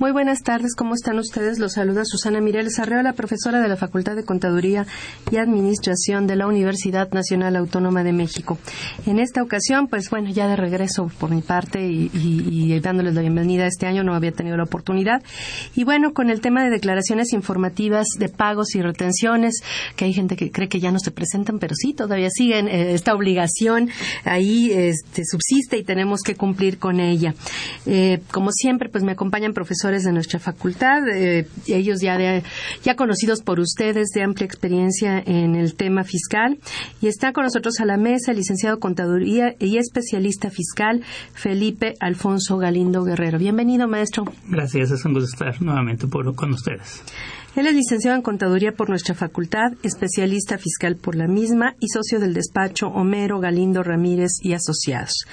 Muy 0.00 0.12
buenas 0.12 0.42
tardes, 0.42 0.74
¿cómo 0.74 0.94
están 0.94 1.18
ustedes? 1.18 1.58
Los 1.58 1.74
saluda 1.74 2.06
Susana 2.06 2.40
Mireles 2.40 2.78
Arreola, 2.78 3.12
profesora 3.12 3.60
de 3.60 3.68
la 3.68 3.76
Facultad 3.76 4.16
de 4.16 4.24
Contaduría 4.24 4.86
y 5.30 5.36
Administración 5.36 6.26
de 6.26 6.36
la 6.36 6.46
Universidad 6.46 7.10
Nacional 7.12 7.54
Autónoma 7.54 8.02
de 8.02 8.14
México. 8.14 8.56
En 9.04 9.18
esta 9.18 9.42
ocasión, 9.42 9.88
pues 9.88 10.08
bueno, 10.08 10.30
ya 10.30 10.48
de 10.48 10.56
regreso 10.56 11.10
por 11.20 11.28
mi 11.28 11.42
parte 11.42 11.86
y, 11.86 12.10
y, 12.14 12.72
y, 12.72 12.80
dándoles 12.80 13.14
la 13.14 13.20
bienvenida 13.20 13.66
este 13.66 13.86
año, 13.86 14.02
no 14.02 14.14
había 14.14 14.32
tenido 14.32 14.56
la 14.56 14.62
oportunidad. 14.62 15.22
Y 15.76 15.84
bueno, 15.84 16.14
con 16.14 16.30
el 16.30 16.40
tema 16.40 16.64
de 16.64 16.70
declaraciones 16.70 17.34
informativas 17.34 18.06
de 18.18 18.30
pagos 18.30 18.74
y 18.76 18.80
retenciones, 18.80 19.60
que 19.96 20.06
hay 20.06 20.14
gente 20.14 20.34
que 20.34 20.50
cree 20.50 20.70
que 20.70 20.80
ya 20.80 20.92
no 20.92 20.98
se 20.98 21.10
presentan, 21.10 21.58
pero 21.58 21.74
sí, 21.74 21.92
todavía 21.92 22.30
siguen 22.30 22.68
eh, 22.68 22.94
esta 22.94 23.12
obligación 23.12 23.90
ahí 24.24 24.72
este, 24.72 25.26
subsiste 25.26 25.76
y 25.76 25.84
tenemos 25.84 26.22
que 26.22 26.36
cumplir 26.36 26.78
con 26.78 27.00
ella. 27.00 27.34
Eh, 27.84 28.22
como 28.30 28.50
siempre, 28.50 28.88
pues 28.88 29.04
me 29.04 29.12
acompañan 29.12 29.52
profesores 29.52 29.89
de 29.98 30.12
nuestra 30.12 30.38
facultad, 30.38 31.06
eh, 31.08 31.46
ellos 31.66 32.00
ya, 32.00 32.18
ya 32.82 32.96
conocidos 32.96 33.42
por 33.42 33.60
ustedes 33.60 34.08
de 34.14 34.22
amplia 34.22 34.46
experiencia 34.46 35.18
en 35.18 35.54
el 35.54 35.74
tema 35.74 36.04
fiscal. 36.04 36.58
Y 37.00 37.08
está 37.08 37.32
con 37.32 37.44
nosotros 37.44 37.80
a 37.80 37.84
la 37.84 37.96
mesa 37.96 38.30
el 38.30 38.38
licenciado 38.38 38.78
Contaduría 38.78 39.54
y 39.58 39.78
especialista 39.78 40.50
fiscal 40.50 41.02
Felipe 41.34 41.94
Alfonso 42.00 42.56
Galindo 42.58 43.04
Guerrero. 43.04 43.38
Bienvenido, 43.38 43.88
maestro. 43.88 44.24
Gracias, 44.48 44.90
es 44.90 45.04
un 45.04 45.14
gusto 45.14 45.30
estar 45.30 45.62
nuevamente 45.62 46.06
por, 46.06 46.34
con 46.34 46.52
ustedes. 46.52 47.02
Él 47.56 47.66
es 47.66 47.74
licenciado 47.74 48.16
en 48.16 48.22
Contaduría 48.22 48.72
por 48.72 48.88
nuestra 48.88 49.14
facultad, 49.14 49.72
especialista 49.82 50.56
fiscal 50.56 50.96
por 50.96 51.16
la 51.16 51.26
misma 51.26 51.74
y 51.80 51.88
socio 51.88 52.20
del 52.20 52.32
despacho 52.32 52.86
Homero 52.86 53.40
Galindo 53.40 53.82
Ramírez 53.82 54.30
y 54.40 54.52
Asociados. 54.52 55.26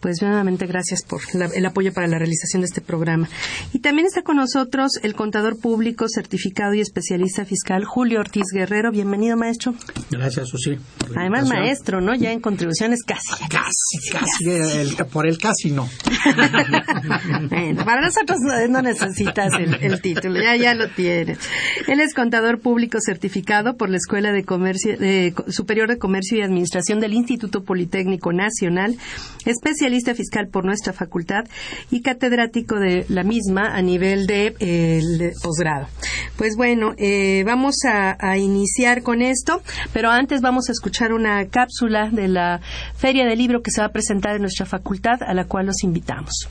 Pues 0.00 0.20
nuevamente 0.20 0.66
gracias 0.66 1.02
por 1.02 1.22
la, 1.34 1.46
el 1.46 1.64
apoyo 1.64 1.92
para 1.94 2.06
la 2.06 2.18
realización 2.18 2.60
de 2.60 2.66
este 2.66 2.82
programa. 2.82 3.28
Y 3.72 3.78
también 3.78 4.06
está 4.06 4.22
con 4.22 4.36
nosotros 4.36 4.92
el 5.02 5.14
contador 5.14 5.58
público, 5.58 6.06
certificado 6.08 6.74
y 6.74 6.80
especialista 6.80 7.46
fiscal 7.46 7.84
Julio 7.84 8.20
Ortiz 8.20 8.44
Guerrero. 8.52 8.90
Bienvenido, 8.90 9.36
maestro. 9.38 9.74
Gracias, 10.10 10.48
Susi. 10.48 10.78
Además, 11.16 11.48
maestro, 11.48 12.00
¿no? 12.02 12.14
Ya 12.14 12.32
en 12.32 12.40
contribuciones 12.40 13.02
casi. 13.02 13.30
Casi, 13.48 14.10
casi. 14.10 14.44
casi. 14.44 14.50
El, 14.50 14.96
por 15.06 15.26
el 15.26 15.38
casi 15.38 15.70
no. 15.70 15.88
bueno, 17.48 17.84
para 17.84 18.02
nosotros 18.02 18.38
no, 18.42 18.68
no 18.68 18.82
necesitas 18.82 19.52
el, 19.58 19.74
el, 19.80 20.02
título, 20.02 20.40
ya, 20.40 20.56
ya 20.56 20.74
lo 20.74 20.88
tienes. 20.90 21.38
Él 21.86 22.00
es 22.00 22.14
contador 22.14 22.60
público 22.60 22.98
certificado 23.00 23.76
por 23.76 23.90
la 23.90 23.96
Escuela 23.96 24.32
de 24.32 24.44
Comercio, 24.44 24.94
eh, 25.00 25.34
Superior 25.48 25.88
de 25.88 25.98
Comercio 25.98 26.38
y 26.38 26.42
Administración 26.42 27.00
del 27.00 27.14
Instituto 27.14 27.62
Politécnico 27.64 28.32
Nacional, 28.32 28.96
especialista 29.44 30.14
fiscal 30.14 30.48
por 30.48 30.64
nuestra 30.64 30.92
facultad 30.92 31.44
y 31.90 32.02
catedrático 32.02 32.76
de 32.76 33.04
la 33.08 33.22
misma 33.22 33.74
a 33.74 33.82
nivel 33.82 34.26
de, 34.26 34.54
eh, 34.58 35.00
de 35.18 35.32
posgrado. 35.42 35.88
Pues 36.36 36.56
bueno, 36.56 36.94
eh, 36.96 37.42
vamos 37.46 37.76
a, 37.86 38.16
a, 38.18 38.38
iniciar 38.38 39.02
con 39.02 39.22
esto, 39.22 39.62
pero 39.92 40.10
antes 40.10 40.40
vamos 40.40 40.68
a 40.68 40.72
escuchar 40.72 41.12
una 41.12 41.46
cápsula 41.46 42.10
de 42.10 42.28
la 42.28 42.60
Feria 42.96 43.26
del 43.26 43.38
Libro 43.38 43.62
que 43.62 43.70
se 43.70 43.80
va 43.80 43.88
a 43.88 43.92
presentar 43.92 44.36
en 44.36 44.42
nuestra 44.42 44.66
facultad, 44.66 45.22
a 45.22 45.34
la 45.34 45.44
cual 45.44 45.66
los 45.66 45.82
invitamos. 45.82 46.48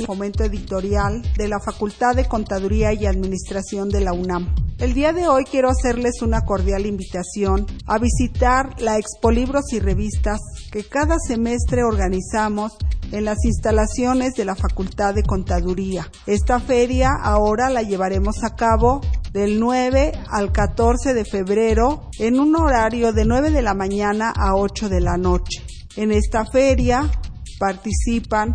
Fomento 0.00 0.42
Editorial 0.42 1.22
de 1.36 1.48
la 1.48 1.60
Facultad 1.60 2.16
de 2.16 2.26
Contaduría 2.26 2.92
y 2.92 3.06
Administración 3.06 3.88
de 3.90 4.00
la 4.00 4.12
UNAM. 4.12 4.54
El 4.78 4.94
día 4.94 5.12
de 5.12 5.28
hoy 5.28 5.44
quiero 5.44 5.68
hacerles 5.68 6.22
una 6.22 6.40
cordial 6.40 6.86
invitación 6.86 7.66
a 7.86 7.98
visitar 7.98 8.80
la 8.80 8.98
Expo 8.98 9.30
Libros 9.30 9.72
y 9.72 9.78
Revistas 9.78 10.40
que 10.72 10.84
cada 10.84 11.18
semestre 11.18 11.84
organizamos 11.84 12.76
en 13.12 13.26
las 13.26 13.44
instalaciones 13.44 14.34
de 14.34 14.44
la 14.44 14.56
Facultad 14.56 15.14
de 15.14 15.22
Contaduría. 15.22 16.10
Esta 16.26 16.58
feria 16.58 17.10
ahora 17.22 17.68
la 17.70 17.82
llevaremos 17.82 18.42
a 18.42 18.56
cabo 18.56 19.02
del 19.32 19.60
9 19.60 20.12
al 20.28 20.52
14 20.52 21.14
de 21.14 21.24
febrero 21.24 22.10
en 22.18 22.40
un 22.40 22.56
horario 22.56 23.12
de 23.12 23.24
9 23.24 23.50
de 23.50 23.62
la 23.62 23.74
mañana 23.74 24.32
a 24.34 24.56
8 24.56 24.88
de 24.88 25.00
la 25.00 25.16
noche. 25.16 25.62
En 25.96 26.10
esta 26.10 26.46
feria 26.46 27.10
participan 27.58 28.54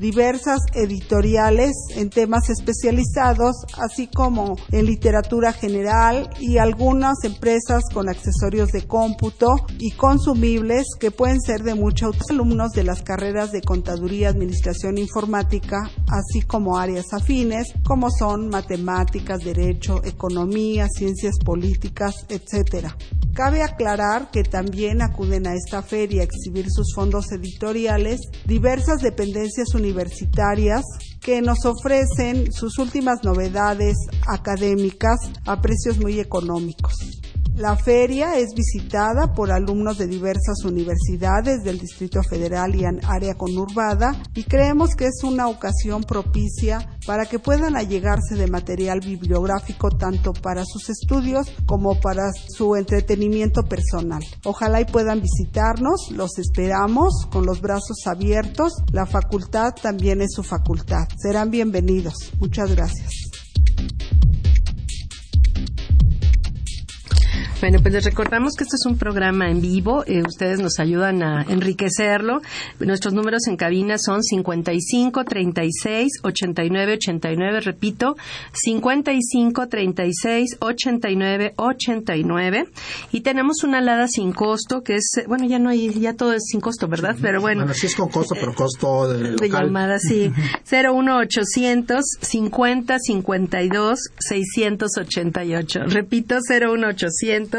diversas 0.00 0.60
editoriales 0.74 1.72
en 1.94 2.08
temas 2.08 2.48
especializados, 2.48 3.54
así 3.76 4.08
como 4.08 4.56
en 4.72 4.86
literatura 4.86 5.52
general 5.52 6.30
y 6.40 6.56
algunas 6.56 7.22
empresas 7.24 7.84
con 7.92 8.08
accesorios 8.08 8.70
de 8.72 8.86
cómputo 8.86 9.48
y 9.78 9.92
consumibles 9.92 10.86
que 10.98 11.10
pueden 11.10 11.40
ser 11.40 11.62
de 11.62 11.74
muchos 11.74 12.16
alumnos 12.30 12.72
de 12.72 12.84
las 12.84 13.02
carreras 13.02 13.52
de 13.52 13.60
contaduría, 13.60 14.30
administración 14.30 14.96
informática, 14.96 15.90
así 16.08 16.42
como 16.42 16.78
áreas 16.78 17.12
afines 17.12 17.68
como 17.84 18.10
son 18.10 18.48
matemáticas, 18.48 19.44
derecho, 19.44 20.00
economía, 20.04 20.88
ciencias 20.88 21.38
políticas, 21.44 22.14
etcétera. 22.28 22.96
Cabe 23.34 23.62
aclarar 23.62 24.30
que 24.30 24.42
también 24.42 25.02
acuden 25.02 25.46
a 25.46 25.54
esta 25.54 25.82
feria 25.82 26.22
a 26.22 26.24
exhibir 26.24 26.66
sus 26.68 26.94
fondos 26.94 27.30
editoriales 27.32 28.20
diversas 28.46 29.00
dependencias 29.02 29.74
universitarias 29.74 29.89
que 31.20 31.42
nos 31.42 31.64
ofrecen 31.64 32.52
sus 32.52 32.78
últimas 32.78 33.22
novedades 33.22 33.96
académicas 34.26 35.20
a 35.46 35.60
precios 35.60 35.98
muy 35.98 36.18
económicos. 36.18 37.19
La 37.54 37.76
feria 37.76 38.38
es 38.38 38.54
visitada 38.54 39.34
por 39.34 39.50
alumnos 39.50 39.98
de 39.98 40.06
diversas 40.06 40.64
universidades 40.64 41.62
del 41.62 41.78
Distrito 41.78 42.22
Federal 42.22 42.74
y 42.74 42.84
área 42.84 43.34
conurbada 43.34 44.16
y 44.34 44.44
creemos 44.44 44.94
que 44.94 45.06
es 45.06 45.22
una 45.24 45.48
ocasión 45.48 46.04
propicia 46.04 46.98
para 47.06 47.26
que 47.26 47.38
puedan 47.38 47.76
allegarse 47.76 48.36
de 48.36 48.46
material 48.46 49.00
bibliográfico 49.00 49.90
tanto 49.90 50.32
para 50.32 50.64
sus 50.64 50.88
estudios 50.88 51.52
como 51.66 52.00
para 52.00 52.30
su 52.32 52.76
entretenimiento 52.76 53.62
personal. 53.64 54.22
Ojalá 54.44 54.80
y 54.80 54.84
puedan 54.84 55.20
visitarnos, 55.20 56.10
los 56.12 56.38
esperamos 56.38 57.26
con 57.30 57.46
los 57.46 57.60
brazos 57.60 58.06
abiertos. 58.06 58.72
La 58.92 59.06
facultad 59.06 59.74
también 59.74 60.22
es 60.22 60.30
su 60.34 60.42
facultad. 60.42 61.08
Serán 61.16 61.50
bienvenidos. 61.50 62.14
Muchas 62.38 62.74
gracias. 62.74 63.29
Bueno, 67.60 67.78
pues 67.82 67.92
les 67.92 68.04
recordamos 68.06 68.54
que 68.56 68.64
este 68.64 68.76
es 68.76 68.86
un 68.86 68.96
programa 68.96 69.50
en 69.50 69.60
vivo. 69.60 70.02
Eh, 70.06 70.22
ustedes 70.26 70.60
nos 70.60 70.80
ayudan 70.80 71.22
a 71.22 71.42
enriquecerlo. 71.42 72.40
Nuestros 72.78 73.12
números 73.12 73.46
en 73.48 73.58
cabina 73.58 73.98
son 73.98 74.22
55 74.22 75.24
36 75.24 76.20
89 76.22 76.94
89. 76.94 77.60
Repito, 77.60 78.16
55 78.54 79.68
36 79.68 80.56
89 80.58 81.52
89. 81.56 82.68
Y 83.12 83.20
tenemos 83.20 83.62
una 83.62 83.78
alada 83.78 84.08
sin 84.08 84.32
costo 84.32 84.80
que 84.82 84.94
es, 84.94 85.22
bueno, 85.28 85.44
ya 85.44 85.58
no 85.58 85.68
hay, 85.68 85.92
ya 86.00 86.14
todo 86.14 86.32
es 86.32 86.44
sin 86.46 86.62
costo, 86.62 86.88
¿verdad? 86.88 87.16
Sí, 87.16 87.22
pero 87.22 87.42
bueno. 87.42 87.60
Bueno, 87.60 87.74
sí 87.74 87.88
es 87.88 87.94
con 87.94 88.08
costo, 88.08 88.36
pero 88.40 88.54
costo 88.54 89.12
de, 89.12 89.36
de 89.36 89.48
llamada, 89.50 89.98
sí. 89.98 90.32
01800 90.70 92.00
50 92.22 92.98
52 92.98 93.98
688. 94.18 95.80
Repito, 95.88 96.38
01800 96.48 97.49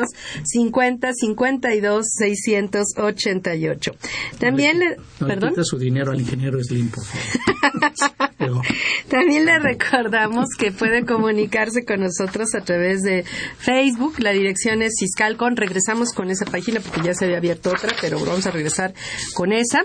50 0.44 1.14
52 1.14 2.06
688. 2.18 3.92
También 4.40 4.80
le, 4.80 4.98
no, 5.20 5.28
perdón. 5.28 5.54
su 5.64 5.78
dinero 5.78 6.12
al 6.12 6.20
ingeniero 6.20 6.62
Slim, 6.64 6.90
por 6.90 7.04
favor. 7.06 8.22
También 9.10 9.46
le 9.46 9.60
recordamos 9.60 10.48
que 10.58 10.72
puede 10.72 11.06
comunicarse 11.06 11.86
con 11.86 12.02
nosotros 12.02 12.56
a 12.56 12.62
través 12.62 13.02
de 13.02 13.24
Facebook. 13.58 14.16
La 14.20 14.32
dirección 14.32 14.82
es 14.82 14.94
Fiscalcon. 15.00 15.56
Regresamos 15.56 16.12
con 16.14 16.30
esa 16.30 16.46
página 16.46 16.80
porque 16.80 17.02
ya 17.08 17.14
se 17.14 17.26
había 17.26 17.38
abierto 17.38 17.70
otra, 17.72 17.90
pero 18.02 18.20
vamos 18.20 18.46
a 18.48 18.52
regresar 18.52 18.94
con 19.34 19.52
esa. 19.52 19.84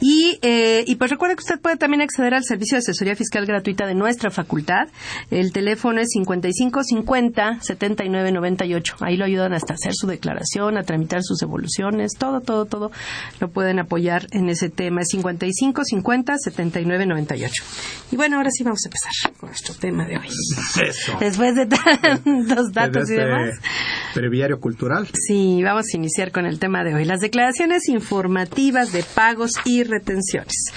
Y, 0.00 0.38
eh, 0.42 0.84
y 0.86 0.96
pues 0.96 1.10
recuerde 1.10 1.36
que 1.36 1.42
usted 1.42 1.60
puede 1.60 1.76
también 1.76 2.02
acceder 2.02 2.34
al 2.34 2.44
servicio 2.44 2.76
de 2.76 2.80
asesoría 2.80 3.16
fiscal 3.16 3.46
gratuita 3.46 3.86
de 3.86 3.94
nuestra 3.94 4.30
facultad. 4.30 4.88
El 5.30 5.52
teléfono 5.52 6.00
es 6.00 6.08
55 6.10 6.84
50 6.84 7.60
79 7.60 8.32
98. 8.32 8.96
Ahí 9.00 9.16
lo 9.16 9.24
ayudan 9.48 9.54
hasta 9.54 9.74
hacer 9.74 9.92
su 9.94 10.06
declaración, 10.06 10.76
a 10.76 10.82
tramitar 10.82 11.22
sus 11.22 11.42
evoluciones, 11.42 12.12
todo, 12.18 12.40
todo, 12.40 12.64
todo 12.64 12.90
lo 13.40 13.48
pueden 13.48 13.78
apoyar 13.78 14.26
en 14.32 14.48
ese 14.48 14.68
tema. 14.68 15.02
55 15.04 15.82
50 15.84 16.36
79 16.38 17.06
98. 17.06 17.64
Y 18.12 18.16
bueno, 18.16 18.36
ahora 18.36 18.50
sí 18.50 18.64
vamos 18.64 18.80
a 18.84 18.88
empezar 18.88 19.38
con 19.38 19.48
nuestro 19.48 19.74
tema 19.74 20.06
de 20.06 20.18
hoy. 20.18 20.28
Después 21.20 21.54
de 21.54 21.66
tantos 21.66 22.72
datos 22.72 23.10
y 23.10 23.14
este 23.14 23.24
demás. 23.24 23.54
Breviario 24.14 24.60
cultural. 24.60 25.08
Sí, 25.12 25.62
vamos 25.62 25.86
a 25.92 25.96
iniciar 25.96 26.32
con 26.32 26.46
el 26.46 26.58
tema 26.58 26.84
de 26.84 26.94
hoy. 26.94 27.04
Las 27.04 27.20
declaraciones 27.20 27.88
informativas 27.88 28.92
de 28.92 29.02
pagos 29.14 29.52
y 29.64 29.84
retenciones. 29.84 30.72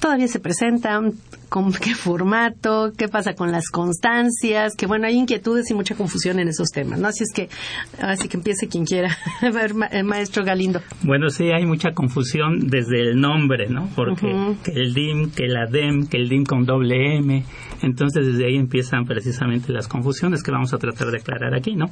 Todavía 0.00 0.28
se 0.28 0.38
presentan, 0.38 1.14
con 1.48 1.72
qué 1.84 1.94
formato, 1.94 2.92
qué 2.96 3.08
pasa 3.08 3.34
con 3.34 3.50
las 3.52 3.68
constancias, 3.70 4.74
que 4.76 4.86
bueno, 4.86 5.06
hay 5.06 5.14
inquietudes 5.16 5.70
y 5.70 5.74
mucha 5.74 5.94
confusión 5.94 6.38
en 6.38 6.48
esos 6.48 6.68
temas, 6.68 6.98
¿no? 6.98 7.08
Así 7.08 7.24
es 7.24 7.32
que, 7.34 7.48
así 8.00 8.28
que 8.28 8.36
empiece 8.36 8.68
quien 8.68 8.84
quiera. 8.84 9.16
A 9.42 9.50
ver, 9.50 9.74
ma- 9.74 9.86
el 9.86 10.04
maestro 10.04 10.44
Galindo. 10.44 10.80
Bueno, 11.02 11.28
sí, 11.30 11.50
hay 11.50 11.64
mucha 11.66 11.92
confusión 11.92 12.68
desde 12.68 13.00
el 13.00 13.20
nombre, 13.20 13.68
¿no? 13.68 13.88
Porque 13.94 14.28
que 14.64 14.72
el 14.72 14.94
DIM, 14.94 15.30
que 15.30 15.46
la 15.46 15.66
DEM, 15.66 16.06
que 16.06 16.16
el 16.16 16.28
DIM 16.28 16.44
con 16.44 16.64
doble 16.64 17.16
M. 17.16 17.44
Entonces, 17.82 18.26
desde 18.26 18.46
ahí 18.46 18.56
empiezan 18.56 19.04
precisamente 19.04 19.72
las 19.72 19.86
confusiones 19.88 20.42
que 20.42 20.50
vamos 20.50 20.74
a 20.74 20.78
tratar 20.78 21.08
de 21.10 21.18
aclarar 21.18 21.54
aquí, 21.54 21.74
¿no? 21.76 21.86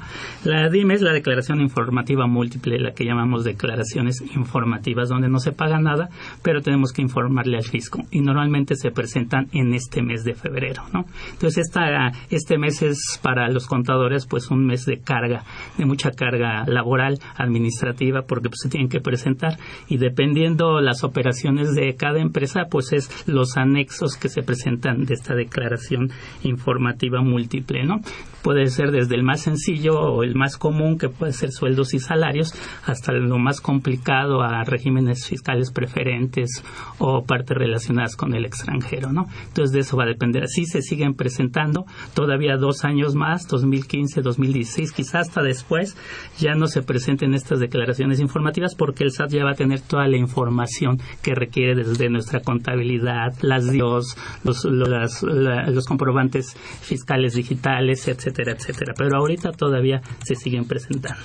La 0.45 0.69
DIM 0.69 0.91
es 0.91 1.03
la 1.03 1.13
declaración 1.13 1.61
informativa 1.61 2.27
múltiple, 2.27 2.79
la 2.79 2.93
que 2.93 3.05
llamamos 3.05 3.45
declaraciones 3.45 4.21
informativas, 4.35 5.09
donde 5.09 5.29
no 5.29 5.39
se 5.39 5.53
paga 5.53 5.79
nada, 5.79 6.09
pero 6.43 6.61
tenemos 6.61 6.93
que 6.93 7.03
informarle 7.03 7.57
al 7.57 7.65
fisco. 7.65 8.03
Y 8.11 8.21
normalmente 8.21 8.75
se 8.75 8.91
presentan 8.91 9.46
en 9.53 9.75
este 9.75 10.03
mes 10.03 10.25
de 10.25 10.35
febrero, 10.35 10.83
¿no? 10.93 11.05
Entonces, 11.33 11.67
esta, 11.67 12.13
este 12.31 12.59
mes 12.59 12.83
es 12.83 13.19
para 13.23 13.49
los 13.49 13.67
contadores, 13.67 14.27
pues, 14.27 14.51
un 14.51 14.67
mes 14.67 14.85
de 14.85 15.01
carga, 15.01 15.45
de 15.79 15.85
mucha 15.85 16.11
carga 16.11 16.65
laboral, 16.67 17.19
administrativa, 17.37 18.23
porque 18.23 18.49
pues, 18.49 18.61
se 18.63 18.69
tienen 18.69 18.89
que 18.89 19.01
presentar. 19.01 19.59
Y 19.89 19.99
dependiendo 19.99 20.81
las 20.81 21.05
operaciones 21.05 21.75
de 21.75 21.95
cada 21.97 22.21
empresa, 22.21 22.67
pues 22.71 22.93
es 22.93 23.11
los 23.27 23.57
anexos 23.57 24.17
que 24.17 24.29
se 24.29 24.43
presentan 24.43 25.05
de 25.05 25.15
esta 25.15 25.35
declaración 25.35 26.11
informativa 26.43 27.21
múltiple, 27.23 27.85
¿no? 27.85 28.01
Puede 28.47 28.67
ser 28.67 28.93
desde 28.93 29.17
el 29.17 29.25
más 29.25 29.41
sencillo 29.41 29.99
o 29.99 30.23
el 30.23 30.37
más 30.37 30.57
común, 30.57 30.99
que 30.99 31.09
puede 31.09 31.33
ser 31.33 31.51
sueldos 31.51 31.95
y 31.95 31.99
salarios, 31.99 32.55
hasta 32.85 33.11
lo 33.11 33.39
más 33.39 33.61
complicado 33.61 34.41
a 34.41 34.63
regímenes 34.63 35.27
fiscales 35.27 35.73
preferentes 35.73 36.63
o 36.99 37.25
partes 37.25 37.57
relacionadas 37.57 38.15
con 38.15 38.35
el 38.35 38.45
extranjero, 38.45 39.11
¿no? 39.13 39.27
Entonces 39.49 39.73
de 39.73 39.81
eso 39.81 39.97
va 39.97 40.05
a 40.05 40.07
depender. 40.07 40.45
Así 40.45 40.65
se 40.65 40.81
siguen 40.81 41.15
presentando 41.15 41.87
todavía 42.15 42.57
dos 42.57 42.85
años 42.85 43.17
más, 43.17 43.49
2015, 43.49 44.23
2016, 44.23 44.93
quizás 44.93 45.27
hasta 45.27 45.43
después 45.43 45.97
ya 46.39 46.55
no 46.55 46.69
se 46.69 46.83
presenten 46.83 47.35
estas 47.35 47.59
declaraciones 47.59 48.21
informativas 48.21 48.77
porque 48.77 49.03
el 49.03 49.11
SAT 49.11 49.31
ya 49.31 49.45
va 49.45 49.51
a 49.51 49.55
tener 49.55 49.81
toda 49.81 50.07
la 50.07 50.19
información 50.19 51.01
que 51.21 51.35
requiere 51.35 51.75
desde 51.75 52.09
nuestra 52.11 52.43
contabilidad, 52.43 53.35
las 53.41 53.69
DIOS, 53.73 54.17
los, 54.45 54.65
los 54.65 55.85
comprobantes 55.85 56.57
fiscales 56.81 57.35
digitales, 57.35 58.07
etcétera, 58.07 58.36
etcétera. 58.43 58.95
Pero 58.97 59.17
ahorita 59.19 59.53
todavía 59.53 60.01
se 60.25 60.35
siguen 60.35 60.67
presentando. 60.67 61.23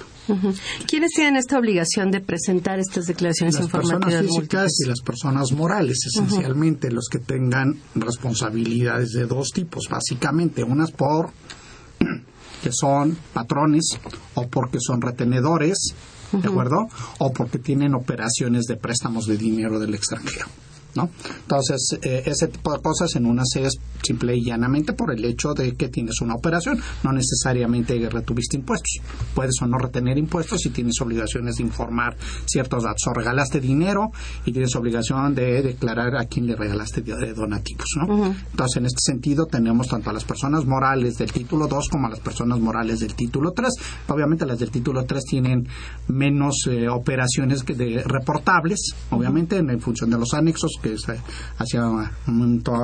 ¿Quiénes 0.87 1.11
tienen 1.13 1.35
esta 1.35 1.59
obligación 1.59 2.11
de 2.11 2.21
presentar 2.21 2.79
estas 2.79 3.05
declaraciones 3.05 3.55
Las 3.55 3.65
personas 3.65 3.85
informativas 3.85 4.21
físicas 4.21 4.61
múltiples? 4.61 4.79
y 4.85 4.89
las 4.89 5.01
personas 5.01 5.51
morales, 5.51 5.97
esencialmente, 6.05 6.91
los 6.91 7.07
que 7.11 7.19
tengan 7.19 7.75
responsabilidades 7.95 9.11
de 9.11 9.25
dos 9.25 9.49
tipos, 9.49 9.87
básicamente, 9.89 10.63
unas 10.63 10.91
por 10.91 11.31
que 12.63 12.71
son 12.71 13.17
patrones 13.33 13.97
o 14.35 14.47
porque 14.47 14.77
son 14.79 15.01
retenedores, 15.01 15.95
¿de 16.31 16.47
acuerdo? 16.47 16.87
O 17.17 17.33
porque 17.33 17.57
tienen 17.57 17.95
operaciones 17.95 18.65
de 18.65 18.77
préstamos 18.77 19.25
de 19.25 19.37
dinero 19.37 19.79
del 19.79 19.95
extranjero. 19.95 20.45
¿No? 20.95 21.09
Entonces, 21.43 21.97
eh, 22.01 22.23
ese 22.25 22.47
tipo 22.49 22.73
de 22.73 22.81
cosas 22.81 23.15
en 23.15 23.25
unas 23.25 23.47
es 23.55 23.79
simple 24.03 24.35
y 24.35 24.43
llanamente 24.43 24.91
por 24.93 25.11
el 25.13 25.23
hecho 25.23 25.53
de 25.53 25.73
que 25.75 25.87
tienes 25.87 26.19
una 26.21 26.35
operación, 26.35 26.79
no 27.03 27.13
necesariamente 27.13 27.97
retuviste 28.09 28.57
impuestos. 28.57 28.99
Puedes 29.33 29.55
o 29.61 29.67
no 29.67 29.77
retener 29.77 30.17
impuestos 30.17 30.65
y 30.65 30.69
tienes 30.69 30.99
obligaciones 31.01 31.55
de 31.57 31.63
informar 31.63 32.17
ciertos 32.45 32.83
datos. 32.83 33.03
O 33.07 33.13
regalaste 33.13 33.59
dinero 33.61 34.11
y 34.45 34.51
tienes 34.51 34.75
obligación 34.75 35.33
de 35.33 35.61
declarar 35.61 36.15
a 36.17 36.25
quién 36.25 36.45
le 36.47 36.55
regalaste 36.55 37.01
de- 37.01 37.33
donativos, 37.33 37.85
¿no? 37.97 38.33
Entonces, 38.51 38.77
en 38.77 38.85
este 38.85 38.99
sentido, 39.01 39.45
tenemos 39.45 39.87
tanto 39.87 40.09
a 40.09 40.13
las 40.13 40.25
personas 40.25 40.65
morales 40.65 41.15
del 41.17 41.31
título 41.31 41.67
2 41.67 41.87
como 41.89 42.07
a 42.07 42.09
las 42.09 42.19
personas 42.19 42.59
morales 42.59 42.99
del 42.99 43.13
título 43.15 43.51
3. 43.51 43.69
Obviamente, 44.09 44.45
las 44.45 44.59
del 44.59 44.71
título 44.71 45.05
3 45.05 45.23
tienen 45.23 45.67
menos 46.07 46.65
eh, 46.69 46.89
operaciones 46.89 47.63
que 47.63 47.75
de 47.75 48.03
reportables, 48.05 48.93
obviamente, 49.11 49.57
en, 49.57 49.69
en 49.69 49.79
función 49.79 50.09
de 50.09 50.17
los 50.17 50.33
anexos 50.33 50.71
que 50.81 50.97
se- 50.97 51.19
hacia 51.57 51.81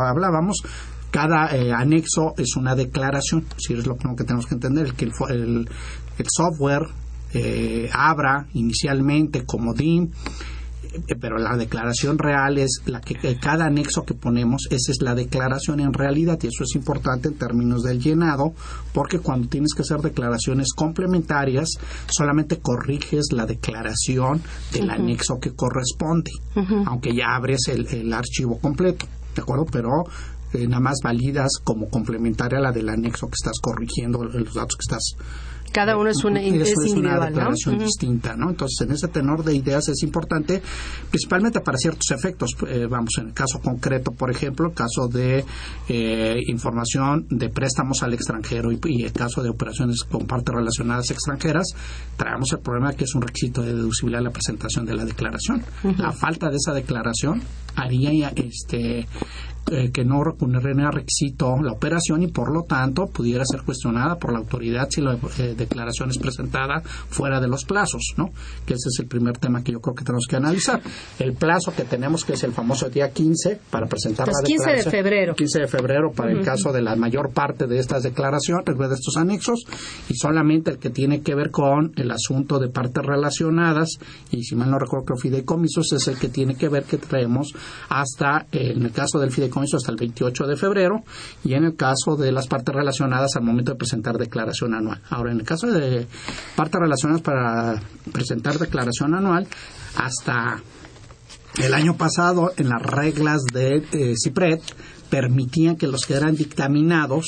hablábamos. 0.01 0.57
Cada 1.11 1.55
eh, 1.55 1.71
anexo 1.73 2.33
es 2.37 2.55
una 2.57 2.75
declaración, 2.75 3.45
si 3.57 3.73
es 3.73 3.87
lo 3.87 3.95
que 3.97 4.23
tenemos 4.23 4.45
que 4.45 4.55
entender, 4.55 4.93
que 4.93 5.05
el, 5.05 5.11
el- 5.29 5.69
el 6.17 6.25
software 6.29 6.83
eh, 7.33 7.89
abra 7.93 8.47
inicialmente 8.53 9.43
como 9.45 9.73
DIM, 9.73 10.09
pero 11.19 11.37
la 11.37 11.57
declaración 11.57 12.17
real 12.17 12.57
es 12.57 12.81
la 12.85 13.01
que 13.01 13.15
que 13.15 13.37
cada 13.37 13.65
anexo 13.65 14.03
que 14.03 14.13
ponemos, 14.13 14.67
esa 14.69 14.91
es 14.91 15.01
la 15.01 15.15
declaración 15.15 15.79
en 15.79 15.93
realidad 15.93 16.39
y 16.41 16.47
eso 16.47 16.63
es 16.63 16.75
importante 16.75 17.27
en 17.27 17.35
términos 17.35 17.83
del 17.83 17.99
llenado 17.99 18.53
porque 18.93 19.19
cuando 19.19 19.47
tienes 19.47 19.73
que 19.73 19.81
hacer 19.81 19.99
declaraciones 20.01 20.73
complementarias 20.73 21.69
solamente 22.07 22.59
corriges 22.59 23.27
la 23.31 23.45
declaración 23.45 24.41
del 24.71 24.89
anexo 24.89 25.39
que 25.39 25.53
corresponde, 25.53 26.31
aunque 26.85 27.15
ya 27.15 27.35
abres 27.35 27.67
el, 27.67 27.87
el 27.87 28.13
archivo 28.13 28.59
completo, 28.59 29.05
¿de 29.35 29.41
acuerdo? 29.41 29.65
Pero 29.71 30.05
eh, 30.53 30.65
nada 30.67 30.79
más 30.79 30.99
validas 31.03 31.59
como 31.63 31.89
complementaria 31.89 32.59
a 32.59 32.61
la 32.61 32.71
del 32.71 32.87
anexo 32.87 33.27
que 33.27 33.35
estás 33.35 33.59
corrigiendo, 33.61 34.23
los 34.23 34.53
datos 34.53 34.77
que 34.77 34.83
estás 34.83 35.15
Cada 35.77 35.95
uno 35.95 36.09
es, 36.09 36.23
una, 36.23 36.41
eso 36.41 36.55
es 36.55 36.85
es 36.85 36.93
una 36.93 37.23
declaración 37.23 37.77
distinta, 37.77 38.35
¿no? 38.35 38.49
Entonces, 38.49 38.87
en 38.87 38.95
ese 38.95 39.09
tenor 39.09 39.43
de 39.43 39.53
ideas 39.53 39.87
es 39.89 40.01
importante, 40.01 40.59
principalmente 41.11 41.61
para 41.61 41.77
ciertos 41.77 42.09
efectos. 42.09 42.55
Eh, 42.67 42.87
vamos, 42.89 43.11
en 43.19 43.27
el 43.27 43.33
caso 43.33 43.59
concreto, 43.59 44.11
por 44.11 44.31
ejemplo, 44.31 44.69
el 44.69 44.73
caso 44.73 45.07
de 45.07 45.45
eh, 45.87 46.41
información 46.47 47.27
de 47.29 47.49
préstamos 47.49 48.01
al 48.01 48.15
extranjero 48.15 48.71
y, 48.71 48.79
y 48.85 49.03
el 49.03 49.11
caso 49.11 49.43
de 49.43 49.49
operaciones 49.49 50.03
con 50.03 50.25
partes 50.25 50.55
relacionadas 50.55 51.11
extranjeras, 51.11 51.67
traemos 52.15 52.51
el 52.53 52.59
problema 52.59 52.93
que 52.93 53.03
es 53.03 53.13
un 53.13 53.21
requisito 53.21 53.61
de 53.61 53.75
deducibilidad 53.75 54.23
la 54.23 54.31
presentación 54.31 54.83
de 54.83 54.95
la 54.95 55.05
declaración. 55.05 55.63
La 55.99 56.11
falta 56.11 56.49
de 56.49 56.55
esa 56.55 56.73
declaración 56.73 57.39
haría 57.75 58.29
este 58.29 59.07
eh, 59.71 59.91
que 59.91 60.05
no 60.05 60.23
recurriera 60.23 60.91
requisito 60.91 61.57
la 61.61 61.73
operación 61.73 62.23
y 62.23 62.27
por 62.27 62.53
lo 62.53 62.63
tanto 62.63 63.07
pudiera 63.07 63.43
ser 63.45 63.63
cuestionada 63.63 64.15
por 64.15 64.31
la 64.31 64.39
autoridad 64.39 64.87
si 64.89 65.01
la 65.01 65.17
eh, 65.37 65.55
declaración 65.57 66.09
es 66.09 66.17
presentada 66.17 66.81
fuera 66.81 67.39
de 67.39 67.47
los 67.47 67.65
plazos, 67.65 68.13
¿no? 68.17 68.29
Que 68.65 68.73
ese 68.73 68.89
es 68.89 68.99
el 68.99 69.07
primer 69.07 69.37
tema 69.37 69.63
que 69.63 69.71
yo 69.71 69.79
creo 69.79 69.95
que 69.95 70.03
tenemos 70.03 70.25
que 70.27 70.35
analizar. 70.35 70.81
El 71.19 71.33
plazo 71.33 71.73
que 71.75 71.83
tenemos 71.83 72.23
que 72.25 72.33
es 72.33 72.43
el 72.43 72.53
famoso 72.53 72.89
día 72.89 73.11
15 73.11 73.59
para 73.69 73.87
presentar 73.87 74.25
Pues 74.25 74.37
la 74.41 74.47
15 74.47 74.63
de 74.69 74.75
declaración. 74.77 74.91
febrero. 75.03 75.35
15 75.35 75.59
de 75.59 75.67
febrero 75.67 76.11
para 76.11 76.31
el 76.31 76.41
caso 76.43 76.71
de 76.71 76.81
la 76.81 76.95
mayor 76.95 77.31
parte 77.33 77.67
de 77.67 77.79
estas 77.79 78.03
declaraciones, 78.03 78.63
de 78.65 78.93
estos 78.93 79.17
anexos, 79.17 79.65
y 80.09 80.15
solamente 80.15 80.71
el 80.71 80.77
que 80.77 80.89
tiene 80.89 81.21
que 81.21 81.35
ver 81.35 81.51
con 81.51 81.91
el 81.95 82.11
asunto 82.11 82.59
de 82.59 82.69
partes 82.69 83.03
relacionadas, 83.05 83.97
y 84.31 84.43
si 84.43 84.55
mal 84.55 84.71
no 84.71 84.79
recuerdo 84.79 85.05
que 85.07 85.21
fideicomisos 85.21 85.91
es 85.93 86.07
el 86.07 86.17
que 86.17 86.29
tiene 86.29 86.55
que 86.55 86.69
ver 86.69 86.83
que 86.83 86.97
traemos 86.97 87.53
hasta, 87.89 88.47
eh, 88.51 88.73
en 88.75 88.83
el 88.83 88.91
caso 88.91 89.19
del 89.19 89.31
fideicomiso, 89.31 89.56
hasta 89.77 89.91
el 89.91 89.97
28 89.97 90.45
de 90.45 90.55
febrero, 90.55 91.03
y 91.43 91.53
en 91.53 91.63
el 91.63 91.75
caso 91.75 92.15
de 92.15 92.31
las 92.31 92.47
partes 92.47 92.73
relacionadas 92.73 93.35
al 93.35 93.43
momento 93.43 93.71
de 93.71 93.77
presentar 93.77 94.17
declaración 94.17 94.73
anual. 94.73 95.01
Ahora, 95.09 95.31
en 95.31 95.39
el 95.39 95.45
caso 95.45 95.67
de 95.67 96.07
partes 96.55 96.79
relacionadas 96.79 97.21
para 97.21 97.81
presentar 98.11 98.57
declaración 98.57 99.15
anual, 99.15 99.47
hasta 99.95 100.61
el 101.61 101.73
año 101.73 101.97
pasado, 101.97 102.51
en 102.57 102.69
las 102.69 102.81
reglas 102.81 103.43
de 103.51 103.77
eh, 103.91 104.13
CIPRED, 104.21 104.59
permitían 105.09 105.75
que 105.75 105.87
los 105.87 106.05
que 106.05 106.15
eran 106.15 106.35
dictaminados, 106.35 107.25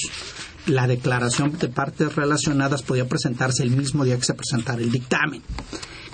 la 0.69 0.87
declaración 0.87 1.57
de 1.57 1.67
partes 1.67 2.15
relacionadas 2.15 2.83
podía 2.83 3.07
presentarse 3.07 3.63
el 3.63 3.71
mismo 3.71 4.05
día 4.05 4.17
que 4.17 4.23
se 4.23 4.33
presentara 4.33 4.81
el 4.81 4.91
dictamen. 4.91 5.41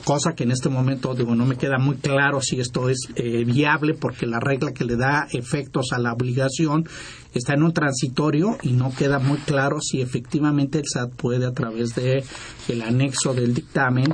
Cosa 0.04 0.36
que 0.36 0.44
en 0.44 0.52
este 0.52 0.70
momento 0.70 1.16
digo, 1.16 1.34
no 1.36 1.48
me 1.48 1.58
queda 1.58 1.80
muy 1.80 1.96
claro 1.96 2.40
si 2.40 2.60
esto 2.60 2.90
es 2.90 3.08
eh, 3.16 3.44
viable 3.44 3.96
porque 3.96 4.28
la 4.28 4.40
regla 4.40 4.72
que 4.72 4.86
le 4.86 4.98
da 4.98 5.28
efectos 5.32 5.94
a 5.94 6.00
la 6.00 6.14
obligación 6.14 6.88
está 7.34 7.56
en 7.56 7.64
un 7.64 7.74
transitorio 7.74 8.58
y 8.62 8.74
no 8.74 8.94
queda 8.96 9.18
muy 9.18 9.40
claro 9.40 9.82
si 9.82 10.02
efectivamente 10.02 10.78
el 10.78 10.86
SAT 10.86 11.16
puede 11.16 11.46
a 11.48 11.54
través 11.54 11.96
de 11.96 12.24
el 12.68 12.82
anexo 12.84 13.34
del 13.34 13.56
dictamen 13.56 14.12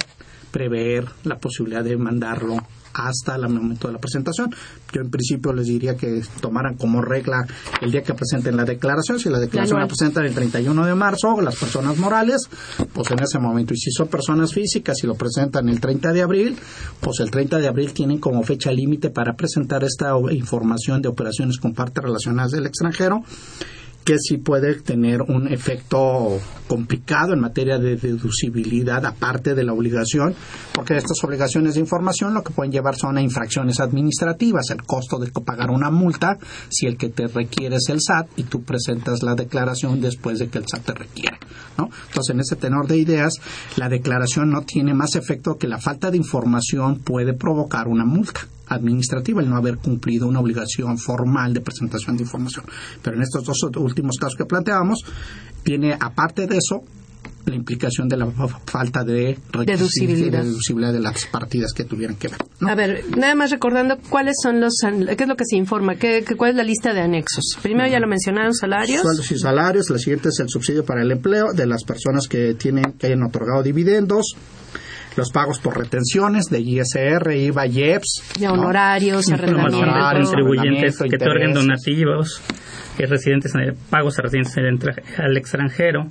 prever 0.51 1.09
la 1.23 1.37
posibilidad 1.37 1.83
de 1.83 1.97
mandarlo 1.97 2.57
hasta 2.93 3.35
el 3.35 3.49
momento 3.49 3.87
de 3.87 3.93
la 3.93 3.99
presentación. 3.99 4.53
Yo 4.91 5.01
en 5.01 5.09
principio 5.09 5.53
les 5.53 5.67
diría 5.67 5.95
que 5.95 6.21
tomaran 6.41 6.75
como 6.75 7.01
regla 7.01 7.45
el 7.81 7.91
día 7.91 8.03
que 8.03 8.13
presenten 8.13 8.57
la 8.57 8.63
declaración. 8.63 9.19
Si 9.19 9.29
la 9.29 9.39
declaración 9.39 9.79
la 9.79 9.87
presentan 9.87 10.25
el 10.25 10.33
31 10.33 10.85
de 10.85 10.95
marzo, 10.95 11.41
las 11.41 11.55
personas 11.55 11.97
morales, 11.97 12.49
pues 12.93 13.11
en 13.11 13.19
ese 13.21 13.39
momento. 13.39 13.73
Y 13.73 13.77
si 13.77 13.91
son 13.91 14.07
personas 14.07 14.53
físicas 14.53 14.97
y 15.03 15.07
lo 15.07 15.15
presentan 15.15 15.69
el 15.69 15.79
30 15.79 16.11
de 16.13 16.21
abril, 16.21 16.57
pues 16.99 17.19
el 17.19 17.31
30 17.31 17.59
de 17.59 17.67
abril 17.67 17.93
tienen 17.93 18.19
como 18.19 18.43
fecha 18.43 18.71
límite 18.71 19.09
para 19.09 19.35
presentar 19.35 19.83
esta 19.83 20.13
información 20.31 21.01
de 21.01 21.09
operaciones 21.09 21.57
con 21.57 21.73
partes 21.73 22.03
relacionadas 22.03 22.51
del 22.51 22.65
extranjero 22.65 23.23
que 24.03 24.17
sí 24.17 24.37
puede 24.37 24.75
tener 24.81 25.21
un 25.21 25.47
efecto 25.47 26.39
complicado 26.67 27.33
en 27.33 27.39
materia 27.39 27.77
de 27.77 27.97
deducibilidad 27.97 29.05
aparte 29.05 29.53
de 29.53 29.63
la 29.63 29.73
obligación, 29.73 30.33
porque 30.73 30.95
estas 30.95 31.23
obligaciones 31.23 31.75
de 31.75 31.81
información 31.81 32.33
lo 32.33 32.43
que 32.43 32.53
pueden 32.53 32.71
llevar 32.71 32.95
son 32.95 33.17
a 33.17 33.21
infracciones 33.21 33.79
administrativas, 33.79 34.69
el 34.69 34.83
costo 34.83 35.19
de 35.19 35.31
pagar 35.31 35.69
una 35.69 35.91
multa 35.91 36.37
si 36.69 36.87
el 36.87 36.97
que 36.97 37.09
te 37.09 37.27
requiere 37.27 37.75
es 37.75 37.89
el 37.89 37.99
SAT 38.01 38.27
y 38.37 38.43
tú 38.43 38.63
presentas 38.63 39.21
la 39.21 39.35
declaración 39.35 40.01
después 40.01 40.39
de 40.39 40.47
que 40.47 40.59
el 40.59 40.65
SAT 40.67 40.85
te 40.85 40.93
requiere. 40.93 41.37
¿no? 41.77 41.89
Entonces, 42.07 42.33
en 42.33 42.39
ese 42.39 42.55
tenor 42.55 42.87
de 42.87 42.97
ideas, 42.97 43.33
la 43.75 43.89
declaración 43.89 44.49
no 44.49 44.61
tiene 44.61 44.93
más 44.93 45.15
efecto 45.15 45.57
que 45.57 45.67
la 45.67 45.79
falta 45.79 46.11
de 46.11 46.17
información 46.17 46.99
puede 46.99 47.33
provocar 47.33 47.87
una 47.87 48.05
multa 48.05 48.41
administrativa 48.71 49.41
el 49.41 49.49
no 49.49 49.57
haber 49.57 49.77
cumplido 49.77 50.27
una 50.27 50.39
obligación 50.39 50.97
formal 50.97 51.53
de 51.53 51.61
presentación 51.61 52.17
de 52.17 52.23
información. 52.23 52.65
Pero 53.01 53.17
en 53.17 53.23
estos 53.23 53.43
dos 53.43 53.57
últimos 53.77 54.17
casos 54.17 54.35
que 54.37 54.45
planteábamos, 54.45 55.03
tiene 55.63 55.95
aparte 55.99 56.47
de 56.47 56.57
eso 56.57 56.83
la 57.45 57.55
implicación 57.55 58.07
de 58.07 58.17
la 58.17 58.27
falta 58.65 59.03
de 59.03 59.37
deducibilidad. 59.65 60.43
de, 60.43 60.99
las 60.99 61.25
partidas 61.25 61.73
que 61.73 61.83
tuvieran 61.83 62.15
que 62.15 62.27
ver. 62.27 62.37
A 62.61 62.75
ver, 62.75 63.03
nada 63.17 63.35
más 63.35 63.51
recordando 63.51 63.97
cuáles 64.09 64.35
son 64.41 64.61
los, 64.61 64.75
qué 64.81 65.23
es 65.23 65.27
lo 65.27 65.35
que 65.35 65.45
se 65.45 65.55
informa, 65.55 65.95
¿Qué, 65.95 66.23
cuál 66.37 66.51
es 66.51 66.57
la 66.57 66.63
lista 66.63 66.93
de 66.93 67.01
anexos. 67.01 67.57
Primero 67.61 67.89
ya 67.89 67.99
lo 67.99 68.07
mencionaron, 68.07 68.53
salarios. 68.53 69.01
Sueldos 69.01 69.31
y 69.31 69.39
salarios. 69.39 69.89
La 69.89 69.97
siguiente 69.97 70.29
es 70.29 70.39
el 70.39 70.49
subsidio 70.49 70.85
para 70.85 71.01
el 71.01 71.11
empleo 71.11 71.53
de 71.53 71.65
las 71.65 71.83
personas 71.83 72.27
que 72.27 72.53
tienen 72.53 72.93
que 72.93 73.07
hayan 73.07 73.23
otorgado 73.23 73.63
dividendos 73.63 74.35
los 75.15 75.31
pagos 75.31 75.59
por 75.59 75.77
retenciones 75.77 76.45
de 76.45 76.59
ISR, 76.59 77.31
IVA, 77.33 77.67
IEPS. 77.67 78.23
De 78.39 78.47
honorarios, 78.47 79.29
arrendamientos. 79.31 80.29
contribuyentes 80.29 80.97
que 80.97 81.15
otorguen 81.15 81.53
donativos 81.53 82.41
residentes 83.07 83.53
pagos 83.89 84.17
a 84.19 84.21
residentes 84.21 84.55
al 85.17 85.37
extranjero, 85.37 86.07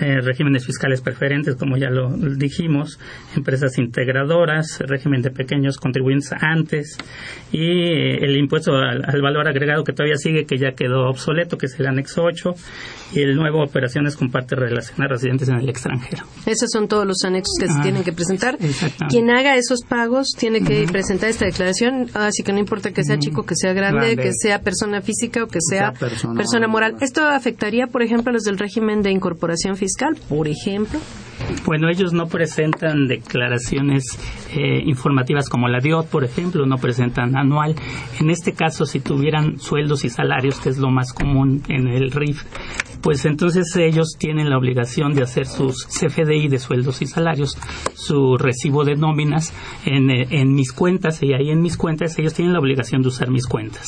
eh, 0.00 0.20
regímenes 0.20 0.66
fiscales 0.66 1.00
preferentes, 1.00 1.56
como 1.56 1.76
ya 1.76 1.90
lo 1.90 2.10
dijimos, 2.10 2.98
empresas 3.36 3.78
integradoras, 3.78 4.80
régimen 4.80 5.22
de 5.22 5.30
pequeños 5.30 5.76
contribuyentes 5.78 6.32
antes 6.40 6.96
y 7.52 7.60
eh, 7.60 8.16
el 8.22 8.36
impuesto 8.36 8.72
al, 8.74 9.22
valor 9.22 9.48
agregado 9.48 9.84
que 9.84 9.92
todavía 9.92 10.16
sigue, 10.16 10.44
que 10.44 10.58
ya 10.58 10.72
quedó 10.72 11.08
obsoleto, 11.08 11.56
que 11.56 11.66
es 11.66 11.78
el 11.78 11.86
anexo 11.86 12.22
8, 12.22 12.54
y 13.12 13.22
el 13.22 13.36
nuevo 13.36 13.62
operaciones 13.62 14.16
con 14.16 14.30
parte 14.30 14.56
relacionada 14.56 15.04
a 15.04 15.14
residentes 15.14 15.48
en 15.48 15.56
el 15.56 15.68
extranjero. 15.68 16.24
Esos 16.46 16.70
son 16.70 16.88
todos 16.88 17.06
los 17.06 17.22
anexos 17.24 17.54
que 17.58 17.68
se 17.68 17.80
tienen 17.80 18.02
que 18.02 18.12
presentar. 18.12 18.43
Quien 19.08 19.30
haga 19.30 19.56
esos 19.56 19.82
pagos 19.82 20.28
tiene 20.36 20.62
que 20.62 20.86
presentar 20.90 21.30
esta 21.30 21.44
declaración, 21.44 22.10
así 22.14 22.42
que 22.42 22.52
no 22.52 22.58
importa 22.58 22.92
que 22.92 23.04
sea 23.04 23.18
chico, 23.18 23.44
que 23.44 23.54
sea 23.56 23.72
grande, 23.72 24.16
que 24.16 24.32
sea 24.32 24.60
persona 24.60 25.00
física 25.00 25.44
o 25.44 25.46
que 25.46 25.60
sea, 25.60 25.92
persona 25.92 26.68
moral. 26.68 26.96
¿Esto 27.00 27.26
afectaría, 27.26 27.86
por 27.86 28.02
ejemplo, 28.02 28.30
a 28.30 28.32
los 28.32 28.44
del 28.44 28.58
régimen 28.58 29.02
de 29.02 29.10
incorporación 29.10 29.76
fiscal, 29.76 30.16
por 30.28 30.48
ejemplo? 30.48 30.98
Bueno, 31.66 31.88
ellos 31.88 32.12
no 32.12 32.26
presentan 32.26 33.06
declaraciones 33.06 34.04
eh, 34.54 34.82
informativas 34.84 35.48
como 35.48 35.68
la 35.68 35.80
DIOT, 35.80 36.08
por 36.08 36.24
ejemplo, 36.24 36.66
no 36.66 36.76
presentan 36.76 37.36
anual. 37.36 37.74
En 38.20 38.30
este 38.30 38.52
caso, 38.52 38.84
si 38.84 39.00
tuvieran 39.00 39.58
sueldos 39.58 40.04
y 40.04 40.10
salarios, 40.10 40.60
que 40.60 40.68
es 40.68 40.78
lo 40.78 40.90
más 40.90 41.12
común 41.12 41.62
en 41.68 41.88
el 41.88 42.10
RIF, 42.10 42.44
pues 43.04 43.26
entonces 43.26 43.76
ellos 43.76 44.16
tienen 44.18 44.48
la 44.48 44.56
obligación 44.56 45.12
de 45.12 45.22
hacer 45.22 45.44
sus 45.46 45.86
CFDI 45.86 46.48
de 46.48 46.58
sueldos 46.58 47.02
y 47.02 47.06
salarios, 47.06 47.54
su 47.94 48.38
recibo 48.38 48.82
de 48.82 48.96
nóminas 48.96 49.52
en, 49.84 50.10
eh, 50.10 50.26
en, 50.30 50.54
mis 50.54 50.72
cuentas 50.72 51.22
y 51.22 51.34
ahí 51.34 51.50
en 51.50 51.60
mis 51.60 51.76
cuentas 51.76 52.18
ellos 52.18 52.32
tienen 52.32 52.54
la 52.54 52.60
obligación 52.60 53.02
de 53.02 53.08
usar 53.08 53.30
mis 53.30 53.46
cuentas. 53.46 53.84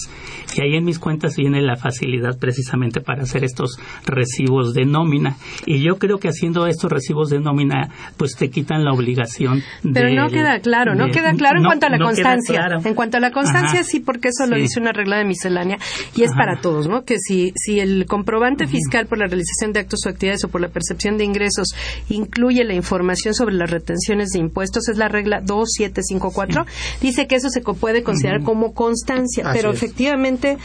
Y 0.55 0.61
ahí 0.61 0.77
en 0.77 0.85
mis 0.85 0.99
cuentas 0.99 1.37
viene 1.37 1.63
la 1.63 1.77
facilidad 1.77 2.39
precisamente 2.39 3.01
para 3.01 3.23
hacer 3.23 3.43
estos 3.43 3.79
recibos 4.05 4.75
de 4.75 4.85
nómina. 4.85 5.37
Y 5.65 5.83
yo 5.83 5.97
creo 5.97 6.19
que 6.19 6.29
haciendo 6.29 6.67
estos 6.67 6.93
recibos 6.93 7.31
de 7.31 7.41
nómina, 7.47 7.89
pues 8.17 8.33
te 8.37 8.51
quitan 8.51 8.85
la 8.85 8.93
obligación 8.93 9.63
Pero 9.95 10.11
no 10.11 10.29
queda 10.29 10.59
claro, 10.61 10.95
no 10.95 11.09
queda 11.11 11.33
claro 11.33 11.59
en 11.59 11.65
cuanto 11.65 11.87
a 11.87 11.91
la 11.91 11.99
constancia. 11.99 12.67
En 12.85 12.95
cuanto 12.95 13.17
a 13.17 13.21
la 13.21 13.31
constancia, 13.31 13.83
sí, 13.85 14.01
porque 14.01 14.29
eso 14.29 14.47
lo 14.47 14.57
dice 14.57 14.81
una 14.81 14.93
regla 14.93 15.19
de 15.19 15.25
miscelánea 15.25 15.79
y 16.15 16.23
es 16.23 16.33
para 16.33 16.61
todos, 16.61 16.89
¿no? 16.89 17.05
Que 17.05 17.19
si, 17.19 17.53
si 17.57 17.81
el 17.81 18.07
comprobante 18.07 18.67
fiscal 18.67 19.07
por 19.07 19.19
la 19.19 19.27
realización 19.27 19.73
de 19.73 19.81
actos 19.81 20.01
o 20.07 20.09
actividades 20.09 20.45
o 20.45 20.49
por 20.49 20.61
la 20.61 20.69
percepción 20.69 21.17
de 21.17 21.25
ingresos 21.25 21.69
incluye 22.09 22.65
la 22.65 22.75
información 22.75 23.35
sobre 23.35 23.55
las 23.55 23.71
retenciones 23.71 24.31
de 24.31 24.41
impuestos, 24.41 24.89
es 24.89 24.99
la 24.99 25.09
regla 25.09 25.41
2754, 25.41 26.67
dice 27.01 27.27
que 27.27 27.37
eso 27.37 27.49
se 27.49 27.61
puede 27.61 28.03
considerar 28.03 28.43
como 28.43 28.75
constancia, 28.75 29.51
pero 29.53 29.71
efectivamente 29.71 30.57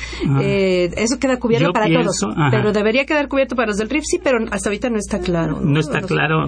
eh, 0.42 0.90
eso 0.98 1.20
queda 1.20 1.38
cubierto 1.38 1.72
para 1.72 1.88
todos. 1.88 2.20
Pero 2.52 2.72
debería 2.72 3.06
quedar 3.06 3.28
cubierto 3.28 3.56
para 3.56 3.68
los 3.68 3.78
del 3.78 3.90
RIF, 3.90 4.04
sí, 4.06 4.20
pero 4.24 4.40
hasta 4.52 4.70
ahorita 4.70 4.90
no 4.90 4.98
está 4.98 5.20
claro. 5.20 5.60
No, 5.62 5.80
está 5.80 6.02
claro. 6.02 6.48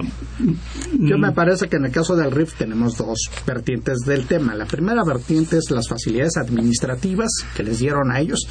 Yo 0.98 1.18
me 1.18 1.32
parece 1.32 1.68
que 1.68 1.76
en 1.76 1.86
el 1.86 1.92
caso 1.92 2.16
del 2.16 2.30
RIF 2.30 2.54
tenemos 2.54 2.96
dos 2.96 3.30
vertientes 3.46 3.98
del 4.06 4.26
tema. 4.26 4.54
La 4.54 4.66
primera 4.66 5.02
vertiente 5.04 5.58
es 5.58 5.70
las 5.70 5.88
facilidades 5.88 6.36
administrativas 6.36 7.30
que 7.56 7.62
les 7.62 7.78
dieron 7.78 8.10
a 8.10 8.20
ellos, 8.20 8.46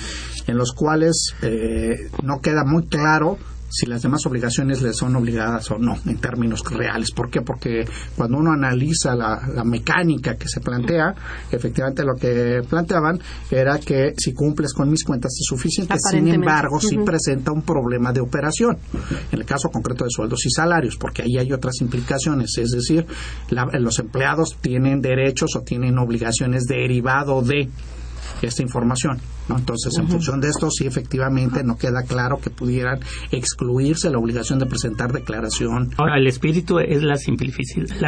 en 0.48 0.58
los 0.58 0.74
cuales 0.74 1.34
eh, 1.42 2.10
no 2.24 2.40
queda 2.42 2.64
muy 2.64 2.86
claro 2.88 3.38
si 3.74 3.88
las 3.88 4.04
demás 4.04 4.24
obligaciones 4.28 4.84
le 4.84 4.94
son 4.94 5.16
obligadas 5.16 5.72
o 5.72 5.80
no 5.80 5.98
en 6.06 6.18
términos 6.20 6.62
reales. 6.70 7.12
¿Por 7.12 7.32
qué? 7.32 7.42
Porque 7.42 7.86
cuando 8.16 8.38
uno 8.38 8.52
analiza 8.52 9.16
la, 9.16 9.64
mecánica 9.66 10.36
que 10.36 10.48
se 10.48 10.60
plantea, 10.60 11.16
efectivamente 11.50 12.04
lo 12.04 12.14
que 12.14 12.62
planteaban 12.70 13.20
era 13.50 13.80
que 13.80 14.14
si 14.16 14.34
cumples 14.34 14.74
con 14.74 14.92
mis 14.92 15.04
cuentas 15.04 15.32
es 15.40 15.46
suficiente, 15.48 15.96
sin 15.98 16.28
embargo, 16.28 16.80
si 16.80 16.98
presenta 17.00 17.52
un 17.52 17.64
problema 17.64 18.14
de 18.14 18.22
operación, 18.22 18.78
en 19.32 19.40
el 19.40 19.46
caso 19.46 19.70
concreto 19.70 20.04
de 20.04 20.12
sueldos 20.12 20.46
y 20.46 20.52
salarios, 20.52 20.96
porque 20.98 21.24
ahí 21.24 21.38
hay 21.40 21.52
otras 21.52 21.82
implicaciones, 21.82 22.56
es 22.58 22.70
decir, 22.70 23.08
los 23.50 24.00
empleados 24.00 24.58
tienen 24.62 25.02
derechos 25.02 25.56
o 25.56 25.62
tienen 25.62 25.98
obligaciones 25.98 26.66
derivado 26.66 27.42
de 27.42 27.70
esta 28.44 28.62
información. 28.62 29.20
Entonces, 29.50 29.98
en 30.00 30.08
función 30.08 30.40
de 30.40 30.50
esto, 30.50 30.70
sí, 30.72 30.86
efectivamente, 30.86 31.64
no 31.64 31.78
queda 31.78 32.04
claro 32.04 32.38
que 32.42 32.50
pudieran 32.50 33.00
excluirse 33.32 34.10
la 34.10 34.18
obligación 34.18 34.60
de 34.60 34.66
presentar 34.66 35.12
declaración. 35.12 35.92
Ahora, 35.98 36.18
el 36.18 36.28
espíritu 36.28 36.80
es 36.80 37.04
la, 37.04 37.16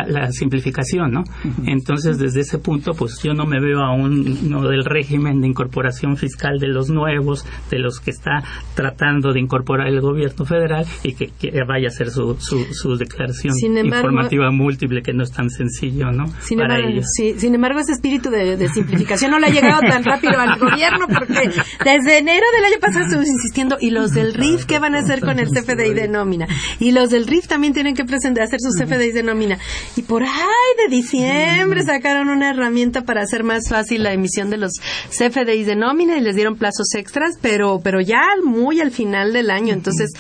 la, 0.07 0.31
simplificación, 0.31 1.11
¿no? 1.11 1.23
Entonces, 1.65 2.17
desde 2.17 2.41
ese 2.41 2.59
punto, 2.59 2.93
pues 2.93 3.19
yo 3.23 3.33
no 3.33 3.45
me 3.45 3.59
veo 3.59 3.79
aún 3.79 4.49
no 4.49 4.67
del 4.67 4.85
régimen 4.85 5.41
de 5.41 5.47
incorporación 5.47 6.17
fiscal 6.17 6.59
de 6.59 6.67
los 6.67 6.89
nuevos, 6.89 7.45
de 7.69 7.79
los 7.79 7.99
que 7.99 8.11
está 8.11 8.43
tratando 8.75 9.33
de 9.33 9.39
incorporar 9.39 9.87
el 9.87 10.01
gobierno 10.01 10.45
federal 10.45 10.85
y 11.03 11.13
que, 11.13 11.31
vaya 11.67 11.87
a 11.87 11.89
hacer 11.89 12.09
su, 12.09 12.35
su, 12.39 12.97
declaración 12.97 13.53
informativa 13.83 14.51
múltiple, 14.51 15.01
que 15.01 15.13
no 15.13 15.23
es 15.23 15.31
tan 15.31 15.49
sencillo, 15.49 16.11
¿no? 16.11 16.27
Sin, 16.39 16.59
embargo, 16.59 17.01
sin 17.03 17.55
embargo, 17.55 17.79
ese 17.79 17.93
espíritu 17.93 18.29
de, 18.29 18.57
de 18.57 18.69
simplificación 18.69 19.31
no 19.31 19.39
le 19.39 19.47
ha 19.47 19.49
llegado 19.49 19.81
tan 19.81 20.03
rápido 20.03 20.39
al 20.39 20.59
gobierno 20.59 21.07
desde 21.27 22.17
enero 22.17 22.45
del 22.55 22.65
año 22.65 22.79
pasado 22.79 23.05
estuvimos 23.05 23.29
insistiendo, 23.29 23.77
¿y 23.79 23.91
los 23.91 24.11
del 24.11 24.33
RIF 24.33 24.65
qué 24.65 24.79
van 24.79 24.95
a 24.95 24.99
hacer 24.99 25.21
con 25.21 25.39
el 25.39 25.49
CFDI 25.49 25.93
de 25.93 26.07
nómina? 26.07 26.47
Y 26.79 26.91
los 26.91 27.09
del 27.09 27.27
RIF 27.27 27.47
también 27.47 27.73
tienen 27.73 27.95
que 27.95 28.05
presentar, 28.05 28.43
hacer 28.43 28.59
sus 28.59 28.75
CFDI 28.75 29.11
de 29.11 29.23
nómina. 29.23 29.57
Y 29.95 30.03
por 30.03 30.23
ahí 30.23 30.29
de 30.77 30.95
diciembre 30.95 31.83
sacaron 31.83 32.29
una 32.29 32.49
herramienta 32.49 33.03
para 33.03 33.21
hacer 33.21 33.43
más 33.43 33.69
fácil 33.69 34.03
la 34.03 34.13
emisión 34.13 34.49
de 34.49 34.57
los 34.57 34.73
CFDI 35.09 35.63
de 35.63 35.75
nómina 35.75 36.17
y 36.17 36.21
les 36.21 36.35
dieron 36.35 36.55
plazos 36.55 36.93
extras, 36.95 37.37
pero, 37.41 37.79
pero 37.83 38.01
ya 38.01 38.21
muy 38.43 38.81
al 38.81 38.91
final 38.91 39.33
del 39.33 39.49
año. 39.49 39.73
Entonces, 39.73 40.11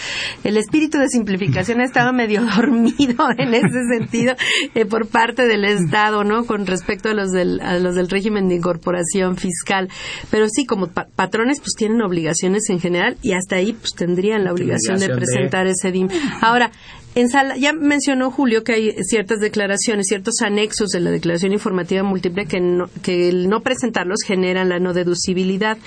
el 0.43 0.57
espíritu 0.57 0.97
de 0.97 1.09
simplificación 1.09 1.81
ha 1.81 1.85
estado 1.85 2.13
medio 2.13 2.41
dormido 2.55 3.25
en 3.37 3.53
ese 3.53 3.87
sentido 3.91 4.35
eh, 4.73 4.85
por 4.85 5.07
parte 5.07 5.47
del 5.47 5.65
Estado, 5.65 6.23
¿no? 6.23 6.45
Con 6.45 6.65
respecto 6.65 7.09
a 7.09 7.13
los 7.13 7.31
del, 7.31 7.59
a 7.61 7.79
los 7.79 7.95
del 7.95 8.09
régimen 8.09 8.47
de 8.47 8.55
incorporación 8.55 9.37
fiscal. 9.37 9.89
Pero 10.31 10.47
sí, 10.49 10.65
como 10.65 10.87
patrones 11.03 11.59
pues 11.59 11.73
tienen 11.77 12.01
obligaciones 12.01 12.69
en 12.69 12.79
general 12.79 13.17
y 13.21 13.33
hasta 13.33 13.57
ahí 13.57 13.73
pues 13.73 13.93
tendrían 13.93 14.43
la 14.43 14.53
obligación, 14.53 14.99
de 14.99 15.09
presentar 15.09 15.67
ese 15.67 15.91
DIM. 15.91 16.09
Ahora, 16.41 16.71
en 17.15 17.29
sala, 17.29 17.55
ya 17.57 17.73
mencionó 17.73 18.31
Julio 18.31 18.63
que 18.63 18.73
hay 18.73 19.03
ciertas 19.03 19.39
declaraciones, 19.39 20.07
ciertos 20.07 20.35
anexos 20.43 20.89
de 20.89 20.99
la 20.99 21.11
declaración 21.11 21.53
informativa 21.53 22.03
múltiple 22.03 22.45
que, 22.45 22.83
que 23.03 23.29
el 23.29 23.49
no 23.49 23.61
presentarlos 23.61 24.19
generan 24.25 24.69
la 24.69 24.79
no 24.79 24.93
deducibilidad. 24.93 25.77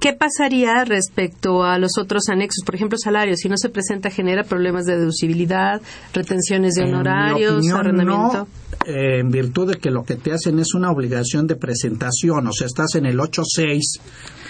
¿Qué 0.00 0.12
pasaría 0.12 0.84
respecto 0.84 1.64
a 1.64 1.78
los 1.78 1.96
otros 1.98 2.28
anexos? 2.28 2.62
Por 2.64 2.74
ejemplo, 2.74 2.98
salarios. 2.98 3.38
Si 3.40 3.48
no 3.48 3.56
se 3.56 3.70
presenta, 3.70 4.10
genera 4.10 4.44
problemas 4.44 4.84
de 4.84 4.98
deducibilidad, 4.98 5.80
retenciones 6.12 6.74
de 6.74 6.84
honorarios, 6.84 7.66
arrendamiento 7.72 8.46
eh, 8.86 9.18
en 9.20 9.30
virtud 9.30 9.72
de 9.72 9.78
que 9.78 9.90
lo 9.90 10.04
que 10.04 10.16
te 10.16 10.32
hacen 10.32 10.58
es 10.58 10.74
una 10.74 10.90
obligación 10.90 11.46
de 11.46 11.56
presentación, 11.56 12.46
o 12.46 12.52
sea, 12.52 12.66
estás 12.66 12.94
en 12.94 13.06
el 13.06 13.18
8.6, 13.18 13.80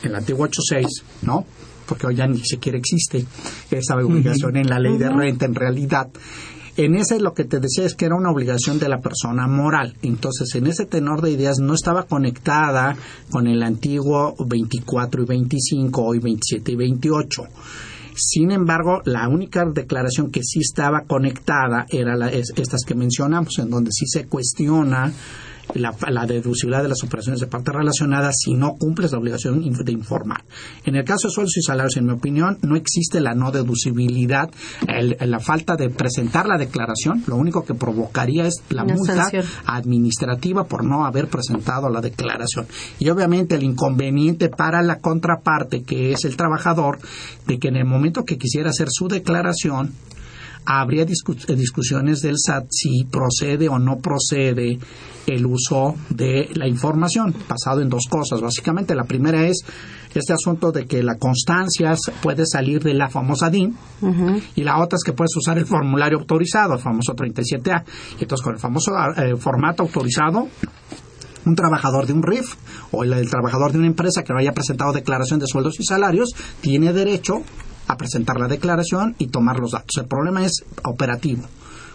el 0.03 0.14
antiguo 0.14 0.47
8.6, 0.47 0.87
¿no? 1.23 1.45
Porque 1.87 2.07
hoy 2.07 2.17
ya 2.17 2.26
ni 2.26 2.38
siquiera 2.38 2.79
existe 2.79 3.25
esa 3.71 3.97
obligación 3.97 4.57
en 4.57 4.69
la 4.69 4.79
ley 4.79 4.97
de 4.97 5.11
renta 5.11 5.45
en 5.45 5.55
realidad. 5.55 6.09
En 6.76 6.97
ese 6.97 7.21
lo 7.21 7.35
que 7.35 7.45
te 7.45 7.61
decía 7.61 7.85
es 7.85 7.95
que 7.95 8.07
era 8.07 8.17
una 8.17 8.33
obligación 8.33 8.81
de 8.81 8.88
la 8.88 9.00
persona 9.00 9.47
moral. 9.47 9.95
Entonces, 10.03 10.53
en 10.57 10.67
ese 10.67 10.87
tenor 10.87 11.23
de 11.23 11.31
ideas 11.31 11.59
no 11.61 11.73
estaba 11.73 12.03
conectada 12.03 12.97
con 13.31 13.47
el 13.47 13.62
antiguo 13.62 14.35
24 14.45 15.23
y 15.23 15.25
25, 15.25 16.03
hoy 16.03 16.19
27 16.19 16.73
y 16.73 16.76
28. 16.76 17.43
Sin 18.16 18.50
embargo, 18.50 19.00
la 19.04 19.28
única 19.28 19.64
declaración 19.64 20.30
que 20.30 20.42
sí 20.42 20.61
estaba 20.61 21.02
conectada 21.02 21.87
era 21.90 22.16
la, 22.16 22.28
es, 22.28 22.52
estas 22.56 22.83
que 22.87 22.94
mencionamos, 22.94 23.59
en 23.59 23.71
donde 23.71 23.90
sí 23.92 24.06
se 24.06 24.26
cuestiona 24.26 25.12
la, 25.75 25.94
la, 26.09 26.26
deducibilidad 26.26 26.83
de 26.83 26.88
las 26.88 27.02
operaciones 27.02 27.40
de 27.40 27.47
parte 27.47 27.73
relacionada 27.73 28.30
si 28.33 28.54
no 28.54 28.75
cumples 28.78 29.12
la 29.12 29.18
obligación 29.18 29.61
de 29.61 29.92
informar. 29.92 30.44
En 30.85 30.97
el 30.97 31.04
caso 31.04 31.28
de 31.28 31.35
sueldos 31.35 31.56
y 31.56 31.62
salarios, 31.62 31.97
en 31.97 32.06
mi 32.06 32.12
opinión, 32.12 32.59
no 32.62 32.76
existe 32.76 33.21
la 33.21 33.35
no 33.35 33.50
deducibilidad, 33.50 34.50
el, 34.88 35.16
la 35.21 35.40
falta 35.40 35.76
de 35.76 35.90
presentar 35.90 36.47
la 36.47 36.59
declaración, 36.59 37.23
lo 37.26 37.37
único 37.37 37.64
que 37.64 37.75
provocaría 37.75 38.47
es 38.47 38.62
la 38.71 38.85
Una 38.85 38.94
multa 38.94 39.14
sanción. 39.14 39.44
administrativa 39.66 40.64
por 40.64 40.85
no 40.85 41.04
haber 41.06 41.28
presentado 41.28 41.88
la 41.88 42.00
declaración. 42.00 42.66
Y 42.99 43.09
obviamente 43.09 43.54
el 43.54 43.62
inconveniente 43.62 44.49
para 44.49 44.83
la 44.83 44.99
contraparte, 44.99 45.83
que 45.83 46.12
es 46.12 46.25
el 46.25 46.37
trabajador, 46.37 46.99
de 47.47 47.59
que 47.59 47.68
en 47.68 47.76
el 47.76 47.85
momento 47.85 48.25
que 48.25 48.38
quisiera 48.38 48.71
hacer 48.71 48.88
su 48.90 49.09
declaración, 49.09 49.92
habría 50.64 51.04
discus 51.04 51.47
discusiones 51.47 52.21
del 52.21 52.37
SAT 52.38 52.66
si 52.71 53.04
procede 53.04 53.68
o 53.68 53.78
no 53.78 53.99
procede 53.99 54.78
el 55.26 55.47
uso 55.47 55.94
de 56.11 56.49
la 56.54 56.68
información, 56.68 57.35
basado 57.49 57.80
en 57.80 57.88
dos 57.88 58.04
cosas. 58.09 58.40
Básicamente, 58.40 58.94
la 58.94 59.04
primera 59.04 59.47
es 59.47 59.64
este 60.14 60.33
asunto 60.33 60.71
de 60.71 60.87
que 60.87 61.02
la 61.02 61.16
constancia 61.16 61.94
puede 62.23 62.47
salir 62.47 62.83
de 62.83 62.94
la 62.94 63.09
famosa 63.09 63.50
DIN 63.50 63.76
uh 64.00 64.06
-huh. 64.06 64.42
y 64.54 64.62
la 64.62 64.80
otra 64.80 64.97
es 64.97 65.02
que 65.04 65.12
puedes 65.12 65.35
usar 65.37 65.59
el 65.59 65.66
formulario 65.66 66.18
autorizado, 66.18 66.75
el 66.75 66.80
famoso 66.80 67.14
37A. 67.14 67.85
Y 68.18 68.23
entonces, 68.23 68.44
con 68.44 68.54
el 68.54 68.61
famoso 68.61 68.92
eh, 69.16 69.37
formato 69.37 69.83
autorizado, 69.83 70.49
un 71.47 71.54
trabajador 71.54 72.06
de 72.06 72.12
un 72.12 72.23
RIF 72.23 72.54
o 72.90 73.04
el, 73.04 73.12
el, 73.12 73.28
trabajador 73.28 73.73
de 73.73 73.78
una 73.78 73.87
empresa 73.87 74.23
que 74.23 74.33
no 74.33 74.38
haya 74.38 74.52
presentado 74.52 74.92
declaración 74.92 75.40
de 75.40 75.47
sueldos 75.47 75.78
y 75.78 75.85
salarios 75.85 76.30
tiene 76.61 76.92
derecho 76.92 77.42
a 77.87 77.97
presentar 77.97 78.38
la 78.38 78.49
declaración 78.49 79.14
y 79.19 79.29
tomar 79.29 79.59
los 79.59 79.73
datos. 79.73 79.97
El 79.97 80.07
problema 80.07 80.45
es 80.45 80.64
operativo. 80.85 81.45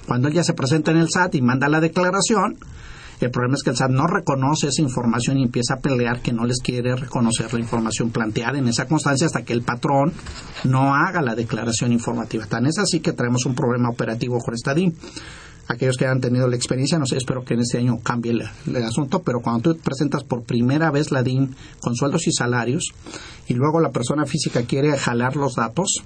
Cuando 0.08 0.28
él 0.28 0.34
ya 0.34 0.44
se 0.44 0.54
presenta 0.54 0.92
en 0.92 0.98
el 0.98 1.10
SAT 1.10 1.36
y 1.36 1.42
manda 1.42 1.70
la 1.70 1.80
declaración, 1.80 2.58
el 3.20 3.32
problema 3.32 3.56
es 3.56 3.64
que 3.64 3.72
el 3.72 3.76
SAT 3.76 3.92
no 3.92 4.08
reconoce 4.08 4.70
esa 4.70 4.82
información 4.82 5.38
y 5.38 5.44
empieza 5.44 5.76
a 5.76 5.80
pelear 5.80 6.22
que 6.22 6.32
no 6.32 6.46
les 6.46 6.60
quiere 6.60 6.96
reconocer 6.96 7.54
la 7.54 7.60
información 7.60 8.12
planteada 8.12 8.58
en 8.58 8.68
esa 8.68 8.88
constancia 8.88 9.28
hasta 9.28 9.44
que 9.44 9.54
el 9.54 9.62
patrón 9.62 10.14
no 10.64 10.96
haga 10.96 11.22
la 11.22 11.36
declaración 11.36 11.92
informativa. 11.92 12.46
Tan 12.46 12.66
es 12.66 12.80
así 12.80 13.02
que 13.02 13.12
traemos 13.12 13.46
un 13.46 13.56
problema 13.56 13.90
operativo 13.90 14.40
con 14.40 14.54
esta 14.54 14.74
DIM 14.74 14.94
aquellos 15.70 15.98
que 15.98 16.06
hayan 16.06 16.20
tenido 16.20 16.48
la 16.48 16.56
experiencia, 16.56 16.98
no 16.98 17.06
sé, 17.06 17.16
espero 17.16 17.46
que 17.46 17.54
en 17.54 17.62
este 17.62 17.78
año 17.78 18.00
cambie 18.02 18.32
el, 18.32 18.42
el, 18.68 18.84
asunto, 18.84 19.22
pero 19.22 19.40
cuando 19.40 19.74
tú 19.74 19.80
presentas 19.80 20.24
por 20.24 20.44
primera 20.44 20.90
vez 20.90 21.12
la 21.12 21.22
DIN 21.22 21.56
con 21.80 21.96
sueldos 21.96 22.28
y 22.28 22.32
salarios 22.32 22.92
y 23.48 23.54
luego 23.54 23.80
la 23.80 23.92
persona 23.92 24.26
física 24.26 24.64
quiere 24.64 24.98
jalar 24.98 25.36
los 25.36 25.56
datos, 25.56 26.02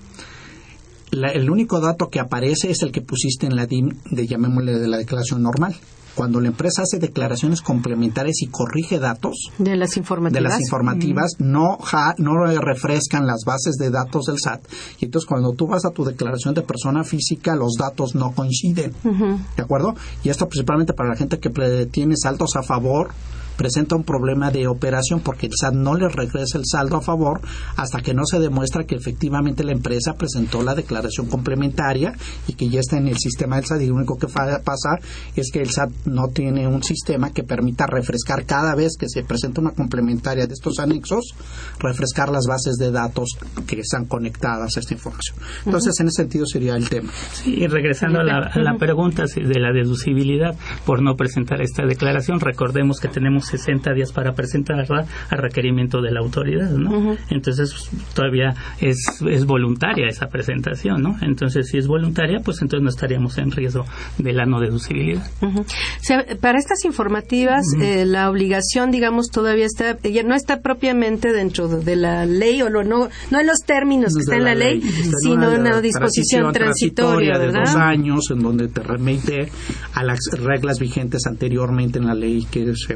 la, 1.12 1.30
el 1.32 1.50
único 1.50 1.80
dato 1.80 2.10
que 2.10 2.20
aparece 2.20 2.72
es 2.72 2.82
el 2.84 2.92
que 2.92 3.02
pusiste 3.02 3.48
en 3.48 3.56
la 3.56 3.66
DIN 3.66 3.98
de 4.12 4.28
llamémosle 4.28 4.80
de 4.80 4.88
la 4.88 4.98
declaración 4.98 5.42
normal 5.42 5.76
cuando 6.16 6.40
la 6.40 6.48
empresa 6.48 6.84
hace 6.84 7.00
declaraciones 7.00 7.62
complementarias 7.62 8.42
y 8.42 8.48
corrige 8.48 9.00
datos 9.00 9.36
de 9.58 9.76
las 9.76 9.98
informativas, 9.98 10.44
de 10.44 10.50
las 10.50 10.62
informativas 10.62 11.32
mm. 11.40 11.52
no, 11.52 11.78
ja, 11.78 12.14
no 12.18 12.46
refrescan 12.46 13.26
las 13.26 13.44
bases 13.46 13.76
de 13.76 13.90
datos 13.90 14.26
del 14.26 14.40
SAT. 14.40 14.62
Y 15.00 15.06
entonces 15.06 15.28
cuando 15.28 15.54
tú 15.54 15.68
vas 15.68 15.86
a 15.86 15.92
tu 15.92 16.04
declaración 16.04 16.54
de 16.54 16.62
persona 16.62 17.04
física, 17.04 17.56
los 17.56 17.74
datos 17.78 18.16
no 18.16 18.32
coinciden. 18.32 18.94
Uh 19.04 19.10
-huh. 19.10 19.38
¿De 19.56 19.64
acuerdo? 19.64 19.96
Y 20.24 20.30
esto 20.30 20.48
principalmente 20.48 20.94
para 20.94 21.10
la 21.10 21.16
gente 21.16 21.40
que 21.40 21.50
tiene 21.92 22.16
saldos 22.18 22.56
a 22.56 22.64
favor 22.64 23.12
presenta 23.58 23.96
un 23.96 24.04
problema 24.04 24.52
de 24.52 24.68
operación 24.68 25.22
porque 25.22 25.48
el 25.48 25.54
SAT 25.60 25.74
no 25.74 25.96
le 25.96 26.10
regresa 26.10 26.58
el 26.58 26.66
saldo 26.66 26.98
a 26.98 27.02
favor 27.02 27.42
hasta 27.76 28.02
que 28.02 28.14
no 28.14 28.26
se 28.26 28.40
demuestra 28.40 28.86
que 28.86 28.96
efectivamente 28.96 29.64
la 29.64 29.72
empresa 29.72 30.14
presentó 30.14 30.64
la 30.64 30.76
declaración 30.76 31.28
complementaria 31.28 32.14
y 32.48 32.54
que 32.54 32.70
ya 32.70 32.80
está 32.80 32.98
en 32.98 33.08
el 33.08 33.18
sistema 33.18 33.56
del 33.58 33.66
SAT 33.66 33.82
y 33.82 33.88
lo 33.88 33.96
único 33.96 34.18
que 34.18 34.28
pasa 34.28 34.98
es 35.36 35.52
que 35.52 35.62
el 35.62 35.70
SAT 35.70 35.92
no 36.06 36.28
tiene 36.28 36.68
un 36.68 36.84
sistema 36.84 37.32
que 37.32 37.44
permita 37.44 37.86
refrescar 37.88 38.46
cada 38.46 38.76
vez 38.76 38.94
que 38.98 39.10
se 39.10 39.24
presenta 39.24 39.62
una 39.62 39.72
complementaria 39.72 40.48
de 40.48 40.54
estos 40.54 40.80
anexos, 40.80 41.34
refrescar 41.80 42.30
las 42.30 42.46
bases 42.48 42.76
de 42.76 42.92
datos 42.92 43.30
que 43.68 43.80
están 43.80 44.06
conectadas 44.06 44.76
a 44.76 44.80
esta 44.80 44.94
información. 44.94 45.38
Entonces, 45.66 45.94
uh 45.94 45.98
-huh. 45.98 46.02
en 46.02 46.08
ese 46.08 46.22
sentido 46.24 46.46
sería 46.46 46.76
el 46.76 46.90
tema. 46.90 47.12
Sí, 47.34 47.56
y 47.56 47.68
regresando 47.68 48.20
a 48.20 48.24
la, 48.24 48.38
a 48.54 48.60
la 48.60 48.78
pregunta 48.78 49.24
de 49.26 49.60
la 49.60 49.72
deducibilidad 49.72 50.56
por 50.86 51.02
no 51.02 51.16
presentar 51.16 51.62
esta 51.62 51.86
declaración, 51.86 52.40
recordemos 52.40 53.00
que 53.00 53.08
tenemos 53.08 53.43
60 53.44 53.94
días 53.94 54.12
para 54.12 54.34
presentarla 54.34 55.06
a 55.30 55.36
requerimiento 55.36 56.02
de 56.02 56.12
la 56.12 56.20
autoridad, 56.20 56.72
¿no? 56.72 56.92
Uh 56.92 57.04
-huh. 57.12 57.18
Entonces 57.30 57.90
todavía 58.14 58.56
es, 58.80 58.98
es 59.30 59.46
voluntaria 59.46 60.08
esa 60.08 60.28
presentación, 60.28 61.02
¿no? 61.02 61.16
Entonces 61.22 61.68
si 61.70 61.78
es 61.78 61.88
voluntaria, 61.88 62.40
pues 62.44 62.62
entonces 62.62 62.84
no 62.84 62.90
estaríamos 62.90 63.38
en 63.38 63.52
riesgo 63.52 63.86
de 64.18 64.34
la 64.34 64.46
no 64.46 64.60
deducibilidad. 64.60 65.24
Uh 65.42 65.46
-huh. 65.48 65.62
o 65.62 65.66
sea, 66.02 66.26
para 66.40 66.58
estas 66.58 66.86
informativas 66.86 67.64
uh 67.76 67.80
-huh. 67.80 67.84
eh, 67.84 68.06
la 68.06 68.30
obligación, 68.30 68.92
digamos, 68.92 69.28
todavía 69.28 69.66
está 69.66 69.98
ya 70.02 70.24
no 70.24 70.36
está 70.36 70.62
propiamente 70.62 71.32
dentro 71.32 71.68
de 71.68 71.96
la 71.96 72.26
ley 72.26 72.62
o 72.62 72.70
lo, 72.70 72.84
no 72.84 73.10
no 73.32 73.40
en 73.40 73.48
los 73.48 73.60
términos 73.66 74.14
que 74.16 74.22
está 74.22 74.36
en 74.36 74.44
la, 74.44 74.56
ley, 74.56 74.82
ley 74.82 74.92
sino 75.22 75.52
en 75.52 75.62
una 75.62 75.82
disposición 75.82 76.52
transitoria, 76.52 77.38
de 77.38 77.52
dos 77.52 77.76
años 77.76 78.30
en 78.32 78.42
donde 78.42 78.68
te 78.68 78.82
remite 78.82 79.50
a 79.94 80.04
las 80.04 80.20
reglas 80.32 80.80
vigentes 80.80 81.26
anteriormente 81.26 82.00
en 82.00 82.08
la 82.08 82.14
ley 82.14 82.46
que 82.50 82.74
se 82.76 82.96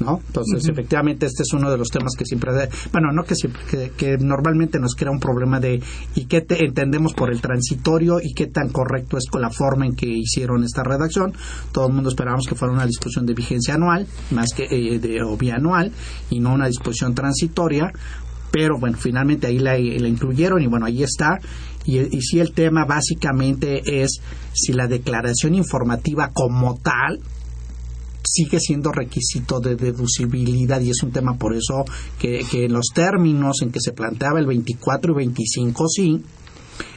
¿no? 0.00 0.20
Entonces, 0.26 0.64
uh 0.64 0.68
-huh. 0.68 0.72
efectivamente, 0.72 1.26
este 1.26 1.42
es 1.42 1.52
uno 1.52 1.70
de 1.70 1.76
los 1.78 1.88
temas 1.88 2.12
que 2.16 2.24
siempre, 2.24 2.52
bueno, 2.92 3.12
no 3.12 3.24
que 3.24 3.34
siempre, 3.34 3.62
que, 3.68 3.90
que 3.90 4.16
normalmente 4.18 4.78
nos 4.78 4.94
crea 4.94 5.10
un 5.10 5.18
problema 5.18 5.60
de 5.60 5.82
y 6.14 6.26
qué 6.26 6.40
te 6.40 6.64
entendemos 6.64 7.14
por 7.14 7.32
el 7.32 7.40
transitorio 7.40 8.18
y 8.22 8.32
qué 8.34 8.46
tan 8.46 8.70
correcto 8.70 9.16
es 9.16 9.26
con 9.30 9.40
la 9.40 9.50
forma 9.50 9.86
en 9.86 9.94
que 9.94 10.06
hicieron 10.06 10.62
esta 10.64 10.82
redacción. 10.82 11.32
Todo 11.72 11.88
el 11.88 11.94
mundo 11.94 12.10
esperábamos 12.10 12.46
que 12.46 12.54
fuera 12.54 12.72
una 12.72 12.86
disposición 12.86 13.26
de 13.26 13.34
vigencia 13.34 13.74
anual, 13.74 14.06
más 14.30 14.48
que 14.54 14.64
eh, 14.64 14.98
de 14.98 15.22
o 15.22 15.36
bianual, 15.36 15.92
y 16.30 16.40
no 16.40 16.54
una 16.54 16.66
disposición 16.66 17.14
transitoria. 17.14 17.92
Pero 18.50 18.78
bueno, 18.78 18.98
finalmente 18.98 19.46
ahí 19.46 19.58
la, 19.58 19.78
la 19.78 20.08
incluyeron 20.08 20.62
y 20.62 20.66
bueno, 20.66 20.84
ahí 20.84 21.02
está. 21.02 21.38
Y, 21.86 21.98
y 21.98 22.20
sí, 22.20 22.38
el 22.38 22.52
tema 22.52 22.84
básicamente 22.84 24.02
es 24.02 24.20
si 24.52 24.74
la 24.74 24.86
declaración 24.86 25.54
informativa 25.54 26.30
como 26.34 26.78
tal 26.78 27.18
sigue 28.24 28.60
siendo 28.60 28.92
requisito 28.92 29.60
de 29.60 29.76
deducibilidad 29.76 30.80
y 30.80 30.90
es 30.90 31.02
un 31.02 31.10
tema 31.10 31.34
por 31.34 31.54
eso 31.54 31.84
que, 32.18 32.44
que 32.50 32.66
en 32.66 32.72
los 32.72 32.86
términos 32.94 33.62
en 33.62 33.70
que 33.70 33.80
se 33.80 33.92
planteaba 33.92 34.38
el 34.38 34.46
24 34.46 35.12
y 35.12 35.16
25 35.16 35.88
sí, 35.88 36.22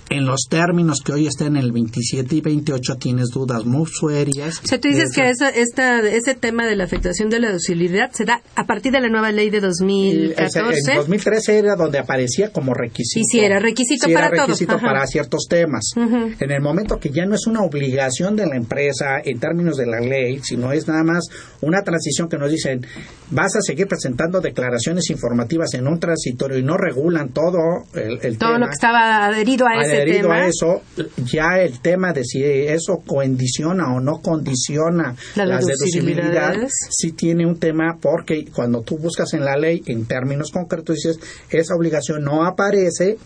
en 0.09 0.25
los 0.25 0.47
términos 0.49 0.99
que 1.03 1.13
hoy 1.13 1.27
están 1.27 1.55
en 1.55 1.63
el 1.63 1.71
27 1.71 2.35
y 2.35 2.41
28 2.41 2.95
tienes 2.97 3.29
dudas 3.29 3.65
muy 3.65 3.85
serias. 3.87 4.61
O 4.63 4.67
sea, 4.67 4.79
tú 4.79 4.87
dices 4.87 5.11
que 5.13 5.29
esa, 5.29 5.49
esta, 5.49 5.99
ese 6.01 6.35
tema 6.35 6.65
de 6.65 6.75
la 6.75 6.83
afectación 6.83 7.29
de 7.29 7.39
la 7.39 7.47
deducibilidad 7.47 8.11
se 8.11 8.25
da 8.25 8.41
a 8.55 8.65
partir 8.65 8.91
de 8.91 9.01
la 9.01 9.09
nueva 9.09 9.31
ley 9.31 9.49
de 9.49 9.61
2014. 9.61 10.91
En 10.91 10.97
2013 10.97 11.57
era 11.57 11.75
donde 11.75 11.99
aparecía 11.99 12.51
como 12.51 12.73
requisito. 12.73 13.21
Y 13.21 13.23
si 13.25 13.39
era 13.39 13.59
requisito 13.59 14.05
sí 14.07 14.13
para 14.13 14.27
era 14.27 14.43
requisito 14.43 14.73
todo. 14.73 14.85
para 14.85 15.05
ciertos 15.07 15.47
temas. 15.49 15.91
Uh 15.95 16.01
-huh. 16.01 16.35
En 16.39 16.51
el 16.51 16.61
momento 16.61 16.99
que 16.99 17.09
ya 17.09 17.25
no 17.25 17.35
es 17.35 17.47
una 17.47 17.61
obligación 17.61 18.35
de 18.35 18.45
la 18.45 18.55
empresa 18.55 19.19
en 19.23 19.39
términos 19.39 19.77
de 19.77 19.87
la 19.87 19.99
ley, 19.99 20.39
sino 20.43 20.71
es 20.71 20.87
nada 20.87 21.03
más 21.03 21.25
una 21.61 21.81
transición 21.81 22.29
que 22.29 22.37
nos 22.37 22.51
dicen, 22.51 22.85
vas 23.31 23.55
a 23.55 23.61
seguir 23.61 23.87
presentando 23.87 24.39
declaraciones 24.39 25.09
informativas 25.09 25.73
en 25.73 25.87
un 25.87 25.99
transitorio 25.99 26.59
y 26.59 26.63
no 26.63 26.77
regulan 26.77 27.29
todo 27.29 27.83
el, 27.95 28.19
el 28.21 28.37
todo 28.37 28.51
tema. 28.51 28.59
lo 28.59 28.65
que 28.67 28.73
estaba 28.73 29.25
adherido 29.25 29.65
a 29.67 29.81
ese 29.81 29.94
adherido 29.95 30.29
tema. 30.29 30.35
a 30.35 30.47
eso, 30.47 30.81
ya 31.17 31.59
el 31.59 31.79
tema 31.79 32.13
de 32.13 32.23
si 32.23 32.43
eso 32.43 33.01
condiciona 33.05 33.93
o 33.93 33.99
no 33.99 34.21
condiciona 34.21 35.15
la 35.35 35.45
las 35.45 35.65
deducibilidades, 35.65 36.71
sí 36.89 37.11
tiene 37.11 37.45
un 37.45 37.59
tema 37.59 37.97
porque 38.01 38.45
cuando 38.53 38.81
tú 38.81 38.97
buscas 38.97 39.33
en 39.33 39.45
la 39.45 39.57
ley 39.57 39.81
en 39.87 40.05
términos 40.05 40.51
concretos 40.51 40.95
dices 40.95 41.19
esa 41.49 41.75
obligación 41.75 42.23
no 42.23 42.45
aparece 42.45 43.17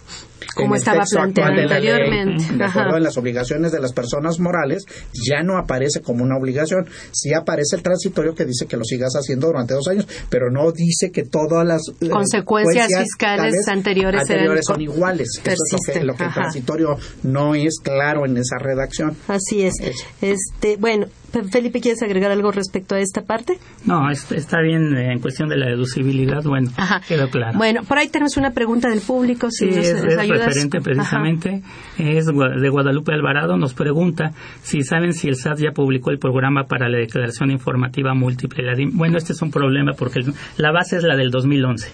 como 0.55 0.75
en 0.75 0.79
estaba 0.79 1.03
planteado 1.09 1.51
anteriormente. 1.51 2.43
Ley, 2.49 2.57
de 2.57 2.65
acuerdo 2.65 2.97
en 2.97 3.03
las 3.03 3.17
obligaciones 3.17 3.71
de 3.71 3.79
las 3.79 3.93
personas 3.93 4.39
morales, 4.39 4.85
ya 5.13 5.43
no 5.43 5.57
aparece 5.57 6.01
como 6.01 6.23
una 6.23 6.37
obligación. 6.37 6.87
Sí 7.11 7.33
aparece 7.33 7.75
el 7.75 7.83
transitorio 7.83 8.33
que 8.33 8.45
dice 8.45 8.65
que 8.65 8.77
lo 8.77 8.83
sigas 8.83 9.13
haciendo 9.13 9.47
durante 9.47 9.73
dos 9.73 9.87
años, 9.87 10.07
pero 10.29 10.49
no 10.49 10.71
dice 10.71 11.11
que 11.11 11.23
todas 11.23 11.65
las 11.65 11.81
consecuencias 12.09 12.87
fiscales 12.87 13.67
anteriores, 13.67 14.21
anteriores 14.21 14.65
son 14.65 14.81
iguales. 14.81 15.29
Eso 15.43 15.53
es 15.53 15.71
lo 15.71 15.93
que, 15.93 16.03
lo 16.03 16.15
que 16.15 16.25
auditorio 16.59 16.97
no 17.23 17.55
es 17.55 17.79
claro 17.81 18.25
en 18.25 18.37
esa 18.37 18.57
redacción. 18.59 19.15
Así 19.27 19.63
es. 19.63 19.75
Este, 20.21 20.77
bueno, 20.77 21.07
Felipe, 21.51 21.79
¿quieres 21.79 22.01
agregar 22.01 22.31
algo 22.31 22.51
respecto 22.51 22.95
a 22.95 22.99
esta 22.99 23.21
parte? 23.21 23.59
No, 23.85 24.09
está 24.09 24.61
bien 24.61 24.95
eh, 24.95 25.13
en 25.13 25.19
cuestión 25.19 25.49
de 25.49 25.57
la 25.57 25.67
deducibilidad, 25.67 26.43
bueno, 26.43 26.71
quedó 27.07 27.29
claro. 27.29 27.57
Bueno, 27.57 27.83
por 27.83 27.97
ahí 27.97 28.09
tenemos 28.09 28.35
una 28.37 28.51
pregunta 28.51 28.89
del 28.89 29.01
público, 29.01 29.49
si 29.51 29.71
sí, 29.71 29.79
es, 29.79 30.01
referente 30.01 30.81
precisamente, 30.81 31.61
es 31.97 32.25
de 32.25 32.69
Guadalupe 32.69 33.13
Alvarado, 33.13 33.57
nos 33.57 33.73
pregunta 33.73 34.31
si 34.63 34.81
saben 34.83 35.13
si 35.13 35.27
el 35.27 35.35
SAT 35.35 35.59
ya 35.59 35.71
publicó 35.71 36.11
el 36.11 36.19
programa 36.19 36.63
para 36.63 36.89
la 36.89 36.97
declaración 36.97 37.51
informativa 37.51 38.13
múltiple. 38.13 38.63
Bueno, 38.93 39.17
este 39.17 39.33
es 39.33 39.41
un 39.41 39.51
problema 39.51 39.93
porque 39.93 40.21
la 40.57 40.71
base 40.71 40.97
es 40.97 41.03
la 41.03 41.15
del 41.15 41.29
2011 41.29 41.91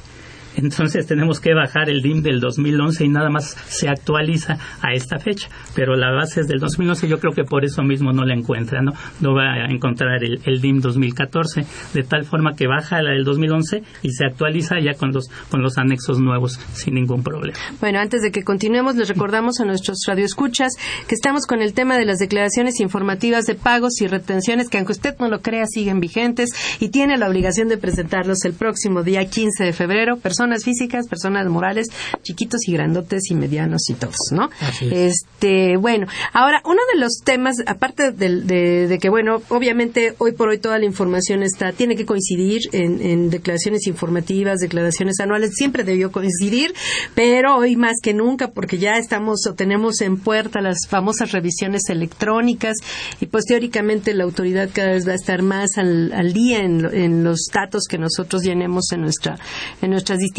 entonces 0.57 1.05
tenemos 1.07 1.39
que 1.39 1.53
bajar 1.53 1.89
el 1.89 2.01
DIM 2.01 2.21
del 2.21 2.39
2011 2.39 3.05
y 3.05 3.09
nada 3.09 3.29
más 3.29 3.55
se 3.67 3.89
actualiza 3.89 4.57
a 4.81 4.93
esta 4.93 5.19
fecha. 5.19 5.49
Pero 5.75 5.95
la 5.95 6.11
base 6.11 6.41
es 6.41 6.47
del 6.47 6.59
2011, 6.59 7.07
yo 7.07 7.19
creo 7.19 7.33
que 7.33 7.43
por 7.43 7.65
eso 7.65 7.83
mismo 7.83 8.11
no 8.11 8.25
la 8.25 8.33
encuentra, 8.33 8.81
¿no? 8.81 8.91
No 9.21 9.33
va 9.33 9.53
a 9.53 9.71
encontrar 9.71 10.23
el, 10.23 10.39
el 10.45 10.61
DIM 10.61 10.79
2014, 10.79 11.65
de 11.93 12.03
tal 12.03 12.25
forma 12.25 12.55
que 12.55 12.67
baja 12.67 13.01
la 13.01 13.11
del 13.11 13.23
2011 13.23 13.83
y 14.01 14.11
se 14.11 14.25
actualiza 14.25 14.75
ya 14.79 14.93
con 14.97 15.11
los, 15.11 15.27
con 15.49 15.61
los 15.61 15.77
anexos 15.77 16.19
nuevos 16.19 16.59
sin 16.73 16.95
ningún 16.95 17.23
problema. 17.23 17.57
Bueno, 17.79 17.99
antes 17.99 18.21
de 18.21 18.31
que 18.31 18.43
continuemos, 18.43 18.95
les 18.95 19.09
recordamos 19.09 19.59
a 19.59 19.65
nuestros 19.65 19.99
radioescuchas 20.07 20.73
que 21.07 21.15
estamos 21.15 21.45
con 21.45 21.61
el 21.61 21.73
tema 21.73 21.97
de 21.97 22.05
las 22.05 22.17
declaraciones 22.17 22.79
informativas 22.79 23.45
de 23.45 23.55
pagos 23.55 24.01
y 24.01 24.07
retenciones 24.07 24.69
que 24.69 24.77
aunque 24.77 24.93
usted 24.93 25.15
no 25.19 25.29
lo 25.29 25.41
crea 25.41 25.65
siguen 25.65 25.99
vigentes 25.99 26.49
y 26.79 26.89
tiene 26.89 27.17
la 27.17 27.27
obligación 27.27 27.67
de 27.67 27.77
presentarlos 27.77 28.45
el 28.45 28.53
próximo 28.53 29.03
día 29.03 29.25
15 29.25 29.63
de 29.63 29.73
febrero 29.73 30.17
personas 30.17 30.44
físicas, 30.63 31.07
personas 31.07 31.47
morales, 31.47 31.87
chiquitos 32.23 32.67
y 32.67 32.73
grandotes 32.73 33.29
y 33.29 33.35
medianos 33.35 33.89
y 33.89 33.93
todos, 33.93 34.31
¿no? 34.31 34.49
Este, 34.81 35.77
bueno, 35.77 36.07
ahora 36.33 36.61
uno 36.65 36.81
de 36.93 36.99
los 36.99 37.21
temas, 37.23 37.57
aparte 37.65 38.11
de, 38.11 38.97
que 39.01 39.09
bueno, 39.09 39.41
obviamente 39.49 40.15
hoy 40.17 40.31
por 40.33 40.49
hoy 40.49 40.59
toda 40.59 40.79
la 40.79 40.85
información 40.85 41.43
está, 41.43 41.71
tiene 41.71 41.95
que 41.95 42.05
coincidir 42.05 42.61
en, 42.71 43.29
declaraciones 43.29 43.87
informativas, 43.87 44.59
declaraciones 44.59 45.19
anuales, 45.19 45.51
siempre 45.55 45.83
debió 45.83 46.11
coincidir, 46.11 46.73
pero 47.13 47.57
hoy 47.57 47.75
más 47.75 47.95
que 48.01 48.13
nunca 48.13 48.51
porque 48.51 48.77
ya 48.77 48.97
estamos 48.97 49.45
o 49.47 49.53
tenemos 49.53 50.01
en 50.01 50.17
puerta 50.17 50.61
las 50.61 50.87
famosas 50.87 51.31
revisiones 51.31 51.89
electrónicas 51.89 52.75
y 53.19 53.27
pues 53.27 53.45
teóricamente 53.45 54.13
la 54.13 54.23
autoridad 54.23 54.69
cada 54.73 54.91
vez 54.91 55.07
va 55.07 55.13
a 55.13 55.15
estar 55.15 55.41
más 55.41 55.77
al, 55.77 56.33
día 56.33 56.59
en, 56.59 56.85
en, 56.93 57.23
los 57.23 57.47
datos 57.53 57.83
que 57.89 57.97
nosotros 57.97 58.43
llenemos 58.43 58.91
en 58.91 59.01
nuestra 59.01 59.37
en 59.81 59.91
nuestras 59.91 60.19
distintas 60.19 60.34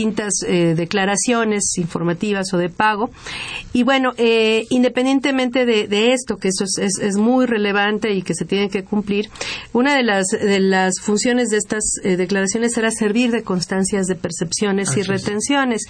eh, 0.46 0.74
declaraciones 0.76 1.76
informativas 1.78 2.52
o 2.52 2.58
de 2.58 2.68
pago. 2.68 3.10
Y 3.72 3.82
bueno, 3.82 4.12
eh, 4.16 4.64
independientemente 4.70 5.64
de, 5.64 6.12
esto, 6.12 6.36
que 6.36 6.48
eso 6.48 6.64
es, 6.64 7.16
muy 7.16 7.46
relevante 7.46 8.12
y 8.12 8.22
que 8.22 8.34
se 8.34 8.44
tiene 8.44 8.68
que 8.68 8.84
cumplir, 8.84 9.28
una 9.72 9.96
de 9.96 10.02
las, 10.02 10.26
de 10.26 10.60
las 10.60 11.00
funciones 11.00 11.48
de 11.48 11.58
estas 11.58 11.84
eh, 12.02 12.16
declaraciones 12.16 12.72
será 12.72 12.90
servir 12.90 13.30
de 13.30 13.42
constancias 13.42 14.06
de 14.06 14.14
percepciones 14.14 14.96
y 14.96 15.02
retenciones. 15.02 15.82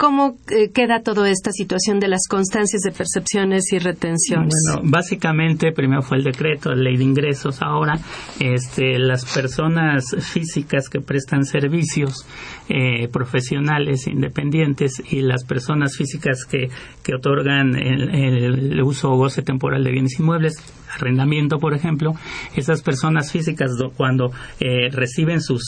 ¿Cómo 0.00 0.38
eh, 0.48 0.70
queda 0.72 1.02
toda 1.02 1.28
esta 1.28 1.52
situación 1.52 2.00
de 2.00 2.08
las 2.08 2.26
constancias 2.26 2.80
de 2.80 2.90
percepciones 2.90 3.70
y 3.70 3.78
retenciones? 3.78 4.54
Bueno, 4.72 4.90
básicamente 4.90 5.72
primero 5.72 6.00
fue 6.00 6.16
el 6.16 6.24
decreto, 6.24 6.74
ley 6.74 6.96
de 6.96 7.04
ingresos. 7.04 7.60
Ahora, 7.60 7.98
este, 8.38 8.98
las 8.98 9.26
personas 9.26 10.16
físicas 10.20 10.88
que 10.88 11.02
prestan 11.02 11.44
servicios 11.44 12.26
eh, 12.70 13.08
profesionales 13.08 14.06
independientes 14.06 15.02
y 15.10 15.20
las 15.20 15.44
personas 15.44 15.94
físicas 15.98 16.46
que, 16.46 16.70
que 17.02 17.14
otorgan 17.14 17.76
el, 17.76 18.72
el 18.72 18.82
uso 18.82 19.10
o 19.12 19.18
goce 19.18 19.42
temporal 19.42 19.84
de 19.84 19.90
bienes 19.90 20.18
inmuebles 20.18 20.56
arrendamiento, 20.92 21.58
por 21.58 21.72
ejemplo, 21.72 22.14
esas 22.56 22.82
personas 22.82 23.30
físicas 23.30 23.70
cuando 23.96 24.32
eh, 24.58 24.88
reciben 24.90 25.40
sus, 25.40 25.62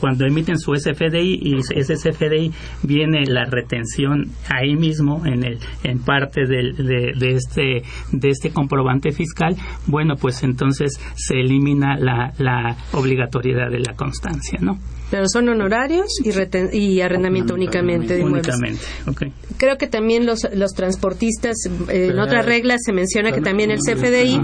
cuando 0.00 0.24
emiten 0.24 0.58
su 0.58 0.74
SFDI 0.74 1.40
y 1.42 1.58
ese 1.58 1.94
SFDI 1.94 2.52
viene 2.82 3.26
la 3.26 3.44
retención 3.44 3.71
ahí 4.48 4.74
mismo 4.76 5.24
en 5.26 5.44
el, 5.44 5.58
en 5.84 5.98
parte 6.00 6.46
de, 6.46 6.72
de, 6.72 7.34
este, 7.34 7.82
de 8.12 8.28
este 8.28 8.50
comprobante 8.50 9.12
fiscal, 9.12 9.56
bueno, 9.86 10.16
pues 10.16 10.42
entonces 10.42 11.00
se 11.14 11.34
elimina 11.34 11.96
la, 11.96 12.32
la 12.38 12.76
obligatoriedad 12.92 13.70
de 13.70 13.80
la 13.80 13.94
constancia, 13.94 14.58
¿no? 14.60 14.78
Pero 15.10 15.28
son 15.28 15.48
honorarios 15.50 16.06
y, 16.24 16.78
y 16.78 17.00
arrendamiento 17.02 17.52
únicamente 17.52 18.14
de 18.14 18.20
inmuebles. 18.20 18.56
Únicamente, 19.06 19.32
Creo 19.58 19.76
que 19.76 19.86
también 19.86 20.24
los, 20.24 20.48
los 20.54 20.72
transportistas, 20.72 21.56
eh, 21.90 22.08
en 22.10 22.18
otras 22.18 22.46
reglas 22.46 22.80
se 22.82 22.94
menciona 22.94 23.30
que 23.30 23.42
también 23.42 23.70
el 23.70 23.78
CFDI 23.78 24.40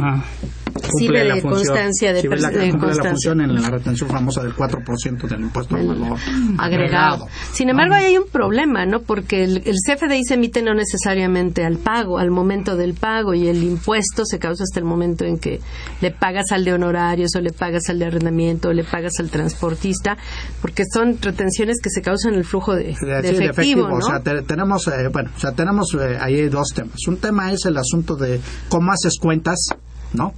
sirve 0.96 1.24
de 1.24 1.42
constancia 1.42 2.12
de, 2.12 2.22
la, 2.22 2.50
función 2.94 3.40
en 3.40 3.54
la 3.54 3.70
retención 3.70 4.08
famosa 4.08 4.42
del 4.42 4.54
4% 4.54 5.28
del 5.28 5.40
impuesto 5.40 5.76
al 5.76 5.86
valor 5.86 6.18
agregado. 6.58 7.26
Sin 7.52 7.68
embargo, 7.68 7.94
ahí 7.94 8.06
hay 8.06 8.18
un 8.18 8.28
problema, 8.28 8.86
¿no? 8.86 9.00
Porque 9.00 9.44
el, 9.44 9.62
el, 9.64 9.76
CFDI 9.76 10.24
se 10.24 10.34
emite 10.34 10.62
no 10.62 10.74
necesariamente 10.74 11.64
al 11.64 11.78
pago, 11.78 12.18
al 12.18 12.30
momento 12.30 12.76
del 12.76 12.94
pago 12.94 13.34
y 13.34 13.48
el 13.48 13.62
impuesto 13.62 14.24
se 14.24 14.38
causa 14.38 14.64
hasta 14.64 14.80
el 14.80 14.86
momento 14.86 15.24
en 15.24 15.38
que 15.38 15.60
le 16.00 16.10
pagas 16.10 16.52
al 16.52 16.64
de 16.64 16.72
honorarios 16.72 17.30
o 17.36 17.40
le 17.40 17.52
pagas 17.52 17.88
al 17.88 17.98
de 17.98 18.06
arrendamiento 18.06 18.68
o 18.68 18.72
le 18.72 18.84
pagas 18.84 19.12
al 19.20 19.30
transportista, 19.30 20.16
porque 20.60 20.84
son 20.92 21.18
retenciones 21.20 21.78
que 21.82 21.90
se 21.90 22.02
causan 22.02 22.34
el 22.34 22.44
flujo 22.44 22.74
de, 22.74 22.90
efectivo, 22.90 23.88
O 23.92 24.00
sea, 24.00 24.20
tenemos, 24.22 24.86
eh, 24.88 25.08
bueno, 25.12 25.30
o 25.36 25.38
sea, 25.38 25.52
tenemos 25.52 25.94
eh, 25.94 26.18
ahí 26.20 26.48
dos 26.48 26.68
temas. 26.74 27.06
Un 27.06 27.18
tema 27.18 27.52
es 27.52 27.64
el 27.66 27.76
asunto 27.76 28.16
de 28.16 28.40
cómo 28.68 28.92
haces 28.92 29.18
cuentas 29.20 29.68
¿no? 30.12 30.32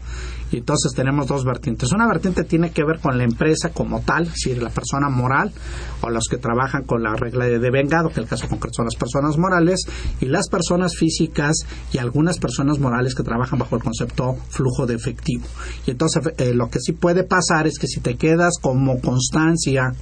Y 0.52 0.58
entonces 0.58 0.92
tenemos 0.94 1.26
dos 1.26 1.44
vertientes. 1.44 1.92
Una 1.92 2.08
vertiente 2.08 2.44
tiene 2.44 2.70
que 2.70 2.84
ver 2.84 2.98
con 2.98 3.16
la 3.16 3.24
empresa 3.24 3.70
como 3.70 4.00
tal, 4.00 4.24
es 4.24 4.30
decir, 4.30 4.62
la 4.62 4.70
persona 4.70 5.08
moral 5.08 5.52
o 6.00 6.10
los 6.10 6.26
que 6.28 6.38
trabajan 6.38 6.84
con 6.84 7.02
la 7.02 7.14
regla 7.14 7.46
de 7.46 7.58
devengado, 7.58 8.08
que 8.08 8.20
el 8.20 8.26
caso 8.26 8.48
concreto 8.48 8.76
son 8.76 8.86
las 8.86 8.96
personas 8.96 9.38
morales, 9.38 9.80
y 10.20 10.26
las 10.26 10.48
personas 10.48 10.96
físicas 10.96 11.56
y 11.92 11.98
algunas 11.98 12.38
personas 12.38 12.78
morales 12.78 13.14
que 13.14 13.22
trabajan 13.22 13.58
bajo 13.58 13.76
el 13.76 13.82
concepto 13.82 14.36
flujo 14.48 14.86
de 14.86 14.94
efectivo. 14.94 15.44
Y 15.86 15.92
entonces 15.92 16.22
eh, 16.38 16.54
lo 16.54 16.68
que 16.68 16.80
sí 16.80 16.92
puede 16.92 17.24
pasar 17.24 17.66
es 17.66 17.78
que 17.78 17.86
si 17.86 18.00
te 18.00 18.16
quedas 18.16 18.54
como 18.60 19.00
constancia 19.00 19.94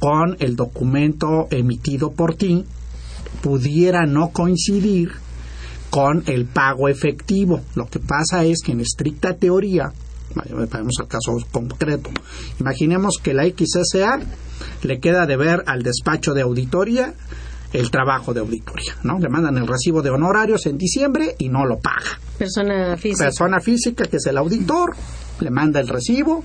con 0.00 0.36
el 0.40 0.56
documento 0.56 1.46
emitido 1.50 2.12
por 2.12 2.34
ti, 2.34 2.64
pudiera 3.42 4.06
no 4.06 4.30
coincidir 4.30 5.12
con 5.94 6.24
el 6.26 6.46
pago 6.46 6.88
efectivo. 6.88 7.60
Lo 7.76 7.86
que 7.86 8.00
pasa 8.00 8.42
es 8.42 8.62
que 8.64 8.72
en 8.72 8.80
estricta 8.80 9.34
teoría, 9.34 9.92
vamos 10.34 10.94
al 10.98 11.06
caso 11.06 11.36
concreto, 11.52 12.10
imaginemos 12.58 13.18
que 13.22 13.32
la 13.32 13.44
XSA 13.44 14.18
le 14.82 14.98
queda 14.98 15.24
de 15.26 15.36
ver 15.36 15.62
al 15.66 15.84
despacho 15.84 16.34
de 16.34 16.42
auditoría 16.42 17.14
el 17.72 17.92
trabajo 17.92 18.34
de 18.34 18.40
auditoría, 18.40 18.96
¿no? 19.04 19.20
Le 19.20 19.28
mandan 19.28 19.56
el 19.56 19.68
recibo 19.68 20.02
de 20.02 20.10
honorarios 20.10 20.66
en 20.66 20.78
diciembre 20.78 21.36
y 21.38 21.48
no 21.48 21.64
lo 21.64 21.78
paga. 21.78 22.18
Persona 22.38 22.96
física. 22.96 23.26
Persona 23.26 23.60
física, 23.60 24.06
que 24.06 24.16
es 24.16 24.26
el 24.26 24.36
auditor, 24.36 24.96
le 25.38 25.50
manda 25.50 25.78
el 25.78 25.86
recibo 25.86 26.42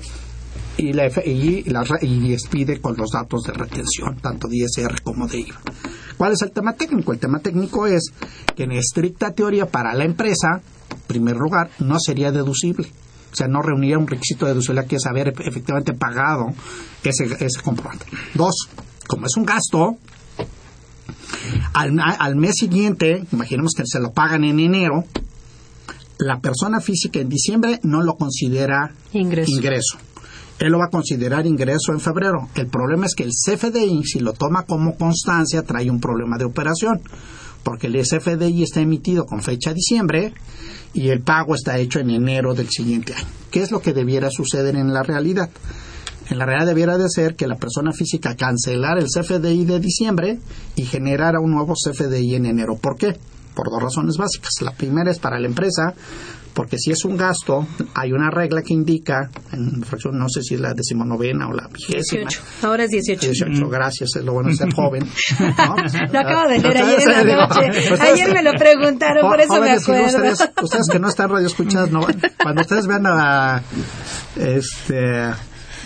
y, 0.79 0.93
le, 0.93 1.11
y, 1.25 1.65
y 2.01 2.29
despide 2.29 2.79
con 2.79 2.95
los 2.95 3.11
datos 3.11 3.43
de 3.43 3.53
retención, 3.53 4.17
tanto 4.21 4.47
de 4.47 4.57
ISR 4.57 5.01
como 5.03 5.27
de 5.27 5.39
IVA. 5.41 5.59
¿Cuál 6.17 6.33
es 6.33 6.41
el 6.41 6.51
tema 6.51 6.73
técnico? 6.73 7.11
El 7.11 7.19
tema 7.19 7.39
técnico 7.39 7.85
es 7.85 8.11
que 8.55 8.63
en 8.63 8.71
estricta 8.71 9.31
teoría 9.31 9.65
para 9.65 9.93
la 9.93 10.05
empresa, 10.05 10.61
en 10.91 11.01
primer 11.07 11.35
lugar, 11.35 11.69
no 11.79 11.99
sería 11.99 12.31
deducible. 12.31 12.91
O 13.31 13.35
sea, 13.35 13.47
no 13.47 13.61
reuniría 13.61 13.97
un 13.97 14.07
requisito 14.07 14.45
de 14.45 14.53
deducibilidad 14.53 14.87
que 14.87 14.95
es 14.95 15.05
haber 15.05 15.29
efectivamente 15.29 15.93
pagado 15.93 16.47
ese, 17.03 17.25
ese 17.25 17.61
comprobante. 17.61 18.05
Dos, 18.33 18.69
como 19.07 19.25
es 19.27 19.35
un 19.37 19.45
gasto, 19.45 19.97
al, 21.73 22.35
mes 22.35 22.55
siguiente, 22.55 23.25
imaginemos 23.31 23.73
que 23.75 23.83
se 23.85 23.99
lo 23.99 24.11
pagan 24.11 24.43
en 24.43 24.59
enero, 24.59 25.03
la 26.17 26.39
persona 26.39 26.81
física 26.81 27.19
en 27.19 27.29
diciembre 27.29 27.79
no 27.83 28.01
lo 28.01 28.15
considera 28.15 28.91
ingreso 29.13 29.99
él 30.59 30.71
lo 30.71 30.79
va 30.79 30.85
a 30.85 30.89
considerar 30.89 31.45
ingreso 31.47 31.93
en 31.93 31.99
febrero. 31.99 32.49
El 32.55 32.67
problema 32.67 33.05
es 33.05 33.15
que 33.15 33.23
el 33.23 33.31
CFDI, 33.31 34.03
si 34.03 34.19
lo 34.19 34.33
toma 34.33 34.63
como 34.63 34.95
constancia, 34.97 35.63
trae 35.63 35.89
un 35.89 35.99
problema 35.99 36.37
de 36.37 36.45
operación, 36.45 37.01
porque 37.63 37.87
el 37.87 38.01
CFDI 38.01 38.63
está 38.63 38.81
emitido 38.81 39.25
con 39.25 39.41
fecha 39.41 39.73
diciembre 39.73 40.33
y 40.93 41.09
el 41.09 41.21
pago 41.21 41.55
está 41.55 41.77
hecho 41.77 41.99
en 41.99 42.09
enero 42.09 42.53
del 42.53 42.69
siguiente 42.69 43.13
año. 43.13 43.27
¿Qué 43.51 43.61
es 43.61 43.71
lo 43.71 43.81
que 43.81 43.93
debiera 43.93 44.29
suceder 44.29 44.75
en 44.75 44.93
la 44.93 45.03
realidad? 45.03 45.49
En 46.29 46.37
la 46.37 46.45
realidad 46.45 46.67
debiera 46.67 46.97
de 46.97 47.09
ser 47.09 47.35
que 47.35 47.47
la 47.47 47.55
persona 47.55 47.91
física 47.91 48.35
cancelara 48.35 48.99
el 48.99 49.07
CFDI 49.07 49.65
de 49.65 49.79
diciembre 49.79 50.39
y 50.75 50.83
generara 50.83 51.39
un 51.39 51.51
nuevo 51.51 51.73
CFDI 51.73 52.35
en 52.35 52.45
enero. 52.45 52.75
¿Por 52.75 52.97
qué? 52.97 53.15
por 53.59 53.69
dos 53.69 53.83
razones 53.83 54.15
básicas. 54.15 54.51
La 54.61 54.71
primera 54.71 55.11
es 55.11 55.19
para 55.19 55.37
la 55.37 55.47
empresa, 55.47 55.93
porque 56.59 56.77
si 56.77 56.91
es 56.91 57.05
un 57.05 57.15
gasto, 57.15 57.65
hay 57.95 58.11
una 58.11 58.29
regla 58.29 58.61
que 58.61 58.73
indica, 58.73 59.29
en 59.53 59.81
fracción, 59.81 60.19
no 60.19 60.27
sé 60.27 60.43
si 60.43 60.55
es 60.55 60.59
la 60.59 60.73
decimonovena 60.73 61.47
o 61.47 61.53
la 61.53 61.69
vigésima. 61.69 62.23
18. 62.27 62.41
Ahora 62.63 62.83
es 62.83 62.89
18. 62.89 63.27
18, 63.27 63.69
gracias, 63.69 64.09
es 64.17 64.25
lo 64.25 64.33
bueno 64.33 64.49
de 64.49 64.55
ser 64.57 64.73
joven. 64.73 65.07
¿no? 65.39 65.75
Lo 66.11 66.19
acabo 66.19 66.49
de 66.49 66.59
leer 66.59 66.77
ayer 66.79 66.99
en 67.01 67.27
la 67.27 67.47
noche. 67.47 67.69
ustedes- 67.93 68.01
Ayer 68.01 68.33
me 68.33 68.43
lo 68.43 68.51
preguntaron, 68.59 69.29
por 69.29 69.39
eso 69.39 69.53
me 69.53 69.59
Jóvenes, 69.79 69.83
acuerdo. 69.83 70.05
Ustedes, 70.17 70.49
ustedes 70.61 70.87
que 70.91 70.99
no 70.99 71.07
están 71.07 71.29
radio 71.29 71.47
escuchadas, 71.47 71.91
no, 71.91 72.01
cuando 72.43 72.61
ustedes 72.61 72.87
vean 72.87 73.05
a 73.07 73.63
este 74.35 75.31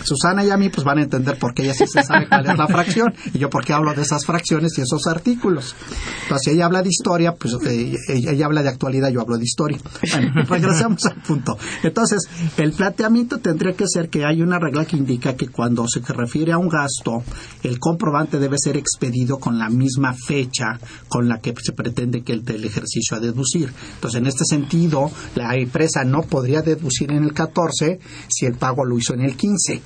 Susana 0.03 0.43
y 0.43 0.49
a 0.49 0.57
mí, 0.57 0.69
pues 0.69 0.83
van 0.83 0.99
a 0.99 1.03
entender 1.03 1.37
por 1.37 1.53
qué 1.53 1.63
ella 1.63 1.73
sí 1.73 1.85
se 1.87 2.03
sabe 2.03 2.27
cuál 2.27 2.45
es 2.45 2.57
la 2.57 2.67
fracción 2.67 3.13
y 3.33 3.39
yo 3.39 3.49
por 3.49 3.65
qué 3.65 3.73
hablo 3.73 3.93
de 3.93 4.01
esas 4.01 4.25
fracciones 4.25 4.77
y 4.77 4.81
esos 4.81 5.07
artículos. 5.07 5.75
Entonces, 6.23 6.45
si 6.45 6.51
ella 6.51 6.65
habla 6.65 6.81
de 6.81 6.89
historia, 6.89 7.33
pues 7.33 7.53
eh, 7.65 7.97
ella, 8.09 8.31
ella 8.31 8.45
habla 8.45 8.63
de 8.63 8.69
actualidad, 8.69 9.09
yo 9.09 9.21
hablo 9.21 9.37
de 9.37 9.43
historia. 9.43 9.77
Bueno, 10.11 10.43
regresamos 10.49 11.05
al 11.05 11.21
punto. 11.21 11.57
Entonces, 11.83 12.27
el 12.57 12.73
planteamiento 12.73 13.39
tendría 13.39 13.73
que 13.73 13.85
ser 13.87 14.09
que 14.09 14.25
hay 14.25 14.41
una 14.41 14.59
regla 14.59 14.85
que 14.85 14.97
indica 14.97 15.35
que 15.35 15.47
cuando 15.47 15.87
se 15.87 16.01
refiere 16.13 16.51
a 16.51 16.57
un 16.57 16.69
gasto, 16.69 17.23
el 17.63 17.79
comprobante 17.79 18.39
debe 18.39 18.57
ser 18.57 18.77
expedido 18.77 19.39
con 19.39 19.57
la 19.57 19.69
misma 19.69 20.13
fecha 20.13 20.79
con 21.07 21.27
la 21.27 21.39
que 21.39 21.53
se 21.61 21.73
pretende 21.73 22.23
que 22.23 22.33
el 22.33 22.43
del 22.43 22.65
ejercicio 22.65 23.17
a 23.17 23.19
deducir. 23.19 23.73
Entonces, 23.95 24.19
en 24.19 24.27
este 24.27 24.45
sentido, 24.45 25.11
la 25.35 25.55
empresa 25.55 26.03
no 26.03 26.23
podría 26.23 26.61
deducir 26.61 27.11
en 27.11 27.23
el 27.23 27.33
14 27.33 27.99
si 28.29 28.45
el 28.45 28.55
pago 28.55 28.85
lo 28.85 28.97
hizo 28.97 29.13
en 29.13 29.21
el 29.21 29.35
15 29.35 29.81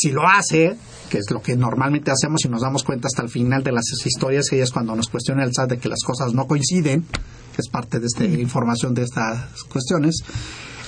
si 0.00 0.10
lo 0.12 0.26
hace, 0.28 0.76
que 1.10 1.18
es 1.18 1.30
lo 1.30 1.40
que 1.40 1.56
normalmente 1.56 2.10
hacemos 2.10 2.44
y 2.44 2.48
nos 2.48 2.62
damos 2.62 2.84
cuenta 2.84 3.06
hasta 3.08 3.22
el 3.22 3.28
final 3.28 3.62
de 3.62 3.72
las 3.72 3.84
historias, 4.04 4.46
que 4.48 4.60
es 4.62 4.70
cuando 4.70 4.94
nos 4.94 5.08
cuestiona 5.08 5.44
el 5.44 5.52
SAT 5.54 5.70
de 5.70 5.78
que 5.78 5.88
las 5.88 6.00
cosas 6.04 6.34
no 6.34 6.46
coinciden, 6.46 7.02
que 7.02 7.62
es 7.62 7.68
parte 7.68 7.98
de 7.98 8.06
esta 8.06 8.24
información 8.24 8.94
de 8.94 9.02
estas 9.02 9.64
cuestiones, 9.64 10.22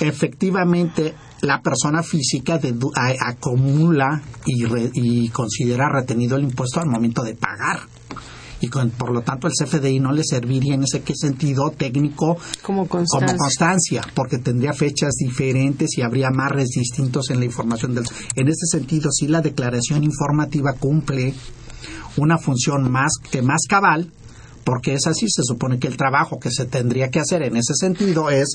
efectivamente 0.01 1.15
la 1.43 1.61
persona 1.63 2.03
física 2.03 2.61
dedu- 2.61 2.93
a- 2.97 3.29
acumula 3.31 4.23
y, 4.47 4.65
re- 4.65 4.91
y 4.95 5.29
considera 5.31 5.89
retenido 5.89 6.37
el 6.37 6.45
impuesto 6.45 6.81
al 6.81 6.87
momento 6.89 7.23
de 7.23 7.35
pagar. 7.35 7.81
Y 8.61 8.69
con- 8.69 8.91
por 8.91 9.11
lo 9.11 9.23
tanto 9.23 9.47
el 9.47 9.55
CFDI 9.55 10.01
no 10.01 10.13
le 10.13 10.23
serviría 10.25 10.75
en 10.75 10.83
ese 10.85 11.01
qué 11.03 11.15
sentido 11.17 11.71
técnico 11.71 12.37
Como 12.63 12.87
constancia. 12.87 13.27
como 13.27 13.39
constancia, 13.39 14.03
porque 14.15 14.39
tendría 14.39 14.73
fechas 14.73 15.15
diferentes 15.15 15.97
y 15.97 16.03
habría 16.03 16.29
marres 16.31 16.69
distintos 16.69 17.31
en 17.31 17.39
la 17.39 17.47
información 17.47 17.95
del. 17.95 18.05
En 18.37 18.49
ese 18.49 18.67
sentido, 18.71 19.11
sí 19.11 19.29
la 19.29 19.41
declaración 19.41 20.05
informativa 20.05 20.75
cumple 20.75 21.35
una 22.17 22.37
función 22.39 22.91
más 22.91 23.13
que 23.31 23.41
más 23.41 23.61
cabal, 23.69 24.11
porque 24.65 24.93
es 24.95 25.07
así, 25.07 25.27
se 25.31 25.43
supone 25.43 25.79
que 25.79 25.89
el 25.89 25.97
trabajo 25.97 26.39
que 26.39 26.51
se 26.51 26.67
tendría 26.67 27.09
que 27.09 27.21
hacer 27.21 27.43
en 27.43 27.57
ese 27.57 27.75
sentido 27.75 28.29
es 28.31 28.49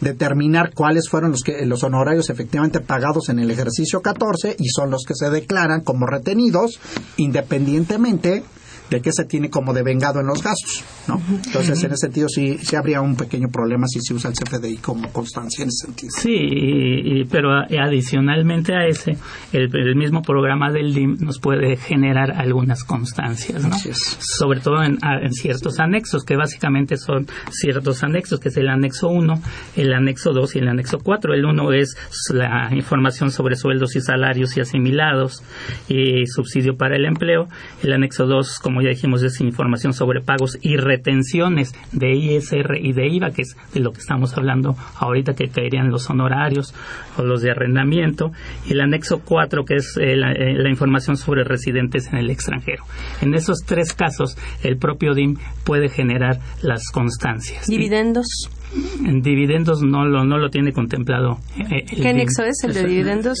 determinar 0.00 0.72
cuáles 0.74 1.10
fueron 1.10 1.30
los 1.32 1.42
que 1.42 1.66
los 1.66 1.82
honorarios 1.84 2.30
efectivamente 2.30 2.80
pagados 2.80 3.28
en 3.28 3.38
el 3.38 3.50
ejercicio 3.50 4.00
14 4.00 4.56
y 4.58 4.68
son 4.70 4.90
los 4.90 5.02
que 5.06 5.14
se 5.14 5.28
declaran 5.28 5.82
como 5.82 6.06
retenidos 6.06 6.80
independientemente 7.18 8.42
de 8.90 9.00
que 9.00 9.12
se 9.12 9.24
tiene 9.24 9.48
como 9.50 9.72
devengado 9.72 10.20
en 10.20 10.26
los 10.26 10.42
gastos, 10.42 10.84
¿no? 11.08 11.20
Entonces, 11.46 11.82
en 11.84 11.92
ese 11.92 11.96
sentido 12.06 12.28
sí, 12.28 12.58
sí 12.58 12.76
habría 12.76 13.00
un 13.00 13.16
pequeño 13.16 13.48
problema 13.48 13.86
si 13.86 14.00
se 14.00 14.14
usa 14.14 14.30
el 14.30 14.36
CFDI 14.36 14.76
como 14.78 15.10
constancia 15.12 15.62
en 15.62 15.68
ese 15.68 15.86
sentido. 15.86 16.10
Sí, 16.18 16.32
y- 16.32 17.20
y- 17.20 17.24
pero 17.24 17.50
adicionalmente 17.54 18.74
a 18.74 18.86
ese, 18.86 19.16
el, 19.52 19.74
el 19.74 19.96
mismo 19.96 20.22
programa 20.22 20.70
del 20.72 20.94
DIM 20.94 21.18
nos 21.20 21.38
puede 21.38 21.76
generar 21.76 22.32
algunas 22.32 22.84
constancias, 22.84 23.62
¿no? 23.62 23.70
Sobre 24.20 24.60
todo 24.60 24.82
en, 24.82 24.98
a- 25.02 25.20
en 25.22 25.32
ciertos 25.32 25.78
anexos, 25.78 26.24
que 26.24 26.36
básicamente 26.36 26.96
son 26.96 27.26
ciertos 27.50 28.02
anexos, 28.02 28.40
que 28.40 28.48
es 28.48 28.56
el 28.56 28.68
anexo 28.68 29.08
1, 29.08 29.40
el 29.76 29.92
anexo 29.92 30.32
2 30.32 30.56
y 30.56 30.58
el 30.60 30.68
anexo 30.68 30.98
4. 30.98 31.34
El 31.34 31.44
1 31.44 31.72
es 31.72 31.96
la 32.32 32.70
información 32.74 33.30
sobre 33.30 33.56
sueldos 33.56 33.96
y 33.96 34.00
salarios 34.00 34.56
y 34.56 34.60
asimilados 34.60 35.42
y 35.88 36.26
subsidio 36.26 36.76
para 36.76 36.96
el 36.96 37.04
empleo. 37.04 37.46
El 37.82 37.92
anexo 37.92 38.26
2, 38.26 38.58
como 38.60 38.79
ya 38.80 38.90
dijimos, 38.90 39.22
es 39.22 39.40
información 39.40 39.92
sobre 39.92 40.20
pagos 40.20 40.58
y 40.62 40.76
retenciones 40.76 41.74
de 41.92 42.12
ISR 42.14 42.76
y 42.80 42.92
de 42.92 43.08
IVA, 43.08 43.30
que 43.30 43.42
es 43.42 43.56
de 43.72 43.80
lo 43.80 43.92
que 43.92 44.00
estamos 44.00 44.36
hablando 44.36 44.76
ahorita, 44.96 45.34
que 45.34 45.48
caerían 45.48 45.90
los 45.90 46.08
honorarios 46.10 46.74
o 47.16 47.22
los 47.22 47.42
de 47.42 47.50
arrendamiento. 47.50 48.32
Y 48.66 48.72
el 48.72 48.80
anexo 48.80 49.20
4, 49.24 49.64
que 49.64 49.76
es 49.76 49.96
eh, 49.96 50.16
la, 50.16 50.32
eh, 50.32 50.54
la 50.54 50.70
información 50.70 51.16
sobre 51.16 51.44
residentes 51.44 52.08
en 52.08 52.18
el 52.18 52.30
extranjero. 52.30 52.84
En 53.20 53.34
esos 53.34 53.60
tres 53.66 53.94
casos, 53.94 54.36
el 54.62 54.76
propio 54.76 55.14
DIM 55.14 55.36
puede 55.64 55.88
generar 55.88 56.38
las 56.62 56.90
constancias. 56.90 57.66
Dividendos. 57.66 58.50
En 59.04 59.22
dividendos 59.22 59.82
no 59.82 60.04
lo, 60.04 60.24
no 60.24 60.38
lo 60.38 60.48
tiene 60.50 60.72
contemplado. 60.72 61.38
eh, 61.58 61.64
eh, 61.70 61.84
el 61.90 62.02
¿Qué 62.02 62.08
anexo 62.08 62.44
es 62.44 62.62
el 62.64 62.72
de 62.74 62.84
dividendos? 62.86 63.36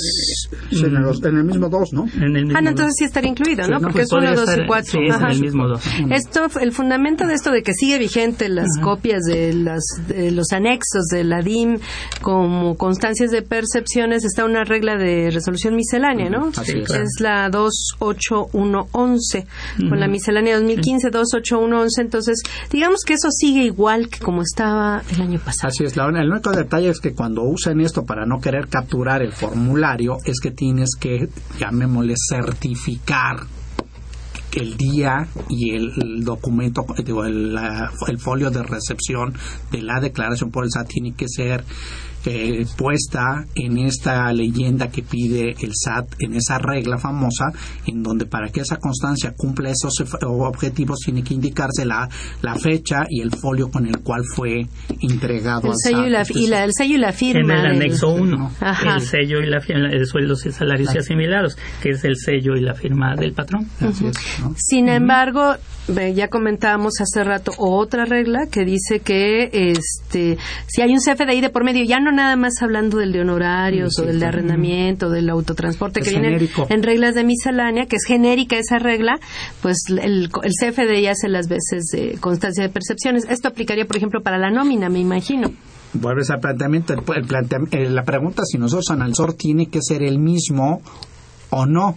Sí, 0.70 0.84
en, 0.84 0.94
los- 1.02 1.22
en 1.22 1.36
el 1.36 1.44
mismo 1.44 1.68
dos, 1.68 1.92
¿no? 1.92 2.06
En 2.16 2.36
el 2.36 2.46
mismo 2.46 2.58
Ah, 2.58 2.62
no, 2.62 2.70
entonces 2.70 2.94
sí 2.98 3.04
estaría 3.04 3.30
incluido, 3.30 3.64
Sí, 3.64 3.70
¿no? 3.70 3.78
Porque 3.80 3.92
pues 3.92 4.06
es 4.06 4.12
1, 4.12 4.20
podría 4.20 4.34
2 4.40 4.48
y 4.48 4.52
estar- 4.52 4.66
4. 4.66 4.90
sí, 4.90 4.98
es 5.08 5.16
en 5.16 5.26
el 5.26 5.40
mismo 5.40 5.68
dos. 5.68 5.82
Esto, 6.10 6.46
el 6.60 6.72
fundamento 6.72 7.26
de 7.26 7.34
esto 7.34 7.50
de 7.52 7.62
que 7.62 7.74
sigue 7.74 7.98
vigente 7.98 8.48
las 8.48 8.68
copias 8.82 9.22
de, 9.22 9.52
las, 9.54 9.82
de 10.08 10.30
los 10.32 10.50
anexos 10.52 11.04
de 11.12 11.22
la 11.24 11.42
DIM 11.42 11.78
como 12.22 12.76
constancias 12.76 13.30
de 13.30 13.42
percepciones 13.42 14.24
está 14.24 14.44
una 14.44 14.64
regla 14.64 14.96
de 14.96 15.30
resolución 15.30 15.76
miscelánea, 15.76 16.28
¿no? 16.30 16.50
Así 16.56 16.78
es. 16.78 16.90
Es 16.90 17.20
la 17.20 17.48
28111 17.50 19.46
con 19.88 20.00
la 20.00 20.08
miscelánea 20.08 20.56
2015 20.56 21.10
28111, 21.10 22.00
entonces 22.02 22.42
digamos 22.70 23.00
que 23.06 23.14
eso 23.14 23.28
sigue 23.30 23.64
igual 23.64 24.08
que 24.08 24.18
como 24.18 24.42
estaba 24.42 25.02
el 25.12 25.19
año 25.22 25.38
pasado. 25.38 25.68
Así 25.68 25.84
es, 25.84 25.96
la- 25.96 26.06
el 26.08 26.30
único 26.30 26.50
detalle 26.52 26.88
es 26.90 27.00
que 27.00 27.14
cuando 27.14 27.42
usen 27.42 27.80
esto 27.80 28.04
para 28.04 28.26
no 28.26 28.40
querer 28.40 28.68
capturar 28.68 29.22
el 29.22 29.32
formulario, 29.32 30.16
es 30.24 30.40
que 30.40 30.50
tienes 30.50 30.90
que, 30.98 31.28
llamémosle, 31.58 32.14
certificar 32.28 33.40
el 34.54 34.76
día 34.76 35.28
y 35.48 35.70
el, 35.74 35.92
el 36.00 36.24
documento, 36.24 36.84
digo, 37.04 37.24
el, 37.24 37.54
la- 37.54 37.90
el 38.08 38.18
folio 38.18 38.50
de 38.50 38.62
recepción 38.62 39.34
de 39.70 39.82
la 39.82 40.00
declaración 40.00 40.50
por 40.50 40.64
el 40.64 40.70
SAT 40.70 40.88
tiene 40.88 41.12
que 41.12 41.26
ser 41.28 41.64
eh, 42.26 42.66
puesta 42.76 43.46
en 43.54 43.78
esta 43.78 44.30
leyenda 44.34 44.88
que 44.90 45.02
pide 45.02 45.54
el 45.62 45.70
SAT, 45.74 46.16
en 46.18 46.34
esa 46.34 46.58
regla 46.58 46.98
famosa, 46.98 47.46
en 47.86 48.02
donde 48.02 48.26
para 48.26 48.50
que 48.50 48.60
esa 48.60 48.76
constancia 48.76 49.32
cumpla 49.34 49.70
esos 49.70 49.94
objetivos 50.22 50.98
tiene 51.02 51.22
que 51.22 51.32
indicarse 51.32 51.86
la, 51.86 52.08
la 52.42 52.56
fecha 52.56 53.06
y 53.08 53.22
el 53.22 53.30
folio 53.30 53.70
con 53.70 53.86
el 53.86 54.00
cual 54.00 54.22
fue 54.36 54.66
entregado 55.00 55.62
El 55.64 55.70
al 55.70 55.76
sello 55.78 55.98
SAT. 55.98 56.06
y 56.06 56.10
la, 56.10 56.18
y 56.18 56.20
Entonces, 56.20 56.50
la- 56.50 56.64
el 56.64 56.72
sello 56.74 56.94
y 56.94 56.98
la 56.98 57.08
En 57.08 57.14
firma. 57.14 57.54
el 57.54 57.62
del- 57.62 57.70
anexo 57.82 58.08
1, 58.10 58.50
Ajá. 58.60 58.94
el 58.96 59.00
sello 59.00 59.40
y 59.40 59.46
la 59.46 59.60
firma 59.60 59.88
de 59.88 60.04
sueldos 60.04 60.44
y 60.44 60.52
salarios 60.52 60.94
y 60.94 60.98
asimilados, 60.98 61.56
que 61.82 61.90
es 61.90 62.04
el 62.04 62.16
sello 62.16 62.54
y 62.54 62.60
la 62.60 62.74
firma 62.74 63.14
del 63.16 63.32
patrón. 63.32 63.66
así 63.80 64.06
es, 64.06 64.16
¿no? 64.40 64.54
Sin 64.56 64.88
embargo, 64.88 65.54
ya 66.14 66.28
comentábamos 66.28 66.94
hace 67.00 67.24
rato 67.24 67.52
otra 67.58 68.04
regla 68.04 68.46
que 68.50 68.64
dice 68.64 69.00
que 69.00 69.50
este 69.52 70.38
si 70.68 70.82
hay 70.82 70.90
un 70.92 70.98
CFDI 71.00 71.40
de 71.40 71.50
por 71.50 71.64
medio, 71.64 71.84
ya 71.84 71.98
no 72.00 72.12
nada 72.12 72.36
más 72.36 72.62
hablando 72.62 72.98
del 72.98 73.12
de 73.12 73.20
honorarios 73.22 73.94
Sí, 73.94 74.02
o 74.02 74.04
del 74.06 74.20
de 74.20 74.26
arrendamiento, 74.26 75.10
del 75.10 75.28
autotransporte, 75.30 76.00
Es 76.00 76.08
que 76.08 76.14
genérico. 76.14 76.66
en 76.68 76.82
reglas 76.82 77.14
de 77.14 77.24
miscelánea, 77.24 77.86
que 77.86 77.96
es 77.96 78.04
genérica 78.06 78.56
esa 78.56 78.78
regla, 78.78 79.18
pues 79.62 79.78
el, 79.88 80.30
el 80.42 80.52
CFDI 80.52 81.06
hace 81.06 81.28
las 81.28 81.48
veces 81.48 81.86
de 81.92 82.16
constancia 82.20 82.62
de 82.62 82.68
percepciones. 82.68 83.26
Esto 83.28 83.48
aplicaría, 83.48 83.86
por 83.86 83.96
ejemplo, 83.96 84.22
para 84.22 84.38
la 84.38 84.50
nómina, 84.50 84.88
me 84.88 85.00
imagino. 85.00 85.50
Vuelves 85.92 86.30
al 86.30 86.38
planteamiento. 86.38 86.92
El, 86.92 87.00
el 87.16 87.26
planteam- 87.26 87.68
eh, 87.72 87.90
la 87.90 88.04
pregunta 88.04 88.42
si 88.44 88.58
nosotros 88.58 88.86
SOR 89.14 89.34
tiene 89.34 89.66
que 89.66 89.80
ser 89.82 90.02
el 90.04 90.20
mismo 90.20 90.82
o 91.50 91.66
no. 91.66 91.96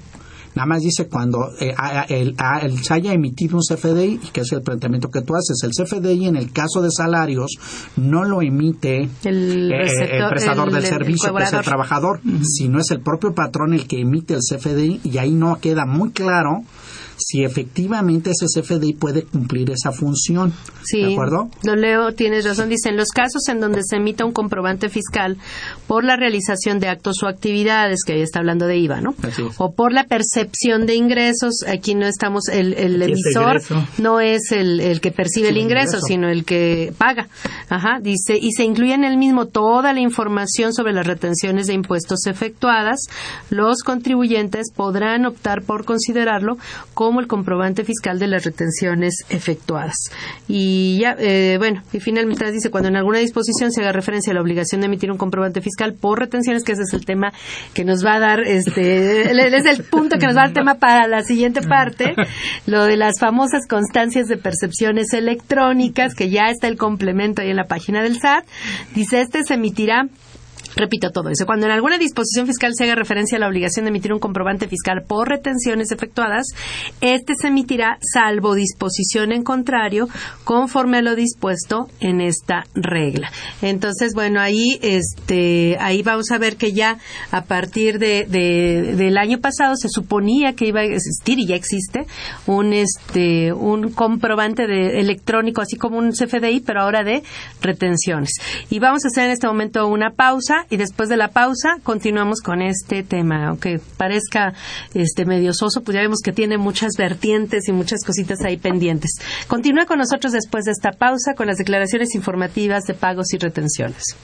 Nada 0.55 0.65
más 0.67 0.81
dice 0.81 1.07
cuando 1.07 1.39
eh, 1.59 1.73
a- 1.77 2.03
el, 2.03 2.35
a- 2.37 2.59
el- 2.59 2.77
se 2.83 2.93
haya 2.93 3.13
emitido 3.13 3.57
un 3.57 3.61
CFDI, 3.63 4.19
y 4.23 4.27
que 4.31 4.41
es 4.41 4.51
el 4.51 4.61
planteamiento 4.61 5.09
que 5.09 5.21
tú 5.21 5.33
haces. 5.35 5.57
El 5.63 5.71
CFDI 5.71 6.27
en 6.27 6.35
el 6.35 6.51
caso 6.51 6.81
de 6.81 6.89
salarios 6.91 7.51
no 7.97 8.23
lo 8.23 8.41
emite 8.41 9.09
El, 9.23 9.71
eh, 9.71 9.85
el 10.17 10.29
prestador 10.29 10.67
el- 10.67 10.73
del 10.75 10.83
el 10.83 10.89
servicio, 10.89 11.33
que 11.33 11.43
es 11.43 11.49
el 11.53 11.65
trabajador, 11.65 12.19
sino 12.43 12.79
es 12.79 12.91
el 12.91 13.01
propio 13.01 13.33
patrón 13.33 13.73
el 13.73 13.87
que 13.87 13.99
emite 14.01 14.33
el 14.35 14.41
CFDI 14.41 15.01
y 15.03 15.17
ahí 15.17 15.31
no 15.31 15.57
queda 15.59 15.85
muy 15.85 16.11
claro 16.11 16.63
si 17.25 17.43
efectivamente 17.43 18.31
ese 18.31 18.45
CFDI 18.61 18.93
puede 18.93 19.23
cumplir 19.23 19.71
esa 19.71 19.91
función. 19.91 20.53
Sí, 20.83 21.01
¿De 21.01 21.13
acuerdo? 21.13 21.49
lo 21.63 21.75
leo, 21.75 22.13
tienes 22.13 22.45
razón. 22.45 22.69
Dice, 22.69 22.89
en 22.89 22.97
los 22.97 23.09
casos 23.09 23.47
en 23.49 23.59
donde 23.59 23.81
se 23.83 23.97
emita 23.97 24.25
un 24.25 24.31
comprobante 24.33 24.89
fiscal 24.89 25.37
por 25.87 26.03
la 26.03 26.15
realización 26.15 26.79
de 26.79 26.87
actos 26.89 27.23
o 27.23 27.27
actividades, 27.27 28.03
que 28.05 28.13
ahí 28.13 28.21
está 28.21 28.39
hablando 28.39 28.67
de 28.67 28.77
IVA, 28.77 29.01
¿no? 29.01 29.15
O 29.57 29.73
por 29.73 29.91
la 29.93 30.05
percepción 30.05 30.85
de 30.85 30.95
ingresos, 30.95 31.63
aquí 31.67 31.95
no 31.95 32.05
estamos, 32.05 32.47
el, 32.51 32.73
el 32.73 33.01
emisor 33.01 33.61
no 33.97 34.19
es 34.19 34.51
el, 34.51 34.79
el 34.79 34.99
que 35.01 35.11
percibe 35.11 35.47
Sí, 35.47 35.51
el 35.51 35.57
el 35.57 35.63
ingreso, 35.63 35.87
ingreso. 35.97 36.05
sino 36.07 36.29
el 36.29 36.45
que 36.45 36.93
paga. 36.97 37.27
Ajá, 37.69 37.99
dice, 38.01 38.37
y 38.39 38.51
se 38.51 38.63
incluye 38.65 38.93
en 38.93 39.03
el 39.03 39.17
mismo 39.17 39.47
toda 39.47 39.93
la 39.93 39.99
información 39.99 40.73
sobre 40.73 40.93
las 40.93 41.07
retenciones 41.07 41.67
de 41.67 41.73
impuestos 41.73 42.27
efectuadas. 42.27 42.99
Los 43.49 43.81
contribuyentes 43.83 44.71
podrán 44.75 45.25
optar 45.25 45.61
por 45.63 45.85
considerarlo 45.85 46.57
como 46.93 47.12
como 47.13 47.21
el 47.21 47.27
comprobante 47.27 47.83
fiscal 47.83 48.17
de 48.17 48.25
las 48.25 48.43
retenciones 48.43 49.23
efectuadas. 49.29 50.09
Y 50.47 50.97
ya, 50.99 51.15
eh, 51.19 51.57
bueno, 51.59 51.83
y 51.93 51.99
finalmente 51.99 52.51
dice, 52.51 52.71
cuando 52.71 52.89
en 52.89 52.95
alguna 52.95 53.19
disposición 53.19 53.71
se 53.71 53.81
haga 53.81 53.91
referencia 53.91 54.31
a 54.31 54.33
la 54.33 54.41
obligación 54.41 54.81
de 54.81 54.87
emitir 54.87 55.11
un 55.11 55.19
comprobante 55.19 55.61
fiscal 55.61 55.93
por 55.93 56.17
retenciones, 56.17 56.63
que 56.63 56.71
ese 56.71 56.81
es 56.81 56.93
el 56.93 57.05
tema 57.05 57.31
que 57.75 57.85
nos 57.85 58.03
va 58.03 58.15
a 58.15 58.19
dar, 58.19 58.39
este, 58.39 59.29
es 59.29 59.65
el 59.67 59.83
punto 59.83 60.17
que 60.17 60.25
nos 60.25 60.35
va 60.35 60.41
a 60.41 60.45
dar 60.45 60.53
tema 60.55 60.79
para 60.79 61.07
la 61.07 61.21
siguiente 61.21 61.61
parte, 61.61 62.15
lo 62.65 62.85
de 62.85 62.97
las 62.97 63.19
famosas 63.19 63.67
constancias 63.69 64.27
de 64.27 64.37
percepciones 64.37 65.13
electrónicas, 65.13 66.15
que 66.15 66.31
ya 66.31 66.49
está 66.49 66.67
el 66.67 66.77
complemento 66.77 67.43
ahí 67.43 67.51
en 67.51 67.57
la 67.57 67.65
página 67.65 68.01
del 68.01 68.19
SAT. 68.19 68.43
Dice, 68.95 69.21
este 69.21 69.43
se 69.43 69.53
emitirá 69.53 70.07
Repito 70.75 71.11
todo 71.11 71.29
eso. 71.29 71.45
Cuando 71.45 71.65
en 71.65 71.71
alguna 71.71 71.97
disposición 71.97 72.47
fiscal 72.47 72.73
se 72.75 72.85
haga 72.85 72.95
referencia 72.95 73.37
a 73.37 73.39
la 73.39 73.47
obligación 73.47 73.85
de 73.85 73.89
emitir 73.89 74.13
un 74.13 74.19
comprobante 74.19 74.67
fiscal 74.67 75.03
por 75.07 75.29
retenciones 75.29 75.91
efectuadas, 75.91 76.47
este 77.01 77.33
se 77.35 77.47
emitirá 77.47 77.97
salvo 78.01 78.55
disposición 78.55 79.31
en 79.31 79.43
contrario, 79.43 80.07
conforme 80.43 80.97
a 80.97 81.01
lo 81.01 81.15
dispuesto 81.15 81.87
en 81.99 82.21
esta 82.21 82.65
regla. 82.73 83.31
Entonces, 83.61 84.13
bueno, 84.13 84.39
ahí, 84.39 84.79
este, 84.81 85.77
ahí 85.79 86.01
vamos 86.01 86.31
a 86.31 86.37
ver 86.37 86.57
que 86.57 86.73
ya 86.73 86.97
a 87.31 87.43
partir 87.45 87.99
de, 87.99 88.25
del 88.25 89.17
año 89.17 89.39
pasado 89.39 89.75
se 89.75 89.89
suponía 89.89 90.53
que 90.53 90.67
iba 90.67 90.81
a 90.81 90.83
existir 90.83 91.39
y 91.39 91.47
ya 91.47 91.55
existe 91.55 92.05
un, 92.47 92.73
este, 92.73 93.53
un 93.53 93.91
comprobante 93.91 94.67
de, 94.67 94.99
electrónico, 94.99 95.61
así 95.61 95.75
como 95.75 95.97
un 95.97 96.11
CFDI, 96.11 96.61
pero 96.61 96.81
ahora 96.81 97.03
de 97.03 97.23
retenciones. 97.61 98.31
Y 98.69 98.79
vamos 98.79 99.05
a 99.05 99.07
hacer 99.07 99.25
en 99.25 99.31
este 99.31 99.47
momento 99.47 99.87
una 99.87 100.11
pausa 100.11 100.62
y 100.69 100.77
después 100.77 101.09
de 101.09 101.17
la 101.17 101.29
pausa 101.29 101.77
continuamos 101.83 102.41
con 102.41 102.61
este 102.61 103.03
tema. 103.03 103.47
Aunque 103.47 103.79
parezca 103.97 104.53
este 104.93 105.25
medio 105.25 105.53
soso, 105.53 105.81
pues 105.81 105.95
ya 105.95 106.01
vemos 106.01 106.19
que 106.23 106.31
tiene 106.31 106.57
muchas 106.57 106.93
vertientes 106.97 107.67
y 107.67 107.71
muchas 107.71 108.03
cositas 108.05 108.41
ahí 108.41 108.57
pendientes. 108.57 109.11
Continúa 109.47 109.85
con 109.85 109.99
nosotros 109.99 110.33
después 110.33 110.65
de 110.65 110.71
esta 110.71 110.91
pausa 110.91 111.33
con 111.35 111.47
las 111.47 111.57
declaraciones 111.57 112.15
informativas 112.15 112.83
de 112.83 112.93
pagos 112.93 113.33
y 113.33 113.37
retenciones. 113.37 114.15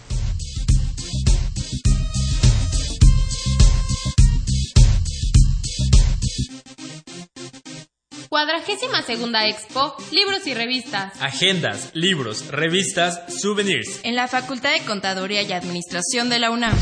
Cuadragésima 8.39 9.01
segunda 9.01 9.45
expo, 9.49 9.93
libros 10.13 10.47
y 10.47 10.53
revistas. 10.53 11.11
Agendas, 11.21 11.89
libros, 11.93 12.47
revistas, 12.47 13.19
souvenirs. 13.41 13.99
En 14.03 14.15
la 14.15 14.29
Facultad 14.29 14.71
de 14.71 14.85
Contaduría 14.85 15.41
y 15.41 15.51
Administración 15.51 16.29
de 16.29 16.39
la 16.39 16.49
UNAM. 16.49 16.73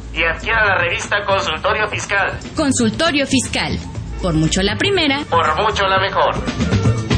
y 0.13 0.23
adquiera 0.23 0.65
la 0.65 0.75
revista 0.77 1.23
Consultorio 1.25 1.87
Fiscal. 1.89 2.37
Consultorio 2.55 3.25
Fiscal. 3.25 3.77
Por 4.21 4.33
mucho 4.33 4.61
la 4.61 4.75
primera. 4.75 5.23
Por 5.29 5.55
mucho 5.61 5.87
la 5.87 5.99
mejor. 5.99 7.10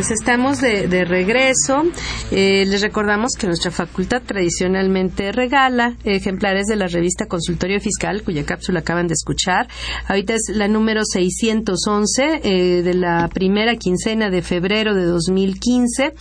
Pues 0.00 0.12
estamos 0.12 0.62
de, 0.62 1.04
regreso. 1.04 1.82
Eh, 2.30 2.64
les 2.66 2.80
recordamos 2.80 3.32
que 3.38 3.46
nuestra 3.46 3.70
facultad 3.70 4.22
tradicionalmente 4.22 5.30
regala 5.30 5.94
ejemplares 6.04 6.68
de 6.68 6.76
la 6.76 6.86
revista 6.86 7.26
Consultorio 7.26 7.78
Fiscal, 7.80 8.22
cuya 8.22 8.46
cápsula 8.46 8.80
acaban 8.80 9.08
de 9.08 9.12
escuchar. 9.12 9.68
Ahorita 10.08 10.32
es 10.32 10.56
la 10.56 10.68
número 10.68 11.02
611 11.04 12.40
eh, 12.42 12.82
de 12.82 12.94
la 12.94 13.28
primera 13.28 13.76
quincena 13.76 14.30
de 14.30 14.40
febrero 14.40 14.94
de 14.94 15.04
2015. 15.04 16.14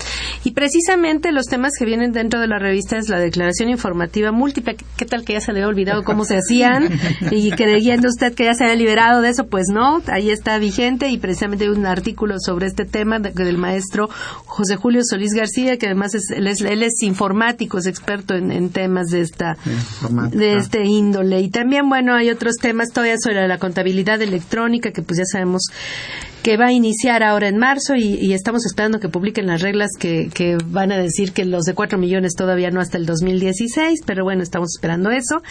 Y 0.44 0.52
precisamente 0.52 1.32
los 1.32 1.46
temas 1.46 1.72
que 1.80 1.86
vienen 1.86 2.12
dentro 2.12 2.42
de 2.42 2.48
la 2.48 2.60
revista 2.60 2.98
es 2.98 3.08
la 3.08 3.20
declaración 3.20 3.70
informativa 3.70 4.34
múltiple. 4.34 4.76
¿Qué 4.98 5.06
tal 5.06 5.24
que 5.24 5.32
ya 5.32 5.40
se 5.40 5.54
le 5.54 5.60
había 5.60 5.70
olvidado 5.70 6.04
cómo 6.04 6.26
se 6.26 6.36
hacían? 6.36 6.90
y 7.32 7.52
creyendo 7.52 8.10
usted 8.10 8.34
que 8.34 8.44
ya 8.44 8.56
se 8.56 8.66
había 8.66 8.76
liberado 8.76 9.22
de 9.22 9.30
eso, 9.30 9.48
pues 9.48 9.68
no, 9.72 10.02
ahí 10.08 10.32
está 10.32 10.58
vigente 10.58 11.08
y 11.08 11.18
precisamente 11.18 11.64
hay 11.64 11.70
un 11.70 11.86
artículo 11.86 12.36
sobre 12.46 12.68
este 12.68 12.84
tema 12.84 13.20
del 13.20 13.58
maestro 13.70 14.10
José 14.46 14.76
Julio 14.76 15.02
Solís 15.04 15.34
García, 15.34 15.78
que 15.78 15.86
además 15.86 16.16
es, 16.16 16.32
él, 16.32 16.48
es, 16.48 17.04
informático, 17.04 17.78
es 17.78 17.86
experto 17.86 18.36
en, 18.36 18.70
temas 18.70 19.08
de 19.08 19.22
esta 19.22 19.58
de 20.32 20.56
este 20.56 20.86
índole. 20.86 21.42
Y 21.42 21.50
también, 21.50 21.88
bueno, 21.88 22.16
hay 22.16 22.30
otros 22.30 22.56
temas 22.56 22.90
todavía 22.90 23.16
sobre 23.18 23.48
la 23.48 23.58
contabilidad 23.58 24.22
electrónica, 24.22 24.92
que 24.92 25.02
pues 25.02 25.20
ya 25.20 25.26
sabemos 25.26 25.64
que 26.44 26.58
va 26.58 26.68
a 26.68 26.72
iniciar 26.72 27.24
ahora 27.24 27.48
en 27.48 27.58
marzo 27.58 27.96
y, 27.96 28.34
estamos 28.34 28.66
esperando 28.66 29.00
que 29.00 29.10
publiquen 29.10 29.48
las 29.48 29.62
reglas 29.62 29.90
que, 30.00 30.30
que, 30.34 30.58
van 30.66 30.92
a 30.92 30.98
decir 30.98 31.34
que 31.34 31.44
los 31.46 31.64
de 31.64 31.74
4 31.74 31.98
millones 31.98 32.36
todavía 32.36 32.70
no 32.70 32.80
hasta 32.80 32.98
el 32.98 33.06
2016, 33.06 34.02
pero 34.06 34.24
bueno, 34.24 34.44
estamos 34.44 34.70
esperando 34.76 35.12
eso. 35.12 35.42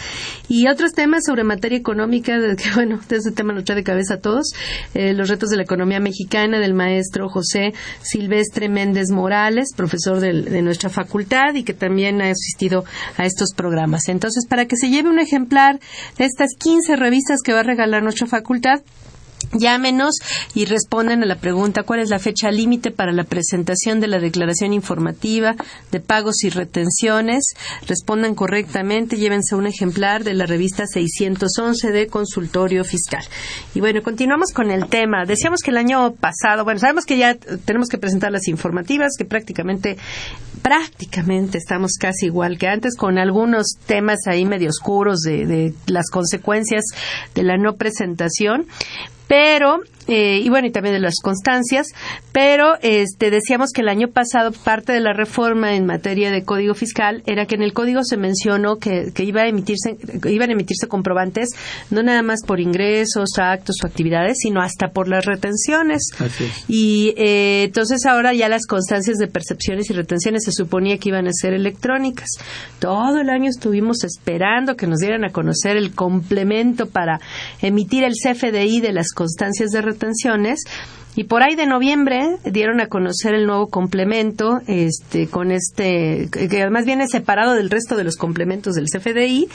Y 0.49 0.69
otros 0.69 0.93
temas 0.93 1.25
sobre 1.27 1.45
materia 1.45 1.77
económica, 1.77 2.39
que 2.57 2.71
bueno, 2.75 3.01
ese 3.09 3.33
tema 3.33 3.53
nos 3.53 3.65
trae 3.65 3.77
de 3.77 3.85
cabeza 3.85 4.15
a 4.15 4.19
todos, 4.19 4.53
eh, 4.95 5.13
los 5.13 5.29
retos 5.29 5.51
de 5.51 5.57
la 5.57 5.63
economía 5.65 6.01
mexicana 6.01 6.59
del 6.59 6.75
maestro 6.75 7.29
José 7.29 7.75
Silvestre 8.03 8.69
Méndez 8.69 9.11
Morales, 9.11 9.69
profesor 9.77 10.21
de 10.21 10.63
nuestra 10.63 10.89
facultad 10.89 11.55
y 11.55 11.65
que 11.65 11.75
también 11.75 12.23
ha 12.23 12.31
asistido 12.31 12.85
a 13.17 13.27
estos 13.27 13.53
programas. 13.55 14.09
Entonces, 14.09 14.47
para 14.47 14.67
que 14.67 14.77
se 14.77 14.89
lleve 14.89 15.11
un 15.11 15.19
ejemplar 15.19 15.81
de 16.17 16.25
estas 16.25 16.51
15 16.59 16.97
revistas 16.97 17.43
que 17.43 17.53
va 17.53 17.61
a 17.61 17.65
regalar 17.65 18.03
nuestra 18.03 18.27
facultad, 18.27 18.81
Llámenos 19.53 20.17
y 20.55 20.67
respondan 20.67 21.23
a 21.23 21.27
la 21.27 21.37
pregunta 21.37 21.83
cuál 21.83 22.01
es 22.01 22.11
la 22.11 22.19
fecha 22.19 22.51
límite 22.51 22.91
para 22.91 23.13
la 23.13 23.25
presentación 23.25 23.99
de 23.99 24.07
la 24.07 24.19
declaración 24.19 24.73
informativa 24.75 25.57
de 25.91 26.01
pagos 26.01 26.45
y 26.45 26.51
retenciones. 26.51 27.55
Respondan 27.87 28.35
correctamente, 28.35 29.17
llévense 29.17 29.55
un 29.55 29.67
ejemplar 29.67 30.23
de 30.23 30.35
la 30.35 30.45
revista 30.45 30.87
611 30.87 31.93
de 31.93 32.07
Consultorio 32.09 32.85
Fiscal. 32.85 33.25
Y 33.75 33.81
bueno, 33.81 34.03
continuamos 34.03 34.53
con 34.53 34.71
el 34.71 34.89
tema. 34.89 35.25
Decíamos 35.25 35.61
que 35.61 35.71
el 35.71 35.79
año 35.79 36.13
pasado, 36.13 36.65
bueno, 36.65 36.79
sabemos 36.79 37.05
que 37.05 37.17
ya 37.17 37.35
tenemos 37.65 37.89
que 37.89 37.99
presentar 37.99 38.31
las 38.31 38.49
informativas, 38.49 39.13
que 39.17 39.25
prácticamente 39.25 39.97
prácticamente 40.63 41.57
estamos 41.57 41.93
casi 41.99 42.27
igual 42.27 42.59
que 42.59 42.69
antes, 42.69 42.97
con 42.97 43.17
algunos 43.17 43.77
temas 43.87 44.19
ahí 44.27 44.45
medio 44.45 44.69
oscuros 44.69 45.21
de, 45.21 45.47
de 45.47 45.75
las 45.87 46.11
consecuencias 46.11 46.85
de 47.35 47.43
la 47.45 47.57
no 47.57 47.77
presentación 47.77 48.67
pero 49.29 49.81
eh, 50.09 50.41
y 50.43 50.49
bueno, 50.49 50.67
y 50.67 50.71
también 50.71 50.95
de 50.95 51.01
las 51.01 51.17
constancias, 51.23 51.89
pero 52.33 52.77
este, 52.81 53.31
decíamos 53.31 53.73
que 53.75 53.83
el 53.83 53.91
año 53.91 54.09
pasado 54.09 54.53
parte 54.53 54.93
de 54.95 55.01
la 55.01 55.13
reforma 55.13 55.75
en 55.75 55.85
materia 55.85 56.31
de 56.31 56.45
código 56.45 56.73
fiscal 56.73 57.23
era 57.27 57.45
que 57.45 57.57
en 57.57 57.63
el 57.63 57.75
código 57.75 58.03
se 58.03 58.17
mencionó 58.17 58.77
que, 58.77 59.13
que 59.15 59.25
iba 59.25 59.43
a 59.43 59.49
emitirse, 59.49 59.99
iban 60.25 60.49
a 60.49 60.53
emitirse 60.55 60.89
comprobantes 60.89 61.51
no 61.91 62.03
nada 62.03 62.23
más 62.23 62.43
por 62.47 62.59
ingresos, 62.59 63.29
actos 63.37 63.77
o 63.85 63.87
actividades, 63.87 64.39
sino 64.41 64.63
hasta 64.63 64.89
por 64.89 65.09
las 65.09 65.27
retenciones. 65.27 66.09
Y 66.69 67.13
eh, 67.19 67.65
entonces 67.65 68.07
ahora 68.07 68.33
ya 68.33 68.49
las 68.49 68.67
constancias 68.67 69.19
de 69.19 69.27
percepciones 69.27 69.91
y 69.91 69.93
retenciones 69.93 70.45
se 70.45 70.53
suponía 70.53 70.97
que 70.97 71.11
iban 71.11 71.27
a 71.27 71.33
ser 71.33 71.53
electrónicas. 71.53 72.29
Todo 72.79 73.21
el 73.21 73.29
año 73.29 73.51
estuvimos 73.51 74.05
esperando 74.05 74.75
que 74.75 74.87
nos 74.87 75.01
dieran 75.01 75.27
a 75.27 75.31
conocer 75.31 75.77
el 75.77 75.95
complemento 75.95 76.87
para 76.87 77.21
emitir 77.61 78.05
el 78.05 78.15
CFDI 78.15 78.81
de 78.81 78.93
las 78.93 79.13
constancias 79.13 79.71
de 79.71 79.83
retención 79.83 79.98
tensiones 79.99 80.61
y 81.19 81.25
por 81.25 81.43
ahí 81.43 81.57
de 81.57 81.67
noviembre 81.67 82.37
dieron 82.45 82.81
a 82.81 82.87
conocer 82.87 83.35
el 83.35 83.45
nuevo 83.45 83.67
complemento, 83.67 84.61
este, 84.69 85.27
con 85.27 85.51
este, 85.51 86.29
que 86.31 86.63
además 86.63 86.85
viene 86.85 87.09
separado 87.09 87.55
del 87.55 87.71
resto 87.71 87.97
de 87.97 88.05
los 88.05 88.15
complementos 88.15 88.77
del 88.77 88.85
CFDI 88.85 89.49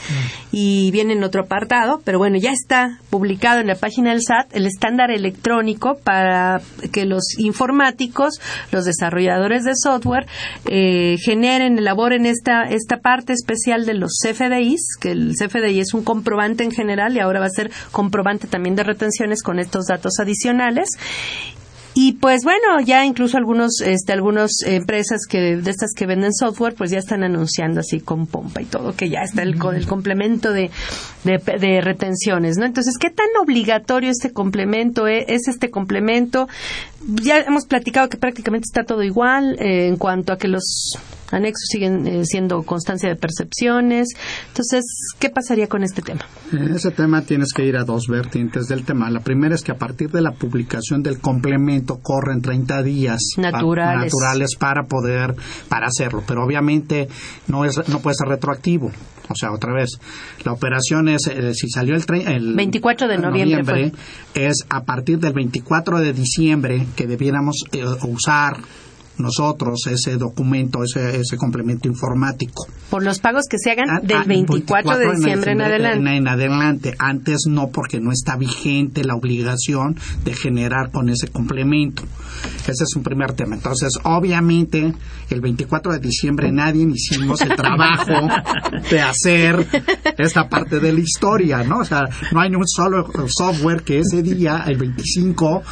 y 0.52 0.90
viene 0.90 1.14
en 1.14 1.24
otro 1.24 1.44
apartado, 1.44 2.02
pero 2.04 2.18
bueno, 2.18 2.36
ya 2.36 2.52
está 2.52 2.98
publicado 3.08 3.60
en 3.60 3.68
la 3.68 3.76
página 3.76 4.10
del 4.10 4.20
SAT 4.20 4.54
el 4.54 4.66
estándar 4.66 5.10
electrónico 5.10 5.96
para 6.04 6.60
que 6.92 7.06
los 7.06 7.38
informáticos, 7.38 8.42
los 8.70 8.84
desarrolladores 8.84 9.64
de 9.64 9.72
software, 9.74 10.26
eh, 10.66 11.16
generen, 11.24 11.78
elaboren 11.78 12.26
esta, 12.26 12.64
esta 12.64 12.98
parte 12.98 13.32
especial 13.32 13.86
de 13.86 13.94
los 13.94 14.18
CFDIs, 14.22 14.98
que 15.00 15.12
el 15.12 15.32
CFDI 15.32 15.80
es 15.80 15.94
un 15.94 16.04
comprobante 16.04 16.62
en 16.62 16.72
general 16.72 17.16
y 17.16 17.20
ahora 17.20 17.40
va 17.40 17.46
a 17.46 17.48
ser 17.48 17.70
comprobante 17.90 18.48
también 18.48 18.76
de 18.76 18.82
retenciones 18.82 19.42
con 19.42 19.58
estos 19.58 19.86
datos 19.86 20.12
adicionales 20.20 20.90
y 21.94 22.14
pues 22.14 22.42
bueno, 22.42 22.80
ya 22.84 23.04
incluso 23.04 23.36
algunos, 23.36 23.80
este, 23.80 24.12
algunas 24.12 24.50
empresas 24.66 25.26
que, 25.28 25.56
de 25.56 25.70
estas 25.70 25.92
que 25.94 26.06
venden 26.06 26.32
software, 26.32 26.74
pues 26.74 26.90
ya 26.90 26.98
están 26.98 27.22
anunciando 27.22 27.80
así 27.80 28.00
con 28.00 28.26
pompa 28.26 28.60
y 28.60 28.64
todo, 28.64 28.96
que 28.96 29.08
ya 29.08 29.20
está 29.20 29.42
el, 29.42 29.56
el 29.74 29.86
complemento 29.86 30.52
de, 30.52 30.72
de, 31.22 31.80
retenciones, 31.80 32.56
¿no? 32.56 32.64
Entonces, 32.64 32.98
¿qué 32.98 33.10
tan 33.10 33.28
obligatorio 33.40 34.10
este 34.10 34.32
complemento 34.32 35.06
es, 35.06 35.24
es 35.28 35.46
este 35.46 35.70
complemento? 35.70 36.48
Ya 37.06 37.38
hemos 37.38 37.66
platicado 37.66 38.08
que 38.08 38.16
prácticamente 38.16 38.64
está 38.64 38.84
todo 38.84 39.02
igual 39.02 39.56
eh, 39.60 39.88
en 39.88 39.96
cuanto 39.96 40.32
a 40.32 40.38
que 40.38 40.48
los 40.48 40.96
anexos 41.30 41.68
siguen 41.70 42.06
eh, 42.06 42.24
siendo 42.24 42.62
constancia 42.62 43.08
de 43.08 43.16
percepciones. 43.16 44.08
Entonces, 44.48 44.84
¿qué 45.18 45.28
pasaría 45.28 45.68
con 45.68 45.82
este 45.82 46.02
tema? 46.02 46.20
En 46.52 46.74
ese 46.74 46.90
tema 46.90 47.22
tienes 47.22 47.52
que 47.52 47.64
ir 47.64 47.76
a 47.76 47.84
dos 47.84 48.06
vertientes 48.08 48.68
del 48.68 48.84
tema. 48.84 49.10
La 49.10 49.20
primera 49.20 49.54
es 49.54 49.62
que 49.62 49.72
a 49.72 49.76
partir 49.76 50.10
de 50.10 50.22
la 50.22 50.32
publicación 50.32 51.02
del 51.02 51.18
complemento 51.18 51.98
corren 52.02 52.40
30 52.40 52.82
días 52.82 53.20
naturales, 53.36 54.12
naturales 54.12 54.56
para 54.58 54.84
poder 54.84 55.34
para 55.68 55.86
hacerlo, 55.86 56.22
pero 56.26 56.44
obviamente 56.44 57.08
no 57.48 57.64
es 57.64 57.76
no 57.88 58.00
puede 58.00 58.14
ser 58.14 58.28
retroactivo. 58.28 58.90
O 59.28 59.34
sea, 59.34 59.52
otra 59.52 59.72
vez, 59.72 59.98
la 60.44 60.52
operación 60.52 61.08
es, 61.08 61.26
eh, 61.28 61.54
si 61.54 61.70
salió 61.70 61.94
el, 61.94 62.04
el 62.26 62.54
24 62.54 63.08
de 63.08 63.18
noviembre, 63.18 63.92
es 64.34 64.66
a 64.68 64.84
partir 64.84 65.18
del 65.18 65.32
24 65.32 66.00
de 66.00 66.12
diciembre 66.12 66.86
que 66.94 67.06
debiéramos 67.06 67.56
eh, 67.72 67.84
usar 68.08 68.58
nosotros 69.18 69.86
ese 69.86 70.16
documento, 70.16 70.82
ese, 70.82 71.20
ese 71.20 71.36
complemento 71.36 71.88
informático. 71.88 72.66
Por 72.90 73.02
los 73.02 73.18
pagos 73.18 73.44
que 73.48 73.58
se 73.58 73.70
hagan 73.70 73.88
ah, 73.90 74.00
del 74.02 74.24
24, 74.24 74.90
ah, 74.90 74.98
de 74.98 75.10
diciembre 75.16 75.52
en, 75.52 75.60
adelante. 75.60 76.16
En, 76.16 76.28
adelante. 76.28 76.94
Antes 76.98 77.44
no, 77.48 77.68
porque 77.68 78.00
no 78.00 78.10
está 78.12 78.36
vigente 78.36 79.04
la 79.04 79.14
obligación 79.14 79.96
de 80.24 80.34
generar 80.34 80.90
con 80.90 81.08
ese 81.08 81.28
complemento. 81.28 82.02
Ese 82.62 82.84
es 82.84 82.96
un 82.96 83.02
primer 83.02 83.32
tema. 83.32 83.56
Entonces, 83.56 83.90
obviamente, 84.04 84.92
el 85.30 85.40
24 85.40 85.92
de 85.92 85.98
diciembre 85.98 86.52
nadie 86.52 86.86
hicimos 86.88 87.40
el 87.40 87.54
trabajo 87.56 88.28
de 88.90 89.00
hacer 89.00 89.66
esta 90.18 90.48
parte 90.48 90.80
de 90.80 90.92
la 90.92 91.00
historia, 91.00 91.62
¿no? 91.62 91.78
O 91.78 91.84
sea, 91.84 92.02
no 92.32 92.40
hay 92.40 92.50
ni 92.50 92.56
un 92.56 92.66
solo 92.66 93.08
software 93.28 93.82
que 93.82 94.00
ese 94.00 94.22
día, 94.22 94.64
el 94.66 94.76
25, 94.76 95.62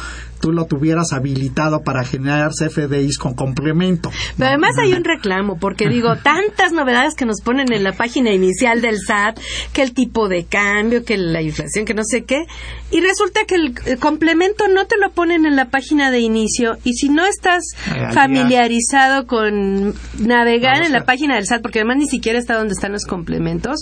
tú 0.43 0.51
lo 0.51 0.65
tuvieras 0.65 1.13
habilitado 1.13 1.83
para 1.83 2.03
generar 2.03 2.51
CFDIs 2.51 3.17
con 3.17 3.33
complemento. 3.33 4.11
Pero 4.37 4.49
además 4.49 4.71
hay 4.77 4.91
un 4.91 5.05
reclamo, 5.05 5.57
porque 5.57 5.87
digo, 5.87 6.17
tantas 6.17 6.73
novedades 6.73 7.15
que 7.15 7.25
nos 7.25 7.39
ponen 7.39 7.71
en 7.71 7.81
la 7.81 7.93
página 7.93 8.33
inicial 8.33 8.81
del 8.81 8.97
SAT, 8.99 9.39
que 9.71 9.83
el 9.83 9.93
tipo 9.93 10.27
de 10.27 10.43
cambio, 10.43 11.05
que 11.05 11.15
la 11.15 11.41
inflación, 11.41 11.85
que 11.85 11.93
no 11.93 12.03
sé 12.03 12.25
qué, 12.25 12.43
y 12.91 12.99
resulta 12.99 13.45
que 13.45 13.55
el, 13.55 13.99
complemento 13.99 14.67
no 14.67 14.85
te 14.85 14.97
lo 14.97 15.11
ponen 15.11 15.45
en 15.45 15.55
la 15.55 15.69
página 15.69 16.11
de 16.11 16.19
inicio, 16.19 16.75
y 16.83 16.91
si 16.91 17.07
no 17.07 17.25
estás 17.25 17.63
familiarizado 18.11 19.25
con 19.25 19.93
navegar 20.19 20.83
en 20.83 20.91
la 20.91 21.05
página 21.05 21.35
del 21.35 21.45
SAT, 21.45 21.61
porque 21.61 21.79
además 21.79 21.99
ni 21.99 22.07
siquiera 22.09 22.37
está 22.37 22.57
donde 22.57 22.73
están 22.73 22.91
los 22.91 23.05
complementos, 23.05 23.79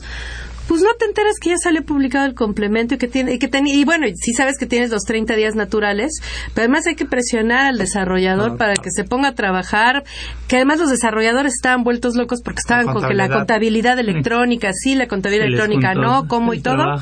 pues 0.67 0.81
no 0.81 0.89
te 0.97 1.05
enteras 1.05 1.35
que 1.41 1.49
ya 1.49 1.57
sale 1.57 1.81
publicado 1.81 2.25
el 2.25 2.33
complemento 2.33 2.95
y 2.95 2.97
que 2.97 3.07
tiene 3.07 3.33
y 3.33 3.39
que 3.39 3.49
y 3.65 3.85
bueno, 3.85 4.07
sí 4.15 4.33
sabes 4.33 4.57
que 4.57 4.65
tienes 4.65 4.89
los 4.89 5.03
30 5.03 5.35
días 5.35 5.55
naturales, 5.55 6.13
pero 6.53 6.65
además 6.65 6.87
hay 6.87 6.95
que 6.95 7.05
presionar 7.05 7.67
al 7.67 7.77
desarrollador 7.77 8.57
para 8.57 8.73
que 8.75 8.89
se 8.89 9.03
ponga 9.03 9.29
a 9.29 9.35
trabajar, 9.35 10.03
que 10.47 10.55
además 10.57 10.79
los 10.79 10.89
desarrolladores 10.89 11.53
estaban 11.53 11.83
vueltos 11.83 12.15
locos 12.15 12.41
porque 12.43 12.59
estaban 12.59 12.87
con 12.87 13.07
que 13.07 13.13
la 13.13 13.29
contabilidad 13.29 13.99
electrónica 13.99 14.71
sí, 14.73 14.95
la 14.95 15.07
contabilidad 15.07 15.47
electrónica 15.47 15.93
no, 15.93 16.27
cómo 16.27 16.53
y 16.53 16.61
todo. 16.61 16.95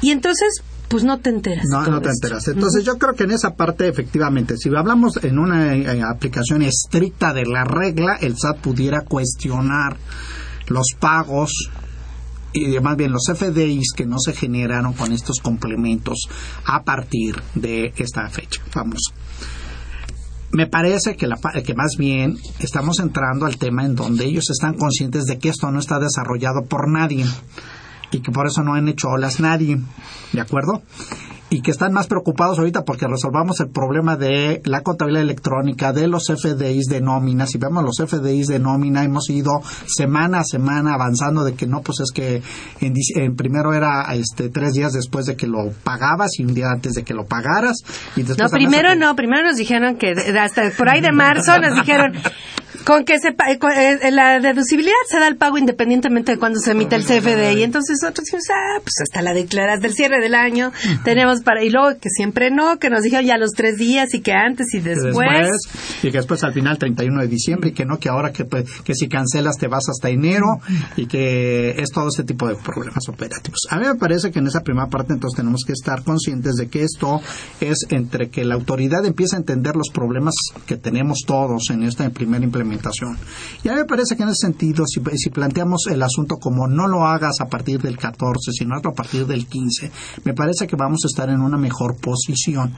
Y 0.00 0.10
entonces 0.10 0.62
pues 0.88 1.04
no 1.04 1.18
te 1.18 1.30
enteras. 1.30 1.66
No, 1.70 1.86
no 1.86 2.00
te 2.00 2.08
enteras. 2.08 2.48
Entonces 2.48 2.84
yo 2.84 2.96
creo 2.96 3.14
que 3.14 3.24
en 3.24 3.32
esa 3.32 3.54
parte 3.54 3.88
efectivamente, 3.88 4.56
si 4.56 4.74
hablamos 4.74 5.22
en 5.22 5.38
una 5.38 5.76
eh, 5.76 6.02
aplicación 6.02 6.62
estricta 6.62 7.34
de 7.34 7.44
la 7.44 7.64
regla, 7.64 8.16
el 8.20 8.36
SAT 8.38 8.58
pudiera 8.58 9.02
cuestionar 9.02 9.98
los 10.68 10.86
pagos 10.98 11.70
y 12.52 12.78
más 12.80 12.96
bien 12.96 13.12
los 13.12 13.24
FDIs 13.26 13.92
que 13.94 14.06
no 14.06 14.18
se 14.18 14.32
generaron 14.32 14.92
con 14.94 15.12
estos 15.12 15.38
complementos 15.40 16.28
a 16.64 16.82
partir 16.82 17.36
de 17.54 17.92
esta 17.96 18.28
fecha 18.28 18.62
famosa. 18.70 19.12
Me 20.50 20.66
parece 20.66 21.14
que, 21.16 21.26
la, 21.26 21.38
que 21.64 21.74
más 21.74 21.96
bien 21.98 22.38
estamos 22.58 23.00
entrando 23.00 23.44
al 23.44 23.58
tema 23.58 23.84
en 23.84 23.94
donde 23.94 24.24
ellos 24.24 24.48
están 24.50 24.74
conscientes 24.74 25.24
de 25.24 25.38
que 25.38 25.50
esto 25.50 25.70
no 25.70 25.78
está 25.78 25.98
desarrollado 25.98 26.62
por 26.66 26.90
nadie 26.90 27.26
y 28.10 28.20
que 28.20 28.32
por 28.32 28.46
eso 28.46 28.62
no 28.62 28.74
han 28.74 28.88
hecho 28.88 29.08
olas 29.08 29.40
nadie, 29.40 29.78
¿de 30.32 30.40
acuerdo? 30.40 30.82
Y 31.50 31.62
que 31.62 31.70
están 31.70 31.92
más 31.92 32.06
preocupados 32.06 32.58
ahorita 32.58 32.84
porque 32.84 33.06
resolvamos 33.06 33.60
el 33.60 33.70
problema 33.70 34.16
de 34.16 34.60
la 34.64 34.82
contabilidad 34.82 35.22
electrónica, 35.22 35.92
de 35.92 36.06
los 36.06 36.24
FDIs 36.26 36.86
de 36.86 37.00
nómina. 37.00 37.46
Si 37.46 37.58
vemos 37.58 37.82
los 37.82 37.96
FDIs 37.96 38.48
de 38.48 38.58
nómina, 38.58 39.04
hemos 39.04 39.30
ido 39.30 39.62
semana 39.86 40.40
a 40.40 40.44
semana 40.44 40.94
avanzando 40.94 41.44
de 41.44 41.54
que 41.54 41.66
no, 41.66 41.80
pues 41.80 42.00
es 42.00 42.10
que 42.12 42.42
en, 42.80 43.36
primero 43.36 43.72
era 43.72 44.02
este 44.14 44.50
tres 44.50 44.74
días 44.74 44.92
después 44.92 45.26
de 45.26 45.36
que 45.36 45.46
lo 45.46 45.70
pagabas 45.84 46.38
y 46.38 46.44
un 46.44 46.54
día 46.54 46.66
antes 46.70 46.92
de 46.92 47.02
que 47.02 47.14
lo 47.14 47.24
pagaras. 47.24 47.78
Y 48.16 48.22
después 48.22 48.52
no, 48.52 48.56
primero 48.56 48.94
no, 48.94 49.16
primero 49.16 49.46
nos 49.46 49.56
dijeron 49.56 49.96
que 49.96 50.12
hasta 50.38 50.70
por 50.76 50.88
ahí 50.88 51.00
de 51.00 51.12
marzo 51.12 51.58
nos 51.58 51.74
dijeron 51.74 52.12
con 52.88 53.04
que 53.04 53.18
se, 53.18 53.28
eh, 53.28 53.98
eh, 54.00 54.10
la 54.10 54.40
deducibilidad 54.40 54.94
se 55.10 55.20
da 55.20 55.28
el 55.28 55.36
pago 55.36 55.58
independientemente 55.58 56.32
de 56.32 56.38
cuando 56.38 56.58
se 56.58 56.70
emite 56.70 56.96
el 56.96 57.04
CFDI. 57.04 57.62
Entonces 57.62 57.98
nosotros 58.00 58.24
decimos, 58.24 58.44
ah, 58.50 58.80
pues 58.82 58.94
hasta 59.02 59.20
la 59.20 59.34
declaras 59.34 59.82
del 59.82 59.92
cierre 59.92 60.22
del 60.22 60.34
año 60.34 60.72
tenemos 61.04 61.42
para, 61.42 61.62
y 61.62 61.68
luego 61.68 61.98
que 62.00 62.08
siempre 62.08 62.50
no, 62.50 62.78
que 62.78 62.88
nos 62.88 63.02
dijeron 63.02 63.26
ya 63.26 63.36
los 63.36 63.50
tres 63.50 63.76
días 63.76 64.14
y 64.14 64.22
que 64.22 64.32
antes 64.32 64.72
y 64.72 64.80
después. 64.80 65.50
y 66.02 66.10
que 66.10 66.16
después 66.16 66.42
al 66.44 66.54
final 66.54 66.78
31 66.78 67.20
de 67.20 67.28
diciembre 67.28 67.68
y 67.68 67.72
que 67.74 67.84
no, 67.84 67.98
que 67.98 68.08
ahora 68.08 68.32
que, 68.32 68.46
pues, 68.46 68.64
que 68.80 68.94
si 68.94 69.06
cancelas 69.06 69.58
te 69.58 69.68
vas 69.68 69.84
hasta 69.90 70.08
enero 70.08 70.46
y 70.96 71.08
que 71.08 71.72
es 71.72 71.90
todo 71.90 72.08
este 72.08 72.24
tipo 72.24 72.48
de 72.48 72.54
problemas 72.54 73.06
operativos. 73.06 73.66
A 73.68 73.76
mí 73.76 73.86
me 73.86 73.96
parece 73.96 74.30
que 74.30 74.38
en 74.38 74.46
esa 74.46 74.60
primera 74.60 74.86
parte 74.86 75.12
entonces 75.12 75.36
tenemos 75.36 75.62
que 75.66 75.74
estar 75.74 76.04
conscientes 76.04 76.54
de 76.54 76.68
que 76.68 76.84
esto 76.84 77.20
es 77.60 77.84
entre 77.90 78.30
que 78.30 78.46
la 78.46 78.54
autoridad 78.54 79.04
empieza 79.04 79.36
a 79.36 79.40
entender 79.40 79.76
los 79.76 79.90
problemas 79.90 80.32
que 80.66 80.78
tenemos 80.78 81.18
todos 81.26 81.68
en 81.68 81.82
esta 81.82 82.08
primera 82.08 82.42
implementación 82.42 82.77
Y 83.62 83.68
a 83.68 83.72
mí 83.72 83.78
me 83.78 83.84
parece 83.84 84.16
que 84.16 84.22
en 84.22 84.30
ese 84.30 84.46
sentido, 84.46 84.84
si, 84.86 85.00
si 85.16 85.30
planteamos 85.30 85.86
el 85.90 86.02
asunto 86.02 86.36
como 86.36 86.66
no 86.66 86.86
lo 86.86 87.06
hagas 87.06 87.40
a 87.40 87.46
partir 87.46 87.80
del 87.80 87.96
14, 87.96 88.52
sino 88.52 88.76
a 88.76 88.80
partir 88.92 89.26
del 89.26 89.46
15, 89.46 89.90
me 90.24 90.34
parece 90.34 90.66
que 90.66 90.76
vamos 90.76 91.00
a 91.04 91.08
estar 91.08 91.28
en 91.28 91.40
una 91.40 91.58
mejor 91.58 91.96
posición. 91.96 92.74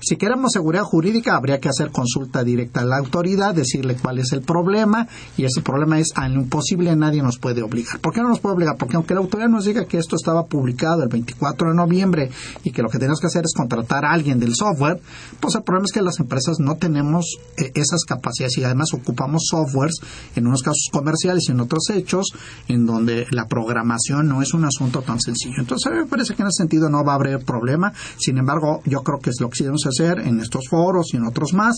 Si 0.00 0.16
queremos 0.16 0.52
seguridad 0.52 0.82
jurídica, 0.82 1.36
habría 1.36 1.60
que 1.60 1.68
hacer 1.68 1.90
consulta 1.90 2.44
directa 2.44 2.80
a 2.80 2.84
la 2.84 2.98
autoridad, 2.98 3.54
decirle 3.54 3.96
cuál 3.96 4.18
es 4.18 4.32
el 4.32 4.42
problema, 4.42 5.08
y 5.36 5.44
ese 5.44 5.60
problema 5.62 5.98
es 5.98 6.10
a 6.14 6.28
lo 6.28 6.40
imposible 6.40 6.94
nadie 6.96 7.22
nos 7.22 7.38
puede 7.38 7.62
obligar. 7.62 8.00
¿Por 8.00 8.12
qué 8.12 8.20
no 8.20 8.28
nos 8.28 8.40
puede 8.40 8.54
obligar? 8.54 8.76
Porque 8.78 8.96
aunque 8.96 9.14
la 9.14 9.20
autoridad 9.20 9.48
nos 9.48 9.64
diga 9.64 9.84
que 9.84 9.98
esto 9.98 10.16
estaba 10.16 10.46
publicado 10.46 11.02
el 11.02 11.08
24 11.08 11.70
de 11.70 11.74
noviembre 11.74 12.30
y 12.64 12.70
que 12.70 12.82
lo 12.82 12.88
que 12.88 12.98
tenemos 12.98 13.20
que 13.20 13.26
hacer 13.26 13.44
es 13.44 13.52
contratar 13.54 14.04
a 14.04 14.12
alguien 14.12 14.38
del 14.38 14.54
software, 14.54 15.00
pues 15.40 15.54
el 15.54 15.62
problema 15.62 15.86
es 15.86 15.92
que 15.92 16.02
las 16.02 16.20
empresas 16.20 16.58
no 16.60 16.76
tenemos 16.76 17.38
eh, 17.56 17.72
esas 17.74 18.04
capacidades 18.04 18.58
y 18.58 18.64
además 18.64 18.92
ocupamos 18.94 19.39
softwares 19.48 19.96
en 20.36 20.46
unos 20.46 20.62
casos 20.62 20.88
comerciales 20.92 21.44
y 21.48 21.52
en 21.52 21.60
otros 21.60 21.90
hechos 21.90 22.26
en 22.68 22.86
donde 22.86 23.26
la 23.30 23.46
programación 23.46 24.28
no 24.28 24.42
es 24.42 24.52
un 24.54 24.64
asunto 24.64 25.02
tan 25.02 25.20
sencillo. 25.20 25.56
Entonces 25.58 25.86
a 25.86 25.94
mí 25.94 25.98
me 25.98 26.06
parece 26.06 26.34
que 26.34 26.42
en 26.42 26.48
ese 26.48 26.62
sentido 26.62 26.88
no 26.90 27.04
va 27.04 27.12
a 27.12 27.16
haber 27.16 27.44
problema. 27.44 27.92
Sin 28.18 28.38
embargo, 28.38 28.82
yo 28.84 29.02
creo 29.02 29.18
que 29.18 29.30
es 29.30 29.40
lo 29.40 29.48
que 29.48 29.62
debemos 29.62 29.86
hacer 29.86 30.20
en 30.20 30.40
estos 30.40 30.68
foros 30.68 31.14
y 31.14 31.16
en 31.16 31.26
otros 31.26 31.54
más 31.54 31.76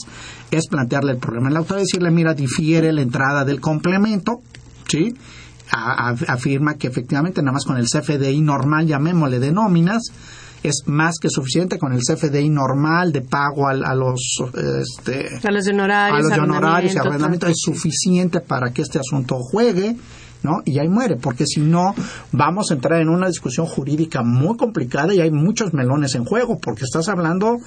es 0.50 0.66
plantearle 0.68 1.12
el 1.12 1.18
problema 1.18 1.50
la 1.52 1.60
autoridad 1.60 1.82
y 1.82 1.86
decirle, 1.86 2.10
mira, 2.10 2.34
difiere 2.34 2.92
la 2.92 3.02
entrada 3.02 3.44
del 3.44 3.60
complemento, 3.60 4.40
¿sí? 4.88 5.14
afirma 5.70 6.74
que 6.74 6.86
efectivamente 6.86 7.40
nada 7.40 7.52
más 7.52 7.64
con 7.64 7.78
el 7.78 7.86
CFDI 7.86 8.42
normal, 8.42 8.86
llamémosle 8.86 9.38
de 9.38 9.52
nóminas, 9.52 10.02
es 10.62 10.82
más 10.86 11.18
que 11.20 11.28
suficiente 11.28 11.78
con 11.78 11.92
el 11.92 12.00
CFDI 12.00 12.48
normal 12.48 13.12
de 13.12 13.22
pago 13.22 13.68
a, 13.68 13.94
los 13.94 14.42
este, 14.54 15.28
a 15.42 15.50
los 15.50 15.66
honorarios, 15.68 16.30
a 16.30 16.36
los 16.36 16.38
honorarios 16.38 16.94
y 16.94 16.98
arrendamiento 16.98 17.46
es 17.46 17.58
suficiente 17.58 18.40
para 18.40 18.72
que 18.72 18.82
este 18.82 18.98
asunto 18.98 19.38
juegue. 19.38 19.96
¿no? 20.42 20.60
Y 20.64 20.80
ahí 20.80 20.88
muere, 20.88 21.14
porque 21.22 21.46
si 21.46 21.60
no, 21.60 21.94
vamos 22.32 22.72
a 22.72 22.74
entrar 22.74 23.00
en 23.00 23.08
una 23.08 23.28
discusión 23.28 23.64
jurídica 23.64 24.24
muy 24.24 24.56
complicada 24.56 25.14
y 25.14 25.20
hay 25.20 25.30
muchos 25.30 25.72
melones 25.72 26.16
en 26.16 26.24
juego, 26.24 26.58
porque 26.60 26.82
estás 26.82 27.08
hablando 27.08 27.58